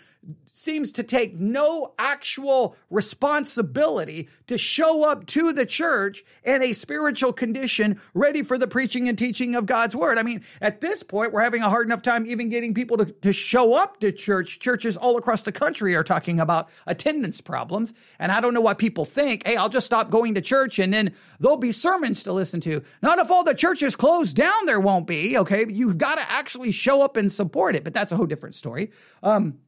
seems 0.56 0.90
to 0.90 1.02
take 1.02 1.38
no 1.38 1.92
actual 1.98 2.76
responsibility 2.88 4.28
to 4.46 4.56
show 4.56 5.04
up 5.04 5.26
to 5.26 5.52
the 5.52 5.66
church 5.66 6.24
in 6.44 6.62
a 6.62 6.72
spiritual 6.72 7.30
condition 7.30 8.00
ready 8.14 8.42
for 8.42 8.56
the 8.56 8.66
preaching 8.66 9.06
and 9.06 9.18
teaching 9.18 9.54
of 9.54 9.66
God's 9.66 9.94
word. 9.94 10.16
I 10.16 10.22
mean, 10.22 10.42
at 10.62 10.80
this 10.80 11.02
point, 11.02 11.32
we're 11.32 11.42
having 11.42 11.60
a 11.60 11.68
hard 11.68 11.86
enough 11.86 12.00
time 12.00 12.26
even 12.26 12.48
getting 12.48 12.72
people 12.72 12.96
to, 12.96 13.04
to 13.04 13.34
show 13.34 13.74
up 13.74 14.00
to 14.00 14.10
church. 14.10 14.58
Churches 14.58 14.96
all 14.96 15.18
across 15.18 15.42
the 15.42 15.52
country 15.52 15.94
are 15.94 16.02
talking 16.02 16.40
about 16.40 16.70
attendance 16.86 17.42
problems. 17.42 17.92
And 18.18 18.32
I 18.32 18.40
don't 18.40 18.54
know 18.54 18.62
what 18.62 18.78
people 18.78 19.04
think. 19.04 19.46
Hey, 19.46 19.56
I'll 19.56 19.68
just 19.68 19.86
stop 19.86 20.10
going 20.10 20.34
to 20.36 20.40
church 20.40 20.78
and 20.78 20.92
then 20.92 21.12
there'll 21.38 21.58
be 21.58 21.72
sermons 21.72 22.22
to 22.22 22.32
listen 22.32 22.60
to. 22.62 22.82
Not 23.02 23.18
if 23.18 23.30
all 23.30 23.44
the 23.44 23.54
churches 23.54 23.94
close 23.94 24.32
down, 24.32 24.64
there 24.64 24.80
won't 24.80 25.06
be. 25.06 25.36
Okay. 25.36 25.66
You've 25.68 25.98
got 25.98 26.16
to 26.16 26.30
actually 26.30 26.72
show 26.72 27.02
up 27.02 27.18
and 27.18 27.30
support 27.30 27.76
it, 27.76 27.84
but 27.84 27.92
that's 27.92 28.10
a 28.10 28.16
whole 28.16 28.26
different 28.26 28.54
story. 28.54 28.90
Um, 29.22 29.58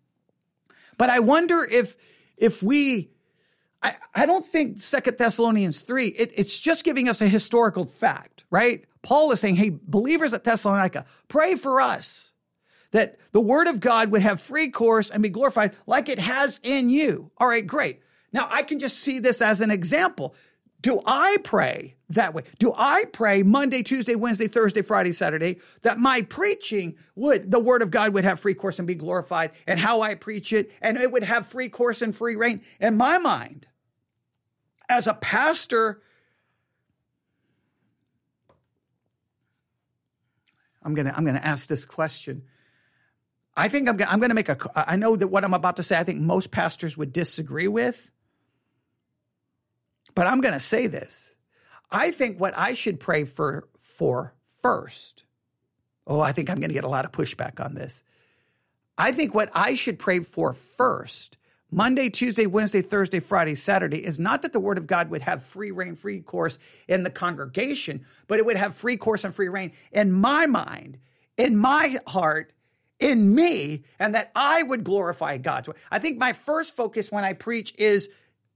but 0.99 1.09
I 1.09 1.21
wonder 1.21 1.65
if 1.65 1.97
if 2.37 2.63
we 2.63 3.11
I, 3.83 3.95
I 4.15 4.27
don't 4.27 4.45
think 4.45 4.83
Second 4.83 5.19
Thessalonians 5.19 5.83
3, 5.83 6.09
it, 6.09 6.33
it's 6.35 6.59
just 6.59 6.85
giving 6.85 7.09
us 7.09 7.23
a 7.23 7.29
historical 7.29 7.85
fact, 7.85 8.45
right? 8.51 8.85
Paul 9.03 9.31
is 9.31 9.41
saying, 9.41 9.57
hey, 9.57 9.71
believers 9.71 10.35
at 10.35 10.45
Thessalonica, 10.45 11.07
pray 11.29 11.55
for 11.55 11.81
us 11.81 12.33
that 12.91 13.19
the 13.33 13.41
word 13.41 13.69
of 13.69 13.81
God 13.81 14.11
would 14.11 14.23
have 14.23 14.41
free 14.41 14.71
course 14.71 15.11
and 15.11 15.23
be 15.23 15.29
glorified 15.29 15.77
like 15.87 16.09
it 16.09 16.19
has 16.19 16.59
in 16.63 16.91
you. 16.91 17.31
All 17.39 17.47
right, 17.47 17.67
great. 17.67 18.01
Now 18.33 18.49
I 18.51 18.63
can 18.63 18.81
just 18.81 18.99
see 18.99 19.21
this 19.21 19.41
as 19.41 19.61
an 19.61 19.71
example. 19.71 20.35
Do 20.81 21.01
I 21.07 21.37
pray 21.45 21.95
that 22.11 22.35
way? 22.35 22.45
Do 22.59 22.73
I 22.77 23.05
pray 23.13 23.43
Monday, 23.43 23.83
Tuesday, 23.83 24.15
Wednesday, 24.15 24.49
Thursday, 24.49 24.83
Friday, 24.83 25.13
Saturday 25.13 25.59
that 25.83 25.99
my 25.99 26.23
preaching 26.23 26.97
would, 27.15 27.51
the 27.51 27.59
word 27.59 27.83
of 27.83 27.91
God 27.91 28.15
would 28.15 28.25
have 28.25 28.41
free 28.41 28.55
course 28.55 28.79
and 28.79 28.89
be 28.89 28.95
glorified 28.95 29.53
and 29.67 29.79
how 29.79 30.01
I 30.01 30.15
preach 30.15 30.53
it 30.53 30.73
and 30.81 30.97
it 30.97 31.13
would 31.13 31.25
have 31.25 31.47
free 31.47 31.69
course 31.69 32.01
and 32.01 32.15
free 32.15 32.37
rein 32.37 32.63
in 32.81 32.97
my 32.97 33.19
mind? 33.19 33.67
As 34.89 35.07
a 35.07 35.15
pastor, 35.15 36.01
I'm 40.83 40.95
going 40.95 41.07
to, 41.07 41.15
I'm 41.15 41.25
going 41.25 41.37
to 41.37 41.47
ask 41.47 41.69
this 41.69 41.85
question. 41.85 42.45
I 43.55 43.69
think 43.69 43.89
I'm, 43.89 43.97
gonna, 43.99 44.11
I'm 44.11 44.21
going 44.21 44.31
to 44.31 44.35
make 44.35 44.49
a, 44.49 44.57
I 44.75 44.97
know 44.97 45.15
that 45.17 45.27
what 45.27 45.45
I'm 45.45 45.53
about 45.53 45.77
to 45.77 45.83
say, 45.83 45.99
I 45.99 46.05
think 46.05 46.21
most 46.21 46.51
pastors 46.51 46.97
would 46.97 47.13
disagree 47.13 47.69
with. 47.69 48.11
But 50.15 50.27
I'm 50.27 50.41
going 50.41 50.55
to 50.55 50.61
say 50.61 50.87
this. 50.87 51.35
I 51.91 52.11
think 52.11 52.39
what 52.39 52.57
I 52.57 52.75
should 52.75 53.01
pray 53.01 53.25
for 53.25 53.69
for 53.79 54.35
first. 54.63 55.25
Oh, 56.07 56.21
I 56.21 56.33
think 56.33 56.49
I'm 56.49 56.61
going 56.61 56.71
to 56.71 56.75
get 56.75 56.85
a 56.85 56.89
lot 56.89 57.05
of 57.05 57.13
pushback 57.13 57.65
on 57.65 57.75
this. 57.75 58.05
I 58.97 59.13
think 59.13 59.35
what 59.35 59.51
I 59.55 59.75
should 59.75 59.99
pray 59.99 60.21
for 60.21 60.53
first, 60.53 61.37
Monday, 61.71 62.09
Tuesday, 62.09 62.47
Wednesday, 62.47 62.83
Thursday, 62.83 63.21
Friday, 63.21 63.55
Saturday, 63.55 64.05
is 64.05 64.19
not 64.19 64.43
that 64.43 64.53
the 64.53 64.61
word 64.61 64.79
of 64.79 64.87
God 64.87 65.11
would 65.11 65.23
have 65.23 65.43
free 65.43 65.71
rein, 65.71 65.95
free 65.95 66.21
course 66.21 66.59
in 66.89 67.03
the 67.03 67.11
congregation, 67.11 68.05
but 68.27 68.39
it 68.39 68.47
would 68.47 68.57
have 68.57 68.75
free 68.75 68.97
course 68.97 69.25
and 69.25 69.35
free 69.35 69.49
rein 69.49 69.73
in 69.93 70.11
my 70.11 70.47
mind, 70.47 70.99
in 71.37 71.57
my 71.57 71.99
heart, 72.07 72.53
in 72.99 73.35
me, 73.35 73.85
and 73.99 74.15
that 74.15 74.33
I 74.35 74.63
would 74.63 74.83
glorify 74.83 75.39
God's 75.39 75.69
way. 75.69 75.77
I 75.91 75.99
think 75.99 76.19
my 76.19 76.33
first 76.33 76.75
focus 76.75 77.13
when 77.13 77.23
I 77.23 77.35
preach 77.35 77.75
is 77.79 78.09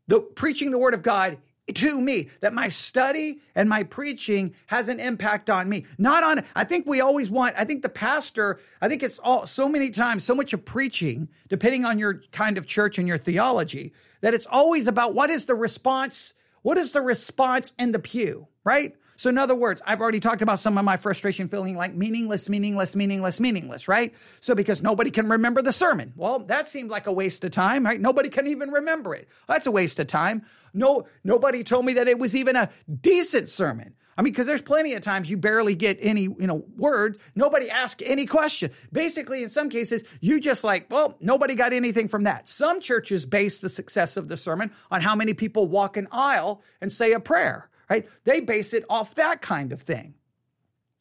the 0.08 0.20
preaching 0.20 0.70
the 0.70 0.78
word 0.78 0.94
of 0.94 1.02
God 1.02 1.38
to 1.74 2.00
me 2.00 2.28
that 2.40 2.52
my 2.52 2.68
study 2.68 3.40
and 3.54 3.68
my 3.68 3.84
preaching 3.84 4.54
has 4.66 4.88
an 4.88 4.98
impact 4.98 5.48
on 5.48 5.68
me. 5.68 5.86
Not 5.96 6.24
on 6.24 6.44
i 6.56 6.64
think 6.64 6.86
we 6.86 7.00
always 7.00 7.30
want 7.30 7.54
i 7.56 7.64
think 7.64 7.82
the 7.82 7.88
pastor 7.88 8.58
i 8.80 8.88
think 8.88 9.02
it's 9.02 9.18
all 9.18 9.46
so 9.46 9.68
many 9.68 9.90
times 9.90 10.24
so 10.24 10.34
much 10.34 10.52
of 10.52 10.64
preaching 10.64 11.28
depending 11.48 11.84
on 11.84 11.98
your 11.98 12.22
kind 12.32 12.58
of 12.58 12.66
church 12.66 12.98
and 12.98 13.06
your 13.06 13.18
theology 13.18 13.92
that 14.20 14.34
it's 14.34 14.46
always 14.46 14.88
about 14.88 15.14
what 15.14 15.30
is 15.30 15.46
the 15.46 15.54
response 15.54 16.34
what 16.62 16.78
is 16.78 16.92
the 16.92 17.00
response 17.00 17.72
in 17.78 17.92
the 17.92 17.98
pew 17.98 18.46
right 18.64 18.96
so, 19.22 19.30
in 19.30 19.38
other 19.38 19.54
words, 19.54 19.80
I've 19.86 20.00
already 20.00 20.18
talked 20.18 20.42
about 20.42 20.58
some 20.58 20.76
of 20.76 20.84
my 20.84 20.96
frustration 20.96 21.46
feeling 21.46 21.76
like 21.76 21.94
meaningless, 21.94 22.48
meaningless, 22.48 22.96
meaningless, 22.96 23.38
meaningless, 23.38 23.86
right? 23.86 24.12
So, 24.40 24.56
because 24.56 24.82
nobody 24.82 25.12
can 25.12 25.28
remember 25.28 25.62
the 25.62 25.70
sermon. 25.70 26.12
Well, 26.16 26.40
that 26.40 26.66
seemed 26.66 26.90
like 26.90 27.06
a 27.06 27.12
waste 27.12 27.44
of 27.44 27.52
time, 27.52 27.86
right? 27.86 28.00
Nobody 28.00 28.30
can 28.30 28.48
even 28.48 28.72
remember 28.72 29.14
it. 29.14 29.28
That's 29.46 29.68
a 29.68 29.70
waste 29.70 30.00
of 30.00 30.08
time. 30.08 30.44
No, 30.74 31.06
nobody 31.22 31.62
told 31.62 31.86
me 31.86 31.92
that 31.92 32.08
it 32.08 32.18
was 32.18 32.34
even 32.34 32.56
a 32.56 32.68
decent 33.00 33.48
sermon. 33.48 33.94
I 34.18 34.22
mean, 34.22 34.32
because 34.32 34.48
there's 34.48 34.60
plenty 34.60 34.94
of 34.94 35.02
times 35.02 35.30
you 35.30 35.36
barely 35.36 35.76
get 35.76 35.98
any, 36.00 36.22
you 36.22 36.48
know, 36.48 36.64
word. 36.76 37.16
Nobody 37.36 37.70
asked 37.70 38.02
any 38.04 38.26
question. 38.26 38.72
Basically, 38.90 39.44
in 39.44 39.50
some 39.50 39.70
cases, 39.70 40.02
you 40.20 40.40
just 40.40 40.64
like, 40.64 40.90
well, 40.90 41.16
nobody 41.20 41.54
got 41.54 41.72
anything 41.72 42.08
from 42.08 42.24
that. 42.24 42.48
Some 42.48 42.80
churches 42.80 43.24
base 43.24 43.60
the 43.60 43.68
success 43.68 44.16
of 44.16 44.26
the 44.26 44.36
sermon 44.36 44.72
on 44.90 45.00
how 45.00 45.14
many 45.14 45.32
people 45.32 45.68
walk 45.68 45.96
an 45.96 46.08
aisle 46.10 46.60
and 46.80 46.90
say 46.90 47.12
a 47.12 47.20
prayer 47.20 47.68
right? 47.92 48.08
They 48.24 48.40
base 48.40 48.72
it 48.72 48.86
off 48.88 49.16
that 49.16 49.42
kind 49.42 49.70
of 49.70 49.82
thing. 49.82 50.14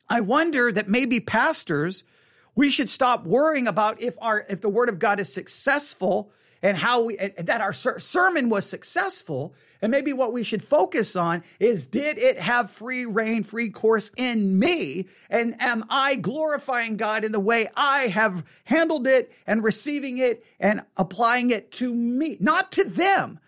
I 0.10 0.20
wonder 0.20 0.74
that 0.74 0.90
maybe 0.90 1.22
pastors, 1.22 2.04
we 2.54 2.70
should 2.70 2.90
stop 2.90 3.26
worrying 3.26 3.66
about 3.66 4.02
if 4.02 4.18
our 4.22 4.46
if 4.50 4.60
the 4.60 4.68
word 4.68 4.90
of 4.90 5.00
God 5.00 5.22
is 5.22 5.34
successful 5.34 6.34
and 6.62 6.76
how 6.76 7.04
we 7.04 7.16
that 7.16 7.62
our 7.62 7.72
ser- 7.72 7.98
sermon 7.98 8.50
was 8.50 8.66
successful 8.66 9.54
and 9.82 9.90
maybe 9.90 10.12
what 10.12 10.34
we 10.34 10.44
should 10.44 10.62
focus 10.62 11.16
on 11.16 11.44
is 11.62 11.86
did 11.86 12.18
it 12.18 12.38
have 12.38 12.70
free 12.70 13.06
rein 13.06 13.42
free 13.42 13.70
course 13.70 14.12
in 14.18 14.60
me 14.60 15.08
and 15.30 15.60
am 15.60 15.86
i 15.90 16.16
glorifying 16.16 16.98
god 16.98 17.24
in 17.24 17.32
the 17.32 17.40
way 17.40 17.68
i 17.76 18.02
have 18.02 18.44
handled 18.66 19.08
it 19.08 19.32
and 19.48 19.64
receiving 19.64 20.20
it 20.20 20.46
and 20.60 20.84
applying 20.98 21.50
it 21.50 21.72
to 21.72 21.92
me 21.96 22.38
not 22.40 22.72
to 22.72 22.84
them 22.84 23.40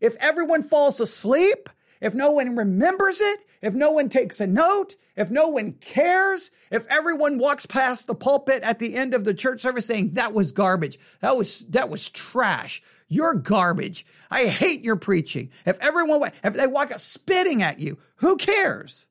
if 0.00 0.14
everyone 0.20 0.62
falls 0.62 1.00
asleep 1.00 1.68
if 2.02 2.14
no 2.14 2.32
one 2.32 2.56
remembers 2.56 3.20
it, 3.20 3.46
if 3.62 3.74
no 3.74 3.92
one 3.92 4.08
takes 4.08 4.40
a 4.40 4.46
note, 4.46 4.96
if 5.16 5.30
no 5.30 5.48
one 5.48 5.74
cares, 5.74 6.50
if 6.70 6.84
everyone 6.88 7.38
walks 7.38 7.64
past 7.64 8.08
the 8.08 8.14
pulpit 8.14 8.64
at 8.64 8.80
the 8.80 8.96
end 8.96 9.14
of 9.14 9.24
the 9.24 9.32
church 9.32 9.62
service 9.62 9.86
saying 9.86 10.14
that 10.14 10.32
was 10.34 10.50
garbage, 10.50 10.98
that 11.20 11.36
was 11.36 11.60
that 11.66 11.88
was 11.88 12.10
trash, 12.10 12.82
you're 13.06 13.34
garbage. 13.34 14.04
I 14.30 14.46
hate 14.46 14.82
your 14.82 14.96
preaching. 14.96 15.50
If 15.64 15.78
everyone 15.78 16.32
if 16.42 16.54
they 16.54 16.66
walk 16.66 16.90
out 16.90 17.00
spitting 17.00 17.62
at 17.62 17.78
you, 17.78 17.98
who 18.16 18.36
cares? 18.36 19.06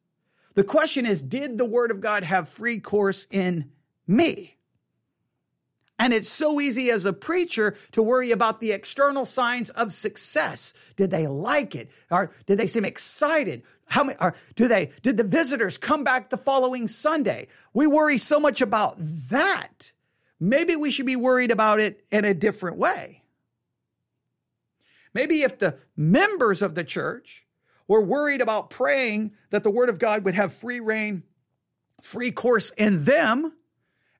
The 0.55 0.65
question 0.65 1.05
is, 1.05 1.21
did 1.21 1.57
the 1.57 1.65
word 1.65 1.91
of 1.91 2.01
God 2.01 2.23
have 2.23 2.49
free 2.49 2.81
course 2.81 3.25
in 3.31 3.71
me? 4.05 4.57
And 6.01 6.15
it's 6.15 6.29
so 6.29 6.59
easy 6.59 6.89
as 6.89 7.05
a 7.05 7.13
preacher 7.13 7.77
to 7.91 8.01
worry 8.01 8.31
about 8.31 8.59
the 8.59 8.71
external 8.71 9.23
signs 9.23 9.69
of 9.69 9.93
success. 9.93 10.73
Did 10.95 11.11
they 11.11 11.27
like 11.27 11.75
it? 11.75 11.91
Or 12.09 12.33
did 12.47 12.57
they 12.57 12.65
seem 12.65 12.85
excited? 12.85 13.61
How 13.85 14.05
many, 14.05 14.17
or 14.19 14.35
do 14.55 14.67
they, 14.67 14.93
did 15.03 15.17
the 15.17 15.23
visitors 15.23 15.77
come 15.77 16.03
back 16.03 16.31
the 16.31 16.37
following 16.37 16.87
Sunday? 16.87 17.49
We 17.71 17.85
worry 17.85 18.17
so 18.17 18.39
much 18.39 18.61
about 18.61 18.95
that. 18.97 19.91
Maybe 20.39 20.75
we 20.75 20.89
should 20.89 21.05
be 21.05 21.15
worried 21.15 21.51
about 21.51 21.79
it 21.79 22.03
in 22.09 22.25
a 22.25 22.33
different 22.33 22.77
way. 22.77 23.21
Maybe 25.13 25.43
if 25.43 25.59
the 25.59 25.77
members 25.95 26.63
of 26.63 26.73
the 26.73 26.83
church 26.83 27.45
were 27.87 28.01
worried 28.01 28.41
about 28.41 28.71
praying 28.71 29.33
that 29.51 29.61
the 29.61 29.69
word 29.69 29.89
of 29.89 29.99
God 29.99 30.25
would 30.25 30.33
have 30.33 30.51
free 30.51 30.79
rein, 30.79 31.21
free 32.01 32.31
course 32.31 32.71
in 32.71 33.03
them, 33.03 33.53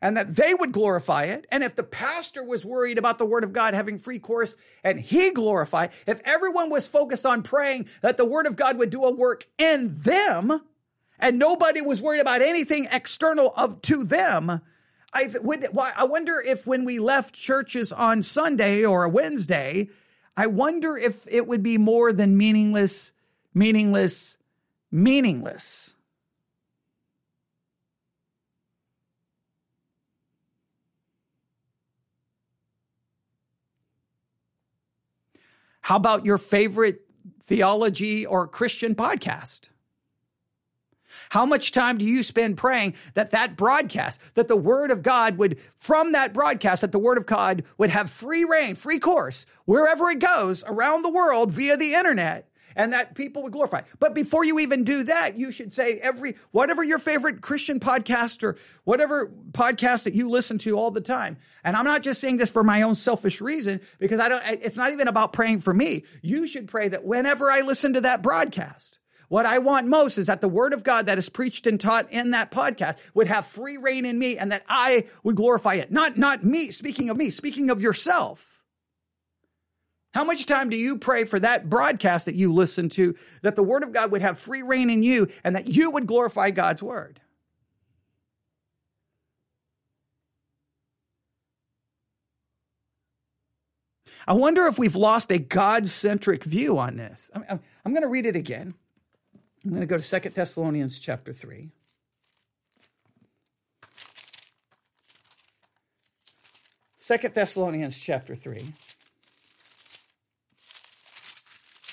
and 0.01 0.17
that 0.17 0.35
they 0.35 0.53
would 0.53 0.71
glorify 0.71 1.25
it. 1.25 1.45
And 1.51 1.63
if 1.63 1.75
the 1.75 1.83
pastor 1.83 2.43
was 2.43 2.65
worried 2.65 2.97
about 2.97 3.17
the 3.17 3.25
word 3.25 3.43
of 3.43 3.53
God 3.53 3.73
having 3.73 3.97
free 3.97 4.19
course 4.19 4.57
and 4.83 4.99
he 4.99 5.31
glorify, 5.31 5.87
if 6.07 6.19
everyone 6.25 6.69
was 6.69 6.87
focused 6.87 7.25
on 7.25 7.43
praying 7.43 7.87
that 8.01 8.17
the 8.17 8.25
word 8.25 8.47
of 8.47 8.55
God 8.55 8.77
would 8.77 8.89
do 8.89 9.03
a 9.03 9.11
work 9.11 9.47
in 9.57 9.93
them 10.01 10.61
and 11.19 11.37
nobody 11.37 11.81
was 11.81 12.01
worried 12.01 12.19
about 12.19 12.41
anything 12.41 12.87
external 12.91 13.53
of 13.55 13.81
to 13.83 14.03
them, 14.03 14.61
I 15.13 15.29
would. 15.41 15.67
I 15.77 16.05
wonder 16.05 16.41
if 16.41 16.65
when 16.65 16.85
we 16.85 16.97
left 16.97 17.35
churches 17.35 17.91
on 17.91 18.23
Sunday 18.23 18.85
or 18.85 19.03
a 19.03 19.09
Wednesday, 19.09 19.89
I 20.37 20.47
wonder 20.47 20.97
if 20.97 21.27
it 21.29 21.47
would 21.47 21.61
be 21.61 21.77
more 21.77 22.13
than 22.13 22.37
meaningless, 22.37 23.11
meaningless, 23.53 24.37
meaningless. 24.89 25.93
How 35.91 35.97
about 35.97 36.25
your 36.25 36.37
favorite 36.37 37.01
theology 37.43 38.25
or 38.25 38.47
Christian 38.47 38.95
podcast? 38.95 39.67
How 41.31 41.45
much 41.45 41.73
time 41.73 41.97
do 41.97 42.05
you 42.05 42.23
spend 42.23 42.55
praying 42.55 42.95
that 43.13 43.31
that 43.31 43.57
broadcast, 43.57 44.21
that 44.35 44.47
the 44.47 44.55
word 44.55 44.89
of 44.89 45.03
God 45.03 45.37
would, 45.37 45.59
from 45.75 46.13
that 46.13 46.33
broadcast, 46.33 46.79
that 46.79 46.93
the 46.93 46.97
word 46.97 47.17
of 47.17 47.25
God 47.25 47.65
would 47.77 47.89
have 47.89 48.09
free 48.09 48.45
rein, 48.45 48.75
free 48.75 48.99
course, 48.99 49.45
wherever 49.65 50.09
it 50.09 50.19
goes 50.19 50.63
around 50.65 51.01
the 51.01 51.11
world 51.11 51.51
via 51.51 51.75
the 51.75 51.93
internet, 51.93 52.49
and 52.75 52.93
that 52.93 53.15
people 53.15 53.43
would 53.43 53.51
glorify. 53.51 53.81
But 53.99 54.13
before 54.13 54.45
you 54.45 54.59
even 54.59 54.83
do 54.83 55.03
that, 55.03 55.37
you 55.37 55.51
should 55.51 55.73
say 55.73 55.99
every, 55.99 56.35
whatever 56.51 56.83
your 56.83 56.99
favorite 56.99 57.41
Christian 57.41 57.79
podcast 57.79 58.43
or 58.43 58.57
whatever 58.83 59.31
podcast 59.51 60.03
that 60.03 60.13
you 60.13 60.29
listen 60.29 60.57
to 60.59 60.77
all 60.77 60.91
the 60.91 61.01
time. 61.01 61.37
And 61.63 61.75
I'm 61.75 61.85
not 61.85 62.03
just 62.03 62.21
saying 62.21 62.37
this 62.37 62.49
for 62.49 62.63
my 62.63 62.81
own 62.81 62.95
selfish 62.95 63.41
reason, 63.41 63.81
because 63.99 64.19
I 64.19 64.29
don't, 64.29 64.43
it's 64.45 64.77
not 64.77 64.91
even 64.91 65.07
about 65.07 65.33
praying 65.33 65.59
for 65.59 65.73
me. 65.73 66.03
You 66.21 66.47
should 66.47 66.67
pray 66.67 66.87
that 66.87 67.03
whenever 67.03 67.49
I 67.49 67.61
listen 67.61 67.93
to 67.93 68.01
that 68.01 68.21
broadcast, 68.21 68.99
what 69.29 69.45
I 69.45 69.59
want 69.59 69.87
most 69.87 70.17
is 70.17 70.27
that 70.27 70.41
the 70.41 70.49
word 70.49 70.73
of 70.73 70.83
God 70.83 71.05
that 71.05 71.17
is 71.17 71.29
preached 71.29 71.65
and 71.65 71.79
taught 71.79 72.11
in 72.11 72.31
that 72.31 72.51
podcast 72.51 72.97
would 73.13 73.27
have 73.27 73.45
free 73.45 73.77
rein 73.77 74.05
in 74.05 74.19
me 74.19 74.37
and 74.37 74.51
that 74.51 74.65
I 74.67 75.05
would 75.23 75.37
glorify 75.37 75.75
it. 75.75 75.89
Not, 75.89 76.17
not 76.17 76.43
me, 76.43 76.69
speaking 76.71 77.09
of 77.09 77.15
me, 77.15 77.29
speaking 77.29 77.69
of 77.69 77.81
yourself. 77.81 78.50
How 80.13 80.25
much 80.25 80.45
time 80.45 80.69
do 80.69 80.77
you 80.77 80.97
pray 80.97 81.23
for 81.23 81.39
that 81.39 81.69
broadcast 81.69 82.25
that 82.25 82.35
you 82.35 82.53
listen 82.53 82.89
to, 82.89 83.15
that 83.43 83.55
the 83.55 83.63
Word 83.63 83.83
of 83.83 83.93
God 83.93 84.11
would 84.11 84.21
have 84.21 84.37
free 84.37 84.61
rein 84.61 84.89
in 84.89 85.03
you 85.03 85.29
and 85.43 85.55
that 85.55 85.67
you 85.67 85.89
would 85.89 86.05
glorify 86.05 86.51
God's 86.51 86.83
Word? 86.83 87.21
I 94.27 94.33
wonder 94.33 94.67
if 94.67 94.77
we've 94.77 94.95
lost 94.95 95.31
a 95.31 95.39
God 95.39 95.87
centric 95.87 96.43
view 96.43 96.77
on 96.77 96.97
this. 96.97 97.31
I'm, 97.33 97.45
I'm, 97.49 97.59
I'm 97.85 97.93
going 97.93 98.03
to 98.03 98.07
read 98.07 98.25
it 98.25 98.35
again. 98.35 98.73
I'm 99.63 99.71
going 99.71 99.81
to 99.81 99.87
go 99.87 99.97
to 99.97 100.03
Second 100.03 100.35
Thessalonians 100.35 100.99
chapter 100.99 101.33
3. 101.33 101.69
Second 106.97 107.33
Thessalonians 107.33 107.99
chapter 107.99 108.35
3. 108.35 108.73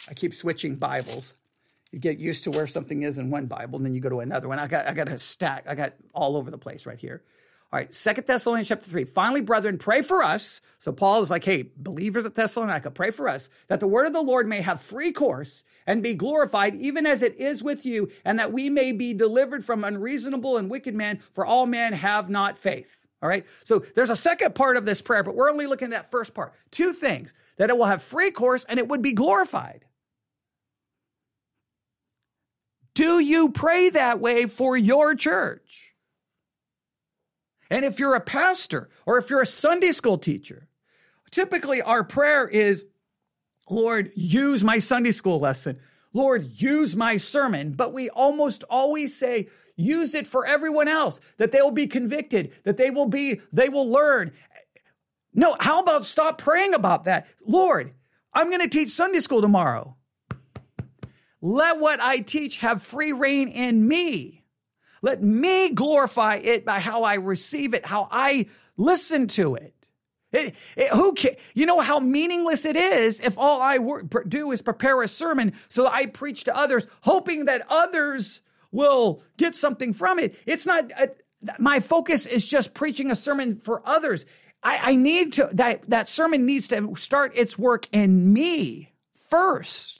I 0.08 0.14
keep 0.14 0.34
switching 0.34 0.76
Bibles. 0.76 1.34
You 1.92 1.98
get 1.98 2.18
used 2.18 2.44
to 2.44 2.50
where 2.50 2.66
something 2.66 3.02
is 3.02 3.18
in 3.18 3.30
one 3.30 3.46
Bible, 3.46 3.76
and 3.76 3.86
then 3.86 3.94
you 3.94 4.00
go 4.00 4.08
to 4.08 4.20
another 4.20 4.48
one. 4.48 4.58
I 4.58 4.66
got 4.66 4.86
I 4.86 4.92
got 4.92 5.08
a 5.08 5.18
stack. 5.18 5.66
I 5.68 5.74
got 5.74 5.94
all 6.14 6.36
over 6.36 6.50
the 6.50 6.58
place 6.58 6.86
right 6.86 6.98
here. 6.98 7.22
All 7.70 7.78
right, 7.78 7.92
Second 7.92 8.26
Thessalonians 8.26 8.68
chapter 8.68 8.88
3. 8.88 9.04
Finally, 9.04 9.42
brethren, 9.42 9.76
pray 9.76 10.00
for 10.00 10.22
us. 10.22 10.62
So 10.78 10.90
Paul 10.90 11.22
is 11.22 11.28
like, 11.28 11.44
hey, 11.44 11.70
believers 11.76 12.24
at 12.24 12.34
Thessalonica, 12.34 12.90
pray 12.90 13.10
for 13.10 13.28
us 13.28 13.50
that 13.66 13.78
the 13.78 13.86
word 13.86 14.06
of 14.06 14.14
the 14.14 14.22
Lord 14.22 14.48
may 14.48 14.62
have 14.62 14.80
free 14.80 15.12
course 15.12 15.64
and 15.86 16.02
be 16.02 16.14
glorified, 16.14 16.76
even 16.76 17.04
as 17.04 17.20
it 17.20 17.36
is 17.36 17.62
with 17.62 17.84
you, 17.84 18.10
and 18.24 18.38
that 18.38 18.54
we 18.54 18.70
may 18.70 18.92
be 18.92 19.12
delivered 19.12 19.66
from 19.66 19.84
unreasonable 19.84 20.56
and 20.56 20.70
wicked 20.70 20.94
men, 20.94 21.20
for 21.32 21.44
all 21.44 21.66
men 21.66 21.92
have 21.92 22.30
not 22.30 22.56
faith. 22.56 23.06
All 23.22 23.28
right. 23.28 23.44
So 23.64 23.84
there's 23.94 24.10
a 24.10 24.16
second 24.16 24.54
part 24.54 24.78
of 24.78 24.86
this 24.86 25.02
prayer, 25.02 25.22
but 25.22 25.34
we're 25.34 25.50
only 25.50 25.66
looking 25.66 25.86
at 25.86 25.90
that 25.90 26.10
first 26.10 26.32
part. 26.32 26.54
Two 26.70 26.94
things 26.94 27.34
that 27.58 27.68
it 27.68 27.76
will 27.76 27.84
have 27.84 28.02
free 28.02 28.30
course 28.30 28.64
and 28.64 28.78
it 28.78 28.88
would 28.88 29.02
be 29.02 29.12
glorified. 29.12 29.84
Do 32.98 33.20
you 33.20 33.50
pray 33.50 33.90
that 33.90 34.18
way 34.18 34.46
for 34.46 34.76
your 34.76 35.14
church? 35.14 35.92
And 37.70 37.84
if 37.84 38.00
you're 38.00 38.16
a 38.16 38.20
pastor 38.20 38.90
or 39.06 39.18
if 39.18 39.30
you're 39.30 39.40
a 39.40 39.46
Sunday 39.46 39.92
school 39.92 40.18
teacher, 40.18 40.66
typically 41.30 41.80
our 41.80 42.02
prayer 42.02 42.48
is, 42.48 42.84
Lord, 43.70 44.10
use 44.16 44.64
my 44.64 44.78
Sunday 44.80 45.12
school 45.12 45.38
lesson. 45.38 45.78
Lord, 46.12 46.60
use 46.60 46.96
my 46.96 47.18
sermon. 47.18 47.74
But 47.74 47.92
we 47.92 48.10
almost 48.10 48.64
always 48.68 49.16
say, 49.16 49.46
use 49.76 50.16
it 50.16 50.26
for 50.26 50.44
everyone 50.44 50.88
else, 50.88 51.20
that 51.36 51.52
they 51.52 51.62
will 51.62 51.70
be 51.70 51.86
convicted, 51.86 52.50
that 52.64 52.78
they 52.78 52.90
will 52.90 53.06
be, 53.06 53.40
they 53.52 53.68
will 53.68 53.88
learn. 53.88 54.32
No, 55.32 55.56
how 55.60 55.78
about 55.78 56.04
stop 56.04 56.38
praying 56.38 56.74
about 56.74 57.04
that? 57.04 57.28
Lord, 57.46 57.94
I'm 58.34 58.48
going 58.48 58.62
to 58.62 58.68
teach 58.68 58.90
Sunday 58.90 59.20
school 59.20 59.40
tomorrow. 59.40 59.94
Let 61.40 61.78
what 61.80 62.00
I 62.00 62.18
teach 62.18 62.58
have 62.58 62.82
free 62.82 63.12
rein 63.12 63.48
in 63.48 63.86
me. 63.86 64.44
Let 65.02 65.22
me 65.22 65.70
glorify 65.70 66.36
it 66.36 66.64
by 66.64 66.80
how 66.80 67.04
I 67.04 67.14
receive 67.14 67.74
it, 67.74 67.86
how 67.86 68.08
I 68.10 68.46
listen 68.76 69.28
to 69.28 69.54
it. 69.54 69.74
It, 70.30 70.54
it, 70.76 70.88
who 70.90 71.14
can, 71.14 71.36
you 71.54 71.64
know 71.64 71.80
how 71.80 72.00
meaningless 72.00 72.66
it 72.66 72.76
is 72.76 73.20
if 73.20 73.38
all 73.38 73.62
I 73.62 73.78
work, 73.78 74.28
do 74.28 74.50
is 74.52 74.60
prepare 74.60 75.00
a 75.02 75.08
sermon 75.08 75.54
so 75.68 75.86
I 75.86 76.06
preach 76.06 76.44
to 76.44 76.56
others, 76.56 76.86
hoping 77.00 77.46
that 77.46 77.62
others 77.70 78.42
will 78.70 79.22
get 79.38 79.54
something 79.54 79.94
from 79.94 80.18
it. 80.18 80.36
It's 80.44 80.66
not, 80.66 80.92
uh, 81.00 81.06
my 81.58 81.80
focus 81.80 82.26
is 82.26 82.46
just 82.46 82.74
preaching 82.74 83.10
a 83.10 83.16
sermon 83.16 83.56
for 83.56 83.80
others. 83.86 84.26
I, 84.62 84.90
I 84.90 84.94
need 84.96 85.34
to, 85.34 85.48
that, 85.54 85.88
that 85.88 86.10
sermon 86.10 86.44
needs 86.44 86.68
to 86.68 86.94
start 86.96 87.32
its 87.34 87.58
work 87.58 87.88
in 87.90 88.32
me 88.32 88.92
first. 89.30 89.97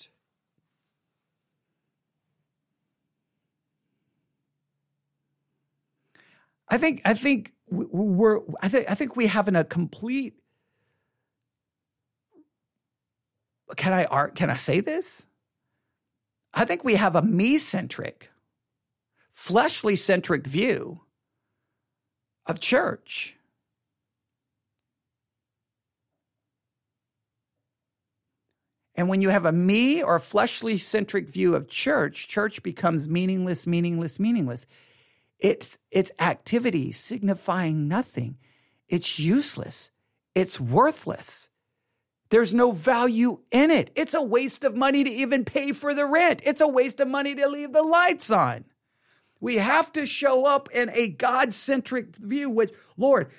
I 6.69 6.79
think 6.79 7.03
I 7.05 7.14
think 7.14 7.53
we're 7.71 8.41
I 8.61 8.69
think 8.69 8.91
I 8.91 8.95
think 8.95 9.16
we 9.16 9.27
have 9.27 9.49
in 9.49 9.57
a 9.57 9.64
complete 9.64 10.35
can 13.77 13.93
I 13.93 14.05
art 14.07 14.35
can 14.35 14.51
I 14.51 14.57
say 14.57 14.81
this? 14.81 15.27
I 16.55 16.64
think 16.64 16.85
we 16.85 16.95
have 16.97 17.14
a 17.14 17.23
me 17.23 17.59
centric, 17.59 18.31
fleshly 19.33 19.97
centric 19.97 20.47
view 20.47 21.03
of 22.47 22.61
church. 22.61 23.37
And 28.95 29.09
when 29.09 29.23
you 29.23 29.29
have 29.29 29.45
a 29.45 29.53
me 29.53 30.03
or 30.03 30.19
fleshly 30.19 30.77
centric 30.77 31.29
view 31.29 31.55
of 31.55 31.69
church, 31.69 32.27
church 32.27 32.64
becomes 32.64 33.09
meaningless, 33.09 33.64
meaningless, 33.64 34.19
meaningless. 34.19 34.66
It's, 35.39 35.78
it's 35.91 36.12
activity 36.18 36.93
signifying 36.93 37.89
nothing. 37.89 38.39
It's 38.89 39.18
useless. 39.18 39.91
It's 40.34 40.61
worthless. 40.61 41.49
There's 42.30 42.53
no 42.53 42.72
value 42.72 43.41
in 43.51 43.70
it. 43.70 43.91
It's 43.95 44.14
a 44.14 44.22
waste 44.22 44.64
of 44.64 44.76
money 44.76 45.03
to 45.05 45.11
even 45.11 45.45
pay 45.45 45.72
for 45.72 45.95
the 45.95 46.07
rent. 46.07 46.43
It's 46.45 46.61
a 46.61 46.68
waste 46.68 47.01
of 47.01 47.09
money 47.09 47.34
to 47.34 47.49
leave 47.49 47.72
the 47.72 47.82
lights 47.82 48.30
on. 48.30 48.64
We 49.41 49.57
have 49.57 49.93
to 49.93 50.05
show 50.05 50.45
up 50.45 50.68
in 50.72 50.91
a 50.91 51.09
God 51.09 51.55
centric 51.55 52.16
view, 52.16 52.51
which, 52.51 52.72
Lord, 52.97 53.30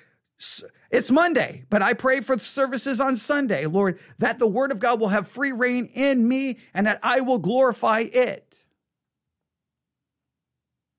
it's 0.90 1.10
Monday, 1.10 1.66
but 1.68 1.82
I 1.82 1.92
pray 1.92 2.20
for 2.20 2.38
services 2.38 3.00
on 3.00 3.16
Sunday, 3.16 3.66
Lord, 3.66 4.00
that 4.18 4.38
the 4.38 4.46
word 4.46 4.72
of 4.72 4.80
God 4.80 4.98
will 4.98 5.08
have 5.08 5.28
free 5.28 5.52
rein 5.52 5.86
in 5.92 6.26
me 6.26 6.58
and 6.72 6.86
that 6.86 6.98
I 7.02 7.20
will 7.20 7.38
glorify 7.38 8.00
it. 8.00 8.64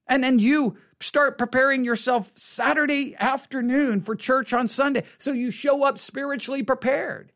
And 0.08 0.24
then 0.24 0.40
you 0.40 0.78
start 1.02 1.38
preparing 1.38 1.84
yourself 1.84 2.32
Saturday 2.36 3.16
afternoon 3.20 4.00
for 4.00 4.16
church 4.16 4.54
on 4.54 4.68
Sunday 4.68 5.04
so 5.18 5.32
you 5.32 5.52
show 5.52 5.84
up 5.84 5.98
spiritually 5.98 6.64
prepared. 6.64 7.32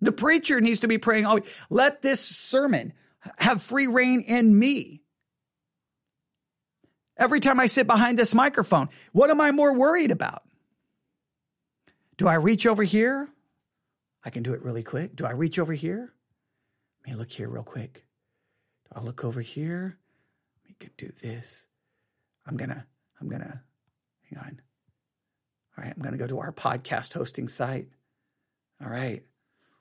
The 0.00 0.12
preacher 0.12 0.60
needs 0.60 0.80
to 0.80 0.88
be 0.88 0.98
praying, 0.98 1.26
oh, 1.26 1.40
let 1.70 2.02
this 2.02 2.20
sermon 2.20 2.92
have 3.38 3.62
free 3.62 3.86
rein 3.86 4.22
in 4.22 4.58
me. 4.58 5.02
Every 7.16 7.38
time 7.38 7.60
I 7.60 7.68
sit 7.68 7.86
behind 7.86 8.18
this 8.18 8.34
microphone, 8.34 8.88
what 9.12 9.30
am 9.30 9.40
I 9.40 9.52
more 9.52 9.72
worried 9.72 10.10
about? 10.10 10.42
Do 12.16 12.26
I 12.26 12.34
reach 12.34 12.66
over 12.66 12.82
here? 12.82 13.28
I 14.24 14.30
can 14.30 14.42
do 14.42 14.54
it 14.54 14.62
really 14.62 14.82
quick. 14.82 15.14
Do 15.14 15.24
I 15.24 15.30
reach 15.30 15.58
over 15.58 15.72
here? 15.72 16.12
Let 17.04 17.12
me 17.12 17.18
look 17.18 17.30
here 17.30 17.48
real 17.48 17.62
quick. 17.62 18.04
I'll 18.94 19.02
look 19.02 19.24
over 19.24 19.40
here. 19.40 19.98
We 20.66 20.74
could 20.74 20.96
do 20.96 21.10
this. 21.20 21.66
I'm 22.46 22.56
gonna, 22.56 22.86
I'm 23.20 23.28
gonna, 23.28 23.62
hang 24.30 24.38
on. 24.38 24.60
All 25.76 25.84
right, 25.84 25.92
I'm 25.96 26.02
gonna 26.02 26.18
go 26.18 26.26
to 26.26 26.40
our 26.40 26.52
podcast 26.52 27.14
hosting 27.14 27.48
site. 27.48 27.88
All 28.82 28.90
right. 28.90 29.22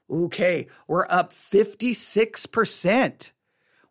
Okay, 0.09 0.68
we're 0.88 1.07
up 1.09 1.34
56%. 1.34 3.32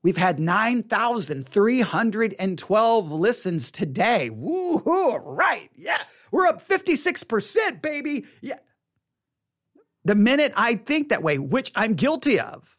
We've 0.02 0.16
had 0.16 0.40
9,312 0.40 3.12
listens 3.12 3.70
today. 3.70 4.30
Woohoo! 4.32 5.20
Right. 5.22 5.70
Yeah. 5.76 5.98
We're 6.30 6.46
up 6.46 6.66
56%, 6.66 7.82
baby. 7.82 8.24
Yeah. 8.40 8.60
The 10.04 10.14
minute 10.14 10.54
I 10.56 10.76
think 10.76 11.10
that 11.10 11.22
way, 11.22 11.36
which 11.38 11.70
I'm 11.74 11.92
guilty 11.94 12.40
of. 12.40 12.78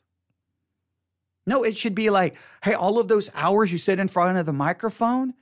No, 1.45 1.63
it 1.63 1.77
should 1.77 1.95
be 1.95 2.09
like, 2.09 2.35
hey, 2.63 2.73
all 2.73 2.99
of 2.99 3.07
those 3.07 3.31
hours 3.33 3.71
you 3.71 3.77
sit 3.77 3.99
in 3.99 4.07
front 4.07 4.37
of 4.37 4.45
the 4.45 4.53
microphone, 4.53 5.33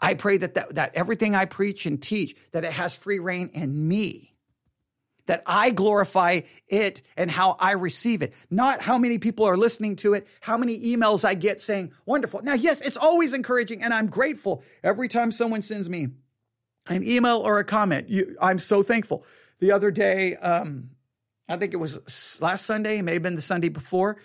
I 0.00 0.14
pray 0.14 0.38
that, 0.38 0.54
that, 0.54 0.74
that 0.76 0.94
everything 0.94 1.34
I 1.34 1.44
preach 1.44 1.86
and 1.86 2.00
teach, 2.00 2.36
that 2.52 2.64
it 2.64 2.72
has 2.72 2.96
free 2.96 3.18
rein 3.18 3.50
in 3.52 3.88
me 3.88 4.28
that 5.28 5.42
I 5.46 5.70
glorify 5.70 6.40
it 6.68 7.02
and 7.16 7.30
how 7.30 7.56
I 7.60 7.72
receive 7.72 8.22
it, 8.22 8.32
not 8.50 8.80
how 8.80 8.96
many 8.96 9.18
people 9.18 9.44
are 9.44 9.58
listening 9.58 9.94
to 9.96 10.14
it, 10.14 10.26
how 10.40 10.56
many 10.56 10.80
emails 10.80 11.22
I 11.22 11.34
get 11.34 11.60
saying, 11.60 11.92
wonderful. 12.06 12.40
Now, 12.42 12.54
yes, 12.54 12.80
it's 12.80 12.96
always 12.96 13.34
encouraging 13.34 13.82
and 13.82 13.92
I'm 13.92 14.08
grateful 14.08 14.64
every 14.82 15.06
time 15.06 15.30
someone 15.30 15.60
sends 15.60 15.88
me 15.88 16.08
an 16.86 17.04
email 17.04 17.38
or 17.38 17.58
a 17.58 17.64
comment. 17.64 18.08
You, 18.08 18.36
I'm 18.40 18.58
so 18.58 18.82
thankful. 18.82 19.24
The 19.58 19.72
other 19.72 19.90
day, 19.90 20.34
um, 20.36 20.90
I 21.46 21.56
think 21.58 21.74
it 21.74 21.78
was 21.78 22.38
last 22.40 22.64
Sunday, 22.64 23.02
may 23.02 23.14
have 23.14 23.22
been 23.22 23.36
the 23.36 23.42
Sunday 23.42 23.68
before. 23.68 24.16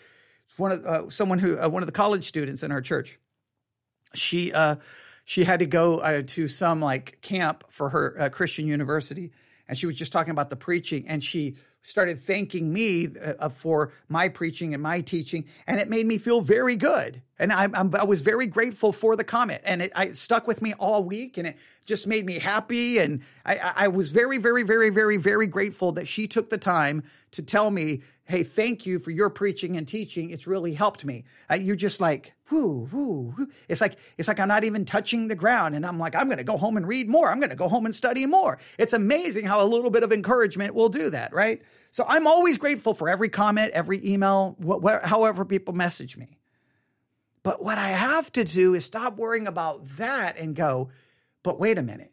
One 0.57 0.71
of 0.71 0.85
uh, 0.85 1.09
someone 1.09 1.39
who 1.39 1.59
uh, 1.59 1.67
one 1.67 1.83
of 1.83 1.87
the 1.87 1.93
college 1.93 2.27
students 2.27 2.63
in 2.63 2.71
our 2.71 2.81
church. 2.81 3.19
She 4.13 4.53
uh, 4.53 4.75
she 5.25 5.43
had 5.43 5.59
to 5.59 5.65
go 5.65 5.99
uh, 5.99 6.21
to 6.27 6.47
some 6.47 6.79
like 6.79 7.19
camp 7.21 7.63
for 7.69 7.89
her 7.89 8.15
uh, 8.19 8.29
Christian 8.29 8.67
university, 8.67 9.31
and 9.67 9.77
she 9.77 9.85
was 9.85 9.95
just 9.95 10.13
talking 10.13 10.31
about 10.31 10.49
the 10.49 10.55
preaching 10.55 11.07
and 11.07 11.23
she 11.23 11.55
started 11.81 12.19
thanking 12.19 12.71
me 12.71 13.09
uh, 13.39 13.49
for 13.49 13.91
my 14.07 14.29
preaching 14.29 14.73
and 14.73 14.81
my 14.81 15.01
teaching 15.01 15.45
and 15.67 15.79
it 15.79 15.89
made 15.89 16.05
me 16.05 16.17
feel 16.17 16.39
very 16.39 16.77
good 16.77 17.21
and 17.37 17.51
I, 17.51 17.63
I'm, 17.73 17.93
i 17.95 18.03
was 18.03 18.21
very 18.21 18.47
grateful 18.47 18.93
for 18.93 19.17
the 19.17 19.23
comment 19.23 19.61
and 19.65 19.81
it, 19.81 19.91
it, 19.97 20.17
stuck 20.17 20.47
with 20.47 20.61
me 20.61 20.73
all 20.75 21.03
week 21.03 21.37
and 21.37 21.45
it 21.45 21.57
just 21.85 22.07
made 22.07 22.25
me 22.25 22.39
happy 22.39 22.99
and 22.99 23.21
I, 23.45 23.73
I 23.75 23.87
was 23.89 24.11
very 24.11 24.37
very 24.37 24.63
very 24.63 24.89
very 24.89 25.17
very 25.17 25.45
grateful 25.45 25.91
that 25.93 26.07
she 26.07 26.25
took 26.25 26.49
the 26.49 26.57
time 26.57 27.03
to 27.31 27.41
tell 27.41 27.69
me 27.69 28.01
hey 28.25 28.43
thank 28.43 28.85
you 28.85 28.99
for 28.99 29.11
your 29.11 29.29
preaching 29.29 29.77
and 29.77 29.87
teaching 29.87 30.29
it's 30.29 30.47
really 30.47 30.73
helped 30.73 31.03
me 31.05 31.23
uh, 31.49 31.55
you're 31.55 31.75
just 31.75 32.01
like 32.01 32.33
whoo, 32.53 32.87
whoo, 32.91 33.33
whoo. 33.37 33.47
It's 33.67 33.81
like 33.81 33.97
it's 34.17 34.27
like 34.27 34.39
I'm 34.39 34.47
not 34.47 34.63
even 34.63 34.85
touching 34.85 35.27
the 35.27 35.35
ground, 35.35 35.75
and 35.75 35.85
I'm 35.85 35.97
like 35.99 36.15
I'm 36.15 36.27
going 36.27 36.37
to 36.37 36.43
go 36.43 36.57
home 36.57 36.77
and 36.77 36.87
read 36.87 37.09
more. 37.09 37.29
I'm 37.29 37.39
going 37.39 37.49
to 37.49 37.55
go 37.55 37.67
home 37.67 37.85
and 37.85 37.95
study 37.95 38.25
more. 38.25 38.59
It's 38.77 38.93
amazing 38.93 39.45
how 39.45 39.63
a 39.63 39.67
little 39.67 39.89
bit 39.89 40.03
of 40.03 40.11
encouragement 40.11 40.75
will 40.75 40.89
do 40.89 41.09
that, 41.09 41.33
right? 41.33 41.61
So 41.91 42.05
I'm 42.07 42.27
always 42.27 42.57
grateful 42.57 42.93
for 42.93 43.09
every 43.09 43.29
comment, 43.29 43.71
every 43.73 44.05
email, 44.07 44.55
wh- 44.63 44.83
wh- 44.83 45.05
however 45.05 45.45
people 45.45 45.73
message 45.73 46.17
me. 46.17 46.37
But 47.43 47.63
what 47.63 47.77
I 47.77 47.89
have 47.89 48.31
to 48.33 48.43
do 48.43 48.73
is 48.73 48.85
stop 48.85 49.17
worrying 49.17 49.47
about 49.47 49.85
that 49.97 50.37
and 50.37 50.55
go, 50.55 50.89
but 51.43 51.59
wait 51.59 51.77
a 51.77 51.83
minute. 51.83 52.12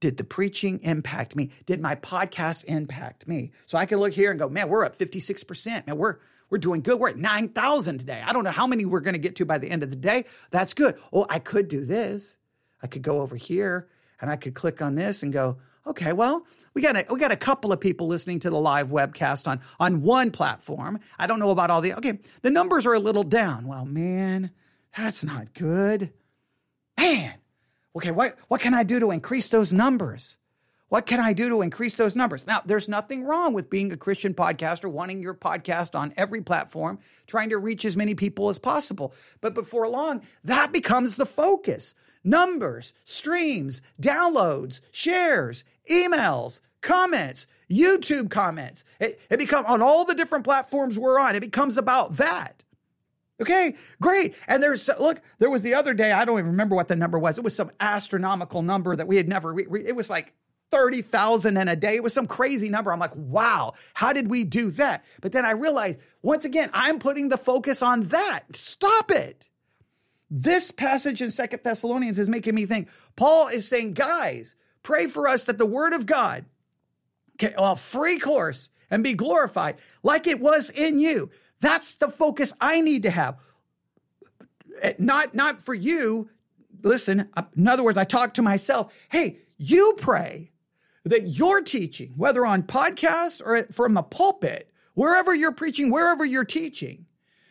Did 0.00 0.16
the 0.16 0.24
preaching 0.24 0.80
impact 0.82 1.36
me? 1.36 1.50
Did 1.66 1.80
my 1.80 1.94
podcast 1.94 2.64
impact 2.64 3.28
me? 3.28 3.52
So 3.66 3.76
I 3.76 3.86
can 3.86 3.98
look 3.98 4.14
here 4.14 4.30
and 4.30 4.40
go, 4.40 4.48
man, 4.48 4.68
we're 4.68 4.84
up 4.84 4.96
56%. 4.96 5.86
Man, 5.86 5.96
we're 5.96 6.16
we're 6.48 6.58
doing 6.58 6.82
good. 6.82 6.98
We're 6.98 7.10
at 7.10 7.16
9,000 7.16 7.98
today. 7.98 8.22
I 8.24 8.32
don't 8.32 8.42
know 8.44 8.50
how 8.50 8.66
many 8.66 8.84
we're 8.84 9.00
going 9.00 9.14
to 9.14 9.20
get 9.20 9.36
to 9.36 9.44
by 9.44 9.58
the 9.58 9.70
end 9.70 9.84
of 9.84 9.90
the 9.90 9.96
day. 9.96 10.24
That's 10.50 10.74
good. 10.74 10.96
Oh, 11.12 11.24
I 11.30 11.38
could 11.38 11.68
do 11.68 11.84
this. 11.84 12.36
I 12.82 12.88
could 12.88 13.02
go 13.02 13.20
over 13.20 13.36
here 13.36 13.88
and 14.20 14.30
I 14.30 14.36
could 14.36 14.54
click 14.54 14.82
on 14.82 14.96
this 14.96 15.22
and 15.22 15.32
go, 15.32 15.58
okay, 15.86 16.12
well, 16.12 16.44
we 16.74 16.82
got 16.82 16.96
a, 16.96 17.06
we 17.12 17.20
got 17.20 17.32
a 17.32 17.36
couple 17.36 17.72
of 17.72 17.80
people 17.80 18.08
listening 18.08 18.40
to 18.40 18.50
the 18.50 18.58
live 18.58 18.90
webcast 18.90 19.46
on, 19.46 19.60
on 19.78 20.02
one 20.02 20.30
platform. 20.30 20.98
I 21.18 21.26
don't 21.26 21.38
know 21.38 21.50
about 21.50 21.70
all 21.70 21.80
the, 21.80 21.94
okay, 21.94 22.18
the 22.42 22.50
numbers 22.50 22.86
are 22.86 22.94
a 22.94 22.98
little 22.98 23.22
down. 23.22 23.66
Well, 23.66 23.84
man, 23.84 24.50
that's 24.96 25.22
not 25.22 25.54
good. 25.54 26.12
Man, 26.98 27.34
okay, 27.96 28.10
what, 28.10 28.36
what 28.48 28.60
can 28.60 28.74
I 28.74 28.82
do 28.82 29.00
to 29.00 29.10
increase 29.10 29.48
those 29.48 29.72
numbers? 29.72 30.38
What 30.90 31.06
can 31.06 31.20
I 31.20 31.32
do 31.32 31.48
to 31.50 31.62
increase 31.62 31.94
those 31.94 32.16
numbers? 32.16 32.48
Now, 32.48 32.62
there's 32.66 32.88
nothing 32.88 33.22
wrong 33.22 33.52
with 33.54 33.70
being 33.70 33.92
a 33.92 33.96
Christian 33.96 34.34
podcaster, 34.34 34.90
wanting 34.90 35.22
your 35.22 35.34
podcast 35.34 35.96
on 35.96 36.12
every 36.16 36.42
platform, 36.42 36.98
trying 37.28 37.50
to 37.50 37.58
reach 37.58 37.84
as 37.84 37.96
many 37.96 38.16
people 38.16 38.48
as 38.48 38.58
possible. 38.58 39.14
But 39.40 39.54
before 39.54 39.88
long, 39.88 40.22
that 40.42 40.72
becomes 40.72 41.14
the 41.14 41.26
focus. 41.26 41.94
Numbers, 42.24 42.92
streams, 43.04 43.82
downloads, 44.02 44.80
shares, 44.90 45.64
emails, 45.88 46.58
comments, 46.80 47.46
YouTube 47.70 48.28
comments. 48.28 48.82
It, 48.98 49.20
it 49.30 49.38
becomes 49.38 49.66
on 49.68 49.82
all 49.82 50.04
the 50.04 50.14
different 50.14 50.44
platforms 50.44 50.98
we're 50.98 51.20
on, 51.20 51.36
it 51.36 51.40
becomes 51.40 51.78
about 51.78 52.16
that. 52.16 52.59
Okay, 53.40 53.74
great. 54.02 54.34
And 54.46 54.62
there's 54.62 54.88
look, 54.98 55.20
there 55.38 55.50
was 55.50 55.62
the 55.62 55.74
other 55.74 55.94
day, 55.94 56.12
I 56.12 56.24
don't 56.24 56.38
even 56.38 56.50
remember 56.50 56.76
what 56.76 56.88
the 56.88 56.96
number 56.96 57.18
was. 57.18 57.38
It 57.38 57.44
was 57.44 57.56
some 57.56 57.70
astronomical 57.80 58.62
number 58.62 58.94
that 58.94 59.08
we 59.08 59.16
had 59.16 59.28
never 59.28 59.58
it 59.58 59.96
was 59.96 60.10
like 60.10 60.34
30,000 60.70 61.56
in 61.56 61.68
a 61.68 61.76
day. 61.76 61.96
It 61.96 62.02
was 62.02 62.12
some 62.12 62.26
crazy 62.26 62.68
number. 62.68 62.92
I'm 62.92 63.00
like, 63.00 63.16
wow, 63.16 63.74
how 63.94 64.12
did 64.12 64.28
we 64.28 64.44
do 64.44 64.70
that? 64.72 65.04
But 65.20 65.32
then 65.32 65.44
I 65.44 65.52
realized 65.52 66.00
once 66.22 66.44
again, 66.44 66.70
I'm 66.72 66.98
putting 66.98 67.28
the 67.28 67.38
focus 67.38 67.82
on 67.82 68.04
that. 68.04 68.44
Stop 68.54 69.10
it. 69.10 69.48
This 70.30 70.70
passage 70.70 71.20
in 71.20 71.30
Second 71.30 71.60
Thessalonians 71.64 72.18
is 72.18 72.28
making 72.28 72.54
me 72.54 72.66
think 72.66 72.88
Paul 73.16 73.48
is 73.48 73.66
saying, 73.66 73.94
guys, 73.94 74.54
pray 74.82 75.08
for 75.08 75.26
us 75.26 75.44
that 75.44 75.58
the 75.58 75.66
word 75.66 75.92
of 75.92 76.06
God 76.06 76.44
can, 77.38 77.54
well, 77.56 77.74
free 77.74 78.18
course 78.18 78.70
and 78.90 79.02
be 79.02 79.14
glorified 79.14 79.76
like 80.02 80.26
it 80.26 80.40
was 80.40 80.70
in 80.70 81.00
you. 81.00 81.30
That's 81.60 81.94
the 81.96 82.08
focus 82.08 82.52
I 82.60 82.80
need 82.80 83.02
to 83.04 83.10
have. 83.10 83.36
Not, 84.98 85.34
not 85.34 85.60
for 85.60 85.74
you. 85.74 86.30
Listen, 86.82 87.28
in 87.56 87.68
other 87.68 87.82
words, 87.82 87.98
I 87.98 88.04
talk 88.04 88.34
to 88.34 88.42
myself. 88.42 88.94
Hey, 89.10 89.38
you 89.58 89.94
pray 89.98 90.52
that 91.04 91.28
your 91.28 91.60
teaching, 91.60 92.14
whether 92.16 92.46
on 92.46 92.62
podcast 92.62 93.42
or 93.44 93.64
from 93.72 93.94
the 93.94 94.02
pulpit, 94.02 94.70
wherever 94.94 95.34
you're 95.34 95.52
preaching, 95.52 95.90
wherever 95.90 96.24
you're 96.24 96.44
teaching, 96.44 97.06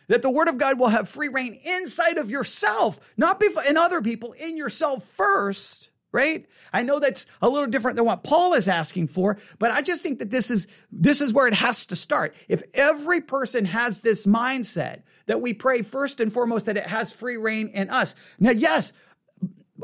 that 0.08 0.24
the 0.24 0.32
word 0.32 0.48
of 0.48 0.58
God 0.58 0.80
will 0.80 0.90
have 0.90 1.08
free 1.08 1.30
rein 1.30 1.60
inside 1.64 2.18
of 2.18 2.32
yourself, 2.32 3.00
not 3.16 3.40
before, 3.40 3.64
in 3.64 3.78
other 3.78 4.02
people, 4.02 4.32
in 4.34 4.58
yourself 4.58 5.04
first, 5.04 5.92
right? 6.12 6.46
I 6.74 6.84
know 6.84 7.00
that's 7.00 7.26
a 7.42 7.50
little 7.50 7.68
different 7.68 7.96
than 7.96 8.06
what 8.06 8.24
Paul 8.24 8.54
is 8.54 8.68
asking 8.68 9.08
for, 9.08 9.38
but 9.60 9.72
I 9.72 9.82
just 9.82 10.02
think 10.02 10.20
that 10.20 10.32
this 10.32 10.50
is, 10.50 10.68
this 10.92 11.22
is 11.22 11.34
where 11.34 11.48
it 11.48 11.54
has 11.54 11.86
to 11.88 11.96
start. 11.96 12.36
If 12.48 12.64
every 12.74 13.22
person 13.22 13.66
has 13.66 14.02
this 14.02 14.26
mindset 14.26 15.02
that 15.28 15.42
we 15.42 15.54
pray 15.54 15.84
first 15.84 16.20
and 16.20 16.34
foremost 16.34 16.66
that 16.66 16.78
it 16.78 16.88
has 16.88 17.14
free 17.14 17.38
rein 17.38 17.68
in 17.70 17.90
us. 17.90 18.16
Now, 18.40 18.52
yes, 18.52 18.94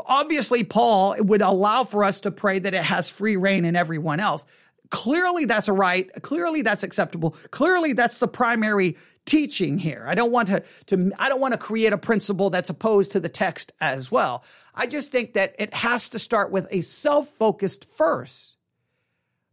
obviously 0.03 0.63
Paul 0.63 1.15
would 1.19 1.41
allow 1.41 1.83
for 1.83 2.03
us 2.03 2.21
to 2.21 2.31
pray 2.31 2.59
that 2.59 2.73
it 2.73 2.83
has 2.83 3.09
free 3.09 3.37
rein 3.37 3.65
in 3.65 3.75
everyone 3.75 4.19
else. 4.19 4.45
Clearly 4.89 5.45
that's 5.45 5.67
a 5.67 5.73
right. 5.73 6.09
Clearly 6.21 6.61
that's 6.61 6.83
acceptable. 6.83 7.35
Clearly 7.51 7.93
that's 7.93 8.17
the 8.19 8.27
primary 8.27 8.97
teaching 9.25 9.77
here. 9.77 10.05
I 10.07 10.15
don't 10.15 10.31
want 10.31 10.47
to, 10.49 10.63
to 10.87 11.11
I 11.17 11.29
don't 11.29 11.41
want 11.41 11.53
to 11.53 11.57
create 11.57 11.93
a 11.93 11.97
principle 11.97 12.49
that's 12.49 12.69
opposed 12.69 13.11
to 13.13 13.19
the 13.19 13.29
text 13.29 13.71
as 13.81 14.11
well. 14.11 14.43
I 14.75 14.87
just 14.87 15.11
think 15.11 15.33
that 15.33 15.55
it 15.57 15.73
has 15.73 16.09
to 16.11 16.19
start 16.19 16.51
with 16.51 16.67
a 16.69 16.81
self-focused 16.81 17.85
first. 17.85 18.51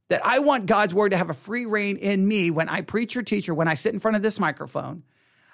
That 0.09 0.27
I 0.27 0.41
want 0.41 0.66
God's 0.66 0.93
word 0.93 1.12
to 1.12 1.16
have 1.16 1.31
a 1.31 1.35
free 1.35 1.64
rein 1.64 1.97
in 1.97 2.27
me 2.27 2.51
when 2.51 2.68
I 2.68 2.83
preach 2.83 3.16
or 3.16 3.23
teach 3.23 3.49
or 3.49 3.55
when 3.55 3.68
I 3.68 3.75
sit 3.75 3.95
in 3.95 4.01
front 4.01 4.16
of 4.16 4.23
this 4.23 4.39
microphone. 4.39 5.05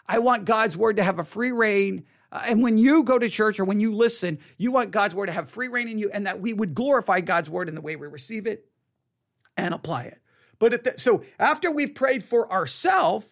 I 0.07 0.19
want 0.19 0.47
God's 0.47 0.77
word 0.77 0.97
to 0.97 1.05
have 1.05 1.21
a 1.21 1.25
free 1.25 1.53
rein 1.53 2.05
uh, 2.31 2.43
and 2.47 2.63
when 2.63 2.77
you 2.77 3.05
go 3.05 3.19
to 3.19 3.29
church 3.29 3.59
or 3.59 3.65
when 3.65 3.81
you 3.81 3.95
listen, 3.95 4.39
you 4.59 4.71
want 4.71 4.91
God's 4.91 5.15
word 5.15 5.27
to 5.27 5.33
have 5.33 5.49
free 5.49 5.69
rein 5.69 5.89
in 5.89 5.99
you 5.99 6.11
and 6.11 6.27
that 6.27 6.41
we 6.41 6.53
would 6.53 6.75
glorify 6.75 7.21
God's 7.21 7.49
word 7.49 7.69
in 7.69 7.75
the 7.75 7.81
way 7.81 7.97
we 7.97 8.07
receive 8.07 8.47
it 8.47 8.67
and 9.57 9.73
apply 9.73 10.05
it. 10.05 10.21
But 10.59 10.85
the, 10.85 10.95
so 10.99 11.25
after 11.39 11.71
we've 11.71 11.95
prayed 11.95 12.23
for 12.23 12.51
ourselves, 12.53 13.27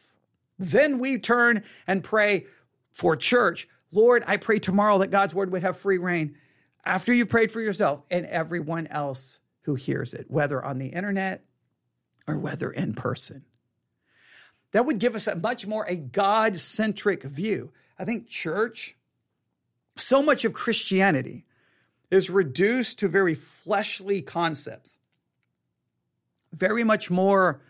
then 0.58 0.98
we 0.98 1.18
turn 1.18 1.64
and 1.86 2.02
pray 2.02 2.46
for 2.92 3.16
church. 3.16 3.68
Lord, 3.92 4.24
I 4.26 4.36
pray 4.36 4.58
tomorrow 4.58 4.98
that 4.98 5.10
God's 5.10 5.34
word 5.34 5.52
would 5.52 5.62
have 5.62 5.76
free 5.76 5.98
rein 5.98 6.36
after 6.84 7.12
you've 7.12 7.28
prayed 7.28 7.50
for 7.50 7.60
yourself 7.60 8.02
and 8.10 8.26
everyone 8.26 8.86
else 8.88 9.40
who 9.62 9.74
hears 9.74 10.14
it, 10.14 10.26
whether 10.28 10.64
on 10.64 10.78
the 10.78 10.88
internet 10.88 11.44
or 12.26 12.38
whether 12.38 12.70
in 12.70 12.94
person. 12.94 13.44
That 14.72 14.86
would 14.86 14.98
give 14.98 15.14
us 15.14 15.26
a 15.26 15.36
much 15.36 15.66
more 15.66 15.84
a 15.86 15.96
God 15.96 16.58
centric 16.58 17.22
view. 17.22 17.72
I 17.98 18.04
think 18.04 18.28
church, 18.28 18.96
so 19.96 20.22
much 20.22 20.44
of 20.44 20.52
Christianity 20.52 21.44
is 22.10 22.30
reduced 22.30 22.98
to 22.98 23.08
very 23.08 23.34
fleshly 23.34 24.22
concepts, 24.22 24.98
very 26.52 26.84
much 26.84 27.10
more 27.10 27.60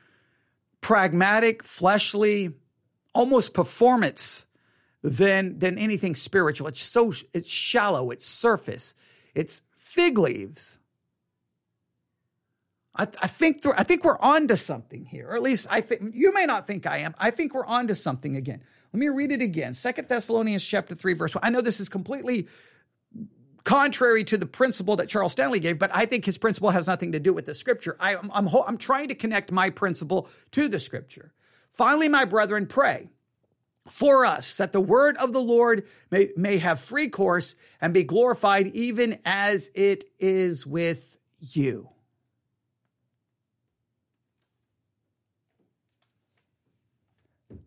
pragmatic, 0.80 1.62
fleshly, 1.62 2.54
almost 3.14 3.54
performance 3.54 4.45
than 5.02 5.58
than 5.58 5.78
anything 5.78 6.14
spiritual. 6.14 6.68
It's 6.68 6.82
so 6.82 7.12
it's 7.32 7.50
shallow, 7.50 8.10
it's 8.10 8.28
surface, 8.28 8.94
it's 9.34 9.62
fig 9.78 10.18
leaves 10.18 10.80
I, 12.96 13.02
I 13.22 13.26
think 13.26 13.62
th- 13.62 13.74
I 13.76 13.82
think 13.82 14.04
we're 14.04 14.18
on 14.18 14.48
to 14.48 14.56
something 14.56 15.04
here, 15.04 15.28
or 15.28 15.36
at 15.36 15.42
least 15.42 15.66
I 15.70 15.80
think 15.80 16.14
you 16.14 16.32
may 16.32 16.46
not 16.46 16.66
think 16.66 16.86
I 16.86 16.98
am. 16.98 17.14
I 17.18 17.30
think 17.30 17.54
we're 17.54 17.66
on 17.66 17.88
to 17.88 17.94
something 17.94 18.36
again. 18.36 18.62
Let 18.92 19.00
me 19.00 19.08
read 19.08 19.32
it 19.32 19.42
again. 19.42 19.74
Second 19.74 20.08
Thessalonians 20.08 20.64
chapter 20.64 20.94
three, 20.94 21.14
verse 21.14 21.34
one. 21.34 21.44
I 21.44 21.50
know 21.50 21.60
this 21.60 21.80
is 21.80 21.88
completely 21.88 22.48
contrary 23.64 24.24
to 24.24 24.38
the 24.38 24.46
principle 24.46 24.96
that 24.96 25.08
Charles 25.08 25.32
Stanley 25.32 25.60
gave, 25.60 25.78
but 25.78 25.90
I 25.92 26.06
think 26.06 26.24
his 26.24 26.38
principle 26.38 26.70
has 26.70 26.86
nothing 26.86 27.12
to 27.12 27.20
do 27.20 27.32
with 27.32 27.46
the 27.46 27.54
scripture. 27.54 27.96
I, 27.98 28.14
am 28.14 28.30
I'm, 28.32 28.48
I'm 28.48 28.78
trying 28.78 29.08
to 29.08 29.14
connect 29.14 29.50
my 29.52 29.70
principle 29.70 30.28
to 30.52 30.68
the 30.68 30.78
scripture. 30.78 31.32
Finally, 31.72 32.08
my 32.08 32.24
brethren, 32.24 32.66
pray 32.66 33.10
for 33.90 34.24
us 34.24 34.56
that 34.56 34.72
the 34.72 34.80
word 34.80 35.16
of 35.16 35.32
the 35.32 35.40
Lord 35.40 35.86
may, 36.10 36.30
may 36.36 36.58
have 36.58 36.80
free 36.80 37.08
course 37.08 37.56
and 37.80 37.94
be 37.94 38.02
glorified 38.04 38.68
even 38.68 39.18
as 39.24 39.70
it 39.74 40.04
is 40.18 40.66
with 40.66 41.18
you. 41.40 41.90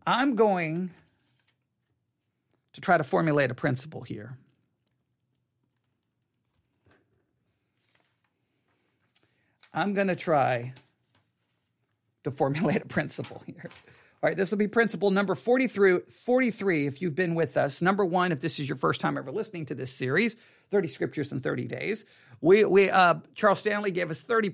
I'm 0.06 0.34
going 0.34 0.90
to 2.72 2.80
try 2.80 2.96
to 2.96 3.04
formulate 3.04 3.50
a 3.50 3.54
principle 3.54 4.02
here. 4.02 4.36
I'm 9.72 9.94
going 9.94 10.08
to 10.08 10.16
try 10.16 10.72
to 12.24 12.30
formulate 12.30 12.82
a 12.82 12.86
principle 12.86 13.42
here. 13.46 13.70
All 14.22 14.28
right, 14.28 14.36
this 14.36 14.50
will 14.50 14.58
be 14.58 14.68
principle 14.68 15.10
number 15.10 15.34
43, 15.34 16.00
43 16.10 16.86
if 16.86 17.00
you've 17.00 17.14
been 17.14 17.34
with 17.34 17.56
us. 17.56 17.80
Number 17.80 18.04
one, 18.04 18.32
if 18.32 18.42
this 18.42 18.58
is 18.58 18.68
your 18.68 18.76
first 18.76 19.00
time 19.00 19.16
ever 19.16 19.32
listening 19.32 19.64
to 19.66 19.74
this 19.74 19.94
series, 19.94 20.36
30 20.70 20.88
scriptures 20.88 21.32
in 21.32 21.40
30 21.40 21.66
days. 21.66 22.04
We, 22.42 22.66
we 22.66 22.90
uh, 22.90 23.14
Charles 23.34 23.60
Stanley 23.60 23.90
gave 23.90 24.10
us 24.10 24.20
30 24.20 24.50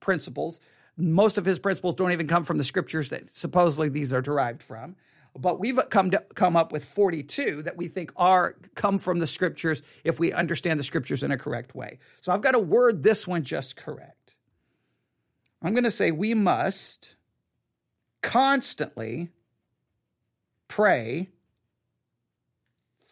principles. 0.00 0.60
Most 0.98 1.38
of 1.38 1.46
his 1.46 1.58
principles 1.58 1.94
don't 1.94 2.12
even 2.12 2.28
come 2.28 2.44
from 2.44 2.58
the 2.58 2.64
scriptures 2.64 3.08
that 3.08 3.34
supposedly 3.34 3.88
these 3.88 4.12
are 4.12 4.20
derived 4.20 4.62
from. 4.62 4.96
But 5.34 5.58
we've 5.58 5.80
come 5.88 6.10
to 6.10 6.22
come 6.34 6.54
up 6.54 6.70
with 6.70 6.84
42 6.84 7.62
that 7.62 7.78
we 7.78 7.88
think 7.88 8.12
are 8.16 8.54
come 8.74 8.98
from 8.98 9.18
the 9.18 9.26
scriptures 9.26 9.82
if 10.04 10.20
we 10.20 10.30
understand 10.30 10.78
the 10.78 10.84
scriptures 10.84 11.22
in 11.22 11.32
a 11.32 11.38
correct 11.38 11.74
way. 11.74 12.00
So 12.20 12.32
I've 12.32 12.42
got 12.42 12.52
to 12.52 12.60
word 12.60 13.02
this 13.02 13.26
one 13.26 13.44
just 13.44 13.76
correct. 13.76 14.34
I'm 15.62 15.72
going 15.72 15.84
to 15.84 15.90
say 15.90 16.10
we 16.10 16.34
must 16.34 17.16
constantly 18.24 19.28
pray 20.66 21.28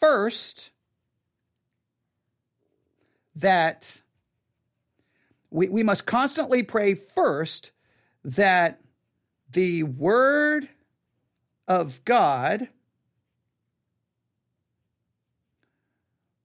first 0.00 0.70
that 3.36 4.00
we, 5.50 5.68
we 5.68 5.82
must 5.82 6.06
constantly 6.06 6.62
pray 6.62 6.94
first 6.94 7.72
that 8.24 8.80
the 9.50 9.82
word 9.82 10.66
of 11.68 12.02
God 12.06 12.68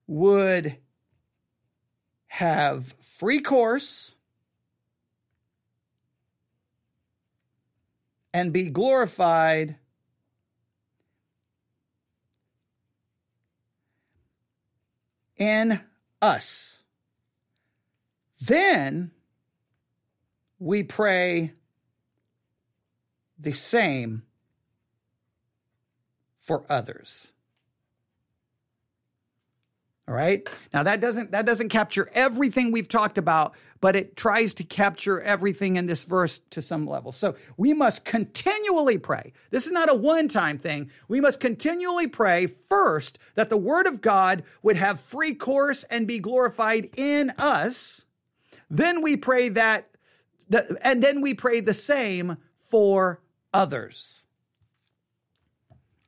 would 0.06 0.76
have 2.26 2.94
free 3.00 3.40
course 3.40 4.14
and 8.38 8.52
be 8.52 8.68
glorified 8.68 9.74
in 15.36 15.80
us. 16.22 16.84
Then 18.40 19.10
we 20.60 20.84
pray 20.84 21.52
the 23.40 23.52
same 23.52 24.22
for 26.38 26.64
others. 26.68 27.32
All 30.06 30.14
right. 30.14 30.48
Now 30.72 30.84
that 30.84 31.00
doesn't 31.00 31.32
that 31.32 31.44
doesn't 31.44 31.70
capture 31.70 32.08
everything 32.14 32.70
we've 32.70 32.88
talked 32.88 33.18
about, 33.18 33.56
but 33.80 33.96
it 33.96 34.16
tries 34.16 34.54
to 34.54 34.64
capture 34.64 35.20
everything 35.20 35.76
in 35.76 35.86
this 35.86 36.04
verse 36.04 36.40
to 36.50 36.60
some 36.62 36.86
level. 36.86 37.12
So 37.12 37.36
we 37.56 37.72
must 37.72 38.04
continually 38.04 38.98
pray. 38.98 39.32
This 39.50 39.66
is 39.66 39.72
not 39.72 39.90
a 39.90 39.94
one-time 39.94 40.58
thing. 40.58 40.90
We 41.08 41.20
must 41.20 41.40
continually 41.40 42.08
pray 42.08 42.46
first 42.46 43.18
that 43.34 43.50
the 43.50 43.56
word 43.56 43.86
of 43.86 44.00
God 44.00 44.42
would 44.62 44.76
have 44.76 45.00
free 45.00 45.34
course 45.34 45.84
and 45.84 46.06
be 46.06 46.18
glorified 46.18 46.90
in 46.96 47.30
us. 47.38 48.04
Then 48.70 49.02
we 49.02 49.16
pray 49.16 49.48
that 49.50 49.88
and 50.82 51.02
then 51.02 51.20
we 51.20 51.34
pray 51.34 51.60
the 51.60 51.74
same 51.74 52.38
for 52.58 53.20
others. 53.52 54.24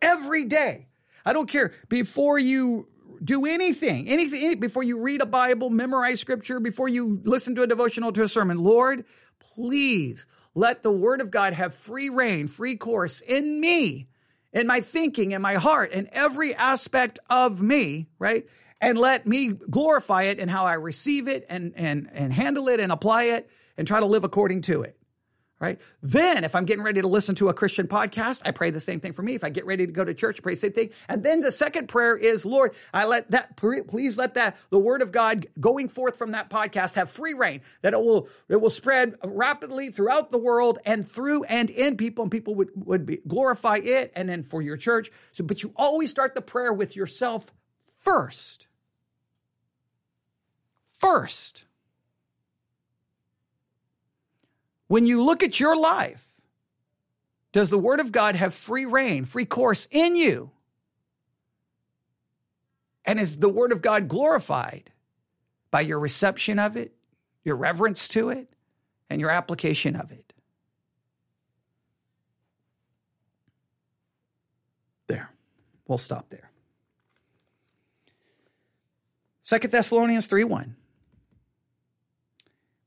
Every 0.01 0.45
day. 0.45 0.87
I 1.25 1.35
don't 1.35 1.49
care. 1.49 1.75
Before 1.89 2.39
you 2.39 2.89
do 3.23 3.47
anything, 3.47 4.09
anything, 4.09 4.43
any, 4.45 4.55
before 4.57 4.83
you 4.83 5.01
read 5.01 5.21
a 5.21 5.27
Bible, 5.27 5.71
memorize 5.71 6.21
scripture, 6.21 6.61
before 6.61 6.89
you 6.89 7.21
listen 7.25 7.55
to 7.57 7.63
a 7.63 7.67
devotional 7.67 8.13
to 8.13 8.23
a 8.23 8.29
sermon, 8.29 8.59
Lord, 8.59 9.05
please 9.39 10.27
let 10.55 10.83
the 10.83 10.91
word 10.91 11.21
of 11.21 11.31
God 11.31 11.53
have 11.53 11.75
free 11.75 12.09
rein, 12.09 12.47
free 12.47 12.77
course 12.77 13.21
in 13.21 13.61
me, 13.61 14.09
in 14.53 14.67
my 14.67 14.81
thinking, 14.81 15.33
in 15.33 15.43
my 15.43 15.55
heart, 15.55 15.93
in 15.93 16.09
every 16.13 16.55
aspect 16.55 17.19
of 17.29 17.61
me, 17.63 18.09
right? 18.19 18.47
And 18.81 18.99
let 18.99 19.27
me 19.27 19.49
glorify 19.49 20.23
it 20.25 20.39
in 20.39 20.49
how 20.49 20.65
I 20.65 20.75
receive 20.75 21.29
it 21.29 21.47
and, 21.49 21.73
and, 21.77 22.09
and 22.13 22.33
handle 22.33 22.69
it 22.69 22.81
and 22.81 22.91
apply 22.91 23.25
it 23.25 23.51
and 23.77 23.87
try 23.87 24.01
to 24.01 24.07
live 24.07 24.25
according 24.25 24.63
to 24.63 24.83
it 24.83 25.00
right? 25.61 25.81
Then, 26.03 26.43
if 26.43 26.55
I'm 26.55 26.65
getting 26.65 26.83
ready 26.83 27.03
to 27.03 27.07
listen 27.07 27.35
to 27.37 27.51
a 27.51 27.55
Christian 27.55 27.87
podcast, 27.87 28.43
I 28.47 28.51
pray 28.51 28.71
the 28.71 28.81
same 28.81 28.99
thing 28.99 29.13
for 29.13 29.23
me. 29.23 29.35
If 29.35 29.45
I 29.45 29.51
get 29.51 29.67
ready 29.67 29.87
to 29.87 29.93
go 29.93 30.05
to 30.05 30.15
church, 30.15 30.39
I 30.41 30.43
pray 30.43 30.55
the 30.55 30.61
same 30.61 30.73
thing. 30.73 30.91
And 31.09 31.23
then 31.23 31.41
the 31.41 31.53
second 31.53 31.89
prayer 31.89 32.17
is, 32.17 32.47
Lord, 32.47 32.75
I 32.95 33.05
let 33.05 33.31
that, 33.33 33.57
please 33.57 34.17
let 34.17 34.35
that, 34.35 34.57
the 34.71 34.79
word 34.79 35.03
of 35.03 35.13
God 35.13 35.47
going 35.61 35.89
forth 35.89 36.17
from 36.17 36.33
that 36.33 36.49
podcast 36.49 36.95
have 36.95 37.11
free 37.11 37.35
rein, 37.35 37.61
that 37.83 37.93
it 37.93 38.01
will, 38.01 38.29
it 38.49 38.61
will 38.61 38.71
spread 38.71 39.15
rapidly 39.23 39.91
throughout 39.91 40.31
the 40.31 40.39
world 40.39 40.79
and 40.87 41.07
through 41.07 41.45
and 41.45 41.69
in 41.69 41.97
people, 41.97 42.23
and 42.23 42.33
people 42.33 42.55
would, 42.55 42.71
would 42.75 43.05
be, 43.05 43.19
glorify 43.29 43.77
it. 43.77 44.13
And 44.17 44.29
then 44.29 44.43
for 44.43 44.63
your 44.63 44.77
church. 44.77 45.11
So, 45.33 45.45
but 45.45 45.63
you 45.63 45.73
always 45.77 46.11
start 46.11 46.35
the 46.35 46.43
prayer 46.43 46.73
with 46.73 46.97
yourself 46.97 47.53
first. 47.99 48.67
First. 50.93 51.65
When 54.91 55.07
you 55.07 55.23
look 55.23 55.45
at 55.45 55.61
your 55.61 55.77
life, 55.77 56.35
does 57.53 57.71
the 57.71 57.79
Word 57.79 58.01
of 58.01 58.11
God 58.11 58.35
have 58.35 58.53
free 58.53 58.87
rein, 58.87 59.25
free 59.25 59.45
course 59.45 59.87
in 59.89 60.17
you? 60.17 60.51
And 63.05 63.21
is 63.21 63.39
the 63.39 63.49
Word 63.49 63.71
of 63.71 63.83
God 63.83 64.09
glorified 64.09 64.91
by 65.71 65.83
your 65.83 66.01
reception 66.01 66.59
of 66.59 66.77
it, 66.77 66.93
your 67.45 67.55
reverence 67.55 68.09
to 68.09 68.31
it, 68.31 68.49
and 69.09 69.21
your 69.21 69.31
application 69.31 69.95
of 69.95 70.11
it? 70.11 70.33
There. 75.07 75.31
We'll 75.87 75.99
stop 75.99 76.31
there. 76.31 76.51
Second 79.45 79.71
Thessalonians 79.71 80.27
3 80.27 80.43
1 80.43 80.75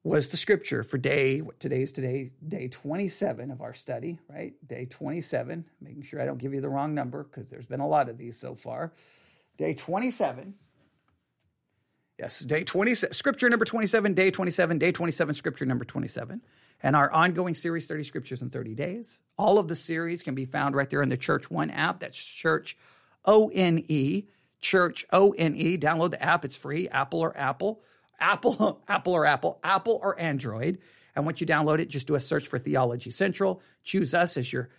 was 0.04 0.28
the 0.30 0.38
scripture 0.38 0.84
for 0.84 0.98
day 0.98 1.42
today's 1.60 1.92
today 1.92 2.32
day 2.46 2.68
27 2.68 3.52
of 3.52 3.62
our 3.62 3.74
study 3.74 4.20
right? 4.30 4.54
Day 4.68 4.86
27 4.86 5.66
making 5.82 6.04
sure 6.04 6.22
i 6.22 6.26
don't 6.26 6.40
give 6.40 6.54
you 6.54 6.62
the 6.62 6.70
wrong 6.70 6.94
number 6.94 7.24
because 7.24 7.50
there's 7.50 7.66
been 7.66 7.80
a 7.80 7.88
lot 7.88 8.10
of 8.10 8.18
these 8.18 8.38
so 8.38 8.56
far. 8.56 8.92
Day 9.58 9.74
27 9.74 10.56
yes 12.20 12.40
day 12.40 12.64
27 12.64 13.14
scripture 13.14 13.50
number 13.50 13.66
27 13.66 14.14
day 14.14 14.30
27 14.30 14.78
day 14.78 14.92
27 14.92 15.36
scripture 15.36 15.66
number 15.66 15.86
27 15.86 16.42
and 16.82 16.96
our 16.98 17.10
ongoing 17.12 17.54
series 17.54 17.88
30 17.88 18.04
scriptures 18.04 18.42
in 18.42 18.50
30 18.50 18.76
days. 18.76 19.22
All 19.38 19.58
of 19.58 19.70
the 19.70 19.76
series 19.76 20.22
can 20.22 20.36
be 20.36 20.46
found 20.46 20.76
right 20.76 20.90
there 20.90 21.02
in 21.02 21.10
the 21.10 21.18
church 21.18 21.50
one 21.50 21.72
app. 21.72 22.02
That's 22.02 22.22
church 22.22 22.78
o-n-e 23.26 24.28
church 24.60 25.06
o-n-e 25.12 25.78
download 25.78 26.12
the 26.12 26.22
app. 26.22 26.44
It's 26.44 26.58
free 26.58 26.90
apple 26.90 27.20
or 27.20 27.38
apple 27.38 27.82
Apple, 28.20 28.82
Apple 28.88 29.14
or 29.14 29.26
Apple, 29.26 29.60
Apple 29.64 30.00
or 30.02 30.20
Android. 30.20 30.80
And 31.16 31.26
once 31.26 31.42
you 31.42 31.48
download 31.48 31.80
it, 31.80 31.90
just 31.90 32.08
do 32.08 32.16
a 32.16 32.20
search 32.20 32.48
for 32.48 32.58
Theology 32.58 33.12
Central. 33.12 33.62
Choose 33.84 34.14
us 34.14 34.38
as 34.38 34.52
your 34.52 34.70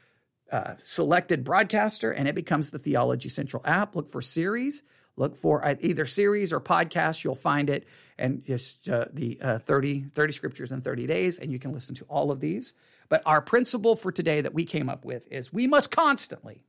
uh, 0.50 0.74
selected 0.84 1.44
broadcaster, 1.44 2.10
and 2.10 2.28
it 2.28 2.34
becomes 2.34 2.70
the 2.70 2.78
Theology 2.78 3.28
Central 3.28 3.62
app. 3.64 3.96
Look 3.96 4.08
for 4.08 4.20
series. 4.20 4.82
Look 5.16 5.36
for 5.36 5.64
uh, 5.64 5.76
either 5.80 6.06
series 6.06 6.52
or 6.52 6.60
podcast. 6.60 7.22
You'll 7.22 7.34
find 7.34 7.70
it, 7.70 7.86
and 8.18 8.44
just 8.44 8.88
uh, 8.88 9.06
the 9.12 9.38
uh, 9.40 9.58
30, 9.58 10.06
30 10.14 10.32
scriptures 10.32 10.70
in 10.70 10.80
30 10.80 11.06
days, 11.06 11.38
and 11.38 11.52
you 11.52 11.58
can 11.58 11.72
listen 11.72 11.94
to 11.96 12.04
all 12.08 12.30
of 12.30 12.40
these. 12.40 12.74
But 13.08 13.22
our 13.26 13.40
principle 13.40 13.96
for 13.96 14.10
today 14.10 14.40
that 14.40 14.54
we 14.54 14.64
came 14.64 14.88
up 14.88 15.04
with 15.04 15.30
is 15.30 15.52
we 15.52 15.66
must 15.66 15.90
constantly, 15.90 16.64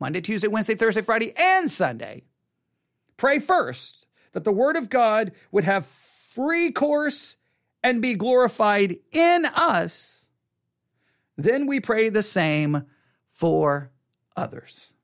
Monday, 0.00 0.20
Tuesday, 0.20 0.48
Wednesday, 0.48 0.74
Thursday, 0.74 1.02
Friday, 1.02 1.32
and 1.36 1.70
Sunday, 1.70 2.24
pray 3.16 3.40
first 3.40 4.07
that 4.32 4.44
the 4.44 4.52
Word 4.52 4.76
of 4.76 4.90
God 4.90 5.32
would 5.50 5.64
have 5.64 5.86
free 5.86 6.70
course 6.70 7.36
and 7.82 8.02
be 8.02 8.14
glorified 8.14 8.96
in 9.12 9.46
us, 9.46 10.26
then 11.36 11.66
we 11.66 11.80
pray 11.80 12.08
the 12.08 12.22
same 12.22 12.84
for 13.30 13.90
others. 14.36 14.94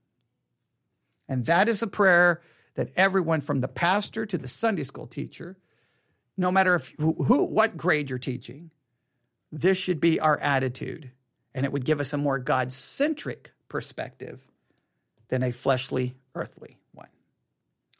And 1.28 1.46
that 1.46 1.68
is 1.68 1.82
a 1.82 1.86
prayer 1.86 2.42
that 2.74 2.92
everyone 2.96 3.40
from 3.40 3.60
the 3.60 3.68
pastor 3.68 4.26
to 4.26 4.36
the 4.36 4.48
Sunday 4.48 4.82
school 4.82 5.06
teacher, 5.06 5.56
no 6.36 6.50
matter 6.50 6.74
if 6.74 6.92
who, 6.98 7.12
who 7.24 7.44
what 7.44 7.76
grade 7.76 8.10
you're 8.10 8.18
teaching, 8.18 8.70
this 9.52 9.78
should 9.78 10.00
be 10.00 10.18
our 10.20 10.38
attitude. 10.38 11.10
And 11.54 11.64
it 11.64 11.72
would 11.72 11.84
give 11.84 12.00
us 12.00 12.12
a 12.12 12.18
more 12.18 12.38
God 12.38 12.72
centric 12.72 13.52
perspective 13.68 14.40
than 15.28 15.44
a 15.44 15.52
fleshly, 15.52 16.16
earthly 16.34 16.78
one. 16.92 17.08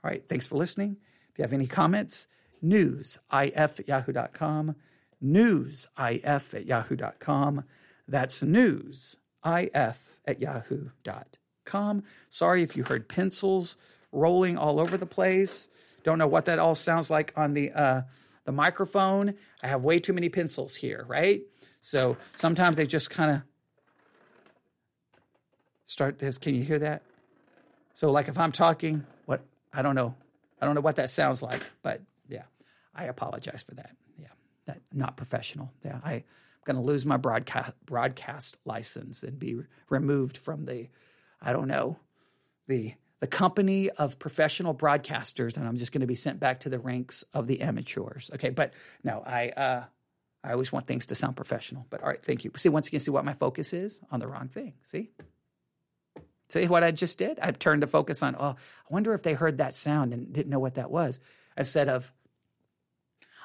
All 0.02 0.10
right, 0.10 0.28
thanks 0.28 0.46
for 0.46 0.56
listening. 0.56 0.96
If 1.34 1.38
you 1.38 1.42
have 1.42 1.52
any 1.52 1.66
comments, 1.66 2.28
newsif 2.64 3.20
at 3.58 3.88
yahoo.com, 3.88 4.76
newsif 5.22 6.54
at 6.54 6.64
yahoo.com. 6.64 7.64
That's 8.06 8.40
newsif 8.40 9.16
at 9.44 10.40
yahoo.com. 10.40 12.02
Sorry 12.30 12.62
if 12.62 12.76
you 12.76 12.84
heard 12.84 13.08
pencils 13.08 13.76
rolling 14.12 14.56
all 14.56 14.78
over 14.78 14.96
the 14.96 15.06
place. 15.06 15.66
Don't 16.04 16.18
know 16.18 16.28
what 16.28 16.44
that 16.44 16.60
all 16.60 16.76
sounds 16.76 17.10
like 17.10 17.32
on 17.36 17.54
the 17.54 17.72
uh, 17.72 18.02
the 18.44 18.52
microphone. 18.52 19.34
I 19.60 19.66
have 19.66 19.82
way 19.82 19.98
too 19.98 20.12
many 20.12 20.28
pencils 20.28 20.76
here, 20.76 21.04
right? 21.08 21.42
So 21.82 22.16
sometimes 22.36 22.76
they 22.76 22.86
just 22.86 23.10
kind 23.10 23.32
of 23.32 23.42
start 25.84 26.20
this. 26.20 26.38
Can 26.38 26.54
you 26.54 26.62
hear 26.62 26.78
that? 26.78 27.02
So 27.94 28.12
like 28.12 28.28
if 28.28 28.38
I'm 28.38 28.52
talking, 28.52 29.04
what 29.26 29.42
I 29.72 29.82
don't 29.82 29.96
know, 29.96 30.14
I 30.64 30.66
don't 30.66 30.74
know 30.74 30.80
what 30.80 30.96
that 30.96 31.10
sounds 31.10 31.42
like, 31.42 31.62
but 31.82 32.00
yeah, 32.26 32.44
I 32.94 33.04
apologize 33.04 33.62
for 33.62 33.74
that. 33.74 33.94
Yeah, 34.18 34.28
that 34.64 34.80
not 34.94 35.18
professional. 35.18 35.70
Yeah, 35.84 36.00
I, 36.02 36.14
am 36.14 36.22
going 36.64 36.76
to 36.76 36.82
lose 36.82 37.04
my 37.04 37.18
broadcast 37.18 37.74
broadcast 37.84 38.56
license 38.64 39.22
and 39.22 39.38
be 39.38 39.58
removed 39.90 40.38
from 40.38 40.64
the, 40.64 40.88
I 41.42 41.52
don't 41.52 41.68
know, 41.68 41.98
the 42.66 42.94
the 43.20 43.26
company 43.26 43.90
of 43.90 44.18
professional 44.18 44.74
broadcasters, 44.74 45.58
and 45.58 45.68
I'm 45.68 45.76
just 45.76 45.92
going 45.92 46.00
to 46.00 46.06
be 46.06 46.14
sent 46.14 46.40
back 46.40 46.60
to 46.60 46.70
the 46.70 46.78
ranks 46.78 47.24
of 47.34 47.46
the 47.46 47.60
amateurs. 47.60 48.30
Okay, 48.32 48.48
but 48.48 48.72
no, 49.02 49.22
I 49.26 49.50
uh, 49.50 49.84
I 50.42 50.52
always 50.52 50.72
want 50.72 50.86
things 50.86 51.04
to 51.08 51.14
sound 51.14 51.36
professional. 51.36 51.86
But 51.90 52.02
all 52.02 52.08
right, 52.08 52.24
thank 52.24 52.42
you. 52.42 52.52
See, 52.56 52.70
once 52.70 52.88
again, 52.88 53.00
see 53.00 53.10
what 53.10 53.26
my 53.26 53.34
focus 53.34 53.74
is 53.74 54.00
on 54.10 54.18
the 54.18 54.26
wrong 54.26 54.48
thing. 54.48 54.72
See. 54.82 55.10
See 56.48 56.66
what 56.66 56.84
I 56.84 56.90
just 56.90 57.18
did? 57.18 57.38
I 57.40 57.50
turned 57.52 57.82
the 57.82 57.86
focus 57.86 58.22
on, 58.22 58.36
oh, 58.38 58.50
I 58.50 58.56
wonder 58.90 59.14
if 59.14 59.22
they 59.22 59.32
heard 59.32 59.58
that 59.58 59.74
sound 59.74 60.12
and 60.12 60.32
didn't 60.32 60.50
know 60.50 60.58
what 60.58 60.74
that 60.74 60.90
was, 60.90 61.20
instead 61.56 61.88
of, 61.88 62.12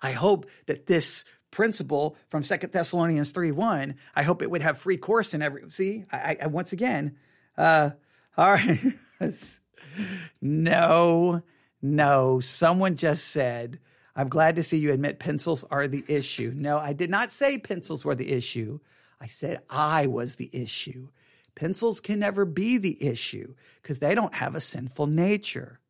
I 0.02 0.12
hope 0.12 0.50
that 0.68 0.86
this 0.86 1.26
principle 1.52 2.16
from 2.30 2.44
Second 2.44 2.72
Thessalonians 2.72 3.32
3 3.32 3.52
1, 3.52 3.96
I 4.16 4.24
hope 4.24 4.42
it 4.42 4.52
would 4.52 4.62
have 4.62 4.78
free 4.78 4.98
course 4.98 5.34
in 5.34 5.42
every. 5.42 5.70
See, 5.70 6.06
I, 6.12 6.38
I 6.42 6.48
once 6.48 6.74
again, 6.74 7.18
uh, 7.58 7.92
all 8.38 8.52
right. 8.52 8.80
no, 10.42 11.42
no. 11.82 12.40
Someone 12.40 12.96
just 12.96 13.28
said, 13.28 13.80
I'm 14.16 14.30
glad 14.30 14.56
to 14.58 14.64
see 14.64 14.78
you 14.78 14.92
admit 14.92 15.20
pencils 15.20 15.64
are 15.70 15.88
the 15.88 16.04
issue. 16.08 16.54
No, 16.56 16.78
I 16.78 16.94
did 16.94 17.10
not 17.10 17.32
say 17.32 17.58
pencils 17.58 18.04
were 18.04 18.16
the 18.16 18.32
issue. 18.32 18.80
I 19.20 19.28
said 19.28 19.62
I 19.70 20.08
was 20.08 20.36
the 20.36 20.50
issue. 20.54 21.10
Pencils 21.60 22.00
can 22.00 22.20
never 22.20 22.46
be 22.46 22.78
the 22.78 23.04
issue 23.04 23.54
because 23.82 24.00
they 24.00 24.16
don't 24.16 24.36
have 24.36 24.56
a 24.56 24.62
sinful 24.62 25.08
nature. 25.08 25.82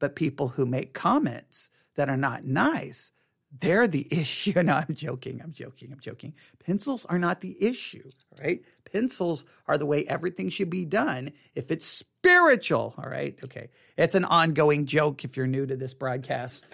But 0.00 0.16
people 0.16 0.48
who 0.48 0.66
make 0.66 0.94
comments 0.94 1.70
that 1.94 2.08
are 2.08 2.16
not 2.16 2.44
nice, 2.44 3.12
they're 3.60 3.86
the 3.86 4.08
issue. 4.10 4.60
No, 4.60 4.72
I'm 4.74 4.96
joking. 4.96 5.40
I'm 5.40 5.52
joking. 5.52 5.92
I'm 5.92 6.00
joking. 6.00 6.34
Pencils 6.66 7.04
are 7.04 7.20
not 7.20 7.40
the 7.40 7.56
issue, 7.60 8.10
right? 8.42 8.64
Pencils 8.90 9.44
are 9.68 9.78
the 9.78 9.86
way 9.86 10.04
everything 10.04 10.48
should 10.48 10.70
be 10.70 10.84
done 10.84 11.30
if 11.54 11.70
it's 11.70 11.86
spiritual, 11.86 12.92
all 12.98 13.08
right? 13.08 13.38
Okay. 13.44 13.68
It's 13.96 14.16
an 14.16 14.24
ongoing 14.24 14.86
joke 14.86 15.24
if 15.24 15.36
you're 15.36 15.46
new 15.46 15.66
to 15.66 15.76
this 15.76 15.94
broadcast. 15.94 16.64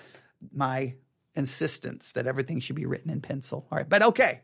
My 0.54 0.94
insistence 1.34 2.12
that 2.12 2.26
everything 2.26 2.60
should 2.60 2.76
be 2.76 2.86
written 2.86 3.10
in 3.10 3.20
pencil. 3.20 3.66
All 3.70 3.76
right. 3.76 3.88
But 3.88 4.04
okay. 4.04 4.40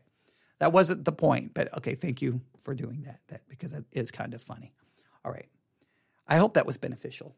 That 0.59 0.71
wasn't 0.71 1.05
the 1.05 1.11
point, 1.11 1.53
but 1.53 1.75
okay, 1.77 1.95
thank 1.95 2.21
you 2.21 2.41
for 2.59 2.73
doing 2.73 3.03
that, 3.03 3.19
that 3.27 3.41
because 3.49 3.73
it 3.73 3.85
is 3.91 4.11
kind 4.11 4.33
of 4.33 4.41
funny. 4.41 4.73
All 5.23 5.31
right. 5.31 5.49
I 6.27 6.37
hope 6.37 6.53
that 6.53 6.65
was 6.65 6.77
beneficial. 6.77 7.35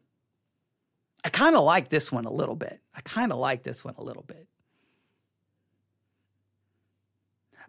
I 1.24 1.30
kind 1.30 1.56
of 1.56 1.64
like 1.64 1.88
this 1.88 2.12
one 2.12 2.26
a 2.26 2.32
little 2.32 2.54
bit. 2.54 2.80
I 2.94 3.00
kind 3.00 3.32
of 3.32 3.38
like 3.38 3.64
this 3.64 3.84
one 3.84 3.94
a 3.98 4.02
little 4.02 4.22
bit. 4.22 4.46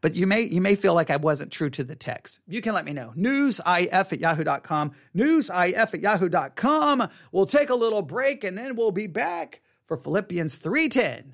But 0.01 0.15
you 0.15 0.27
may 0.27 0.43
you 0.43 0.61
may 0.61 0.75
feel 0.75 0.93
like 0.93 1.09
I 1.09 1.17
wasn't 1.17 1.51
true 1.51 1.69
to 1.71 1.83
the 1.83 1.95
text. 1.95 2.39
You 2.47 2.61
can 2.61 2.73
let 2.73 2.85
me 2.85 2.93
know. 2.93 3.11
Newsif 3.17 3.91
at 3.91 4.19
yahoo.com. 4.19 4.91
Newsif 5.15 5.93
at 5.93 5.99
yahoo.com. 5.99 7.09
We'll 7.31 7.45
take 7.45 7.69
a 7.69 7.75
little 7.75 8.01
break 8.01 8.43
and 8.43 8.57
then 8.57 8.75
we'll 8.75 8.91
be 8.91 9.07
back 9.07 9.61
for 9.87 9.97
Philippians 9.97 10.57
310 10.57 11.33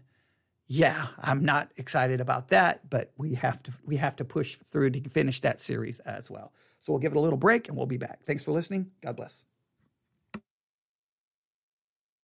yeah, 0.67 1.07
I'm 1.19 1.45
not 1.45 1.71
excited 1.77 2.21
about 2.21 2.49
that, 2.49 2.89
but 2.89 3.11
we 3.17 3.35
have 3.35 3.61
to 3.63 3.71
we 3.85 3.97
have 3.97 4.15
to 4.17 4.25
push 4.25 4.55
through 4.55 4.91
to 4.91 5.09
finish 5.09 5.41
that 5.41 5.59
series 5.59 5.99
as 6.01 6.29
well. 6.29 6.53
So 6.79 6.93
we'll 6.93 7.01
give 7.01 7.13
it 7.13 7.17
a 7.17 7.21
little 7.21 7.37
break 7.37 7.67
and 7.67 7.77
we'll 7.77 7.85
be 7.85 7.97
back. 7.97 8.19
Thanks 8.25 8.43
for 8.43 8.51
listening. 8.51 8.91
God 9.01 9.15
bless. 9.15 9.45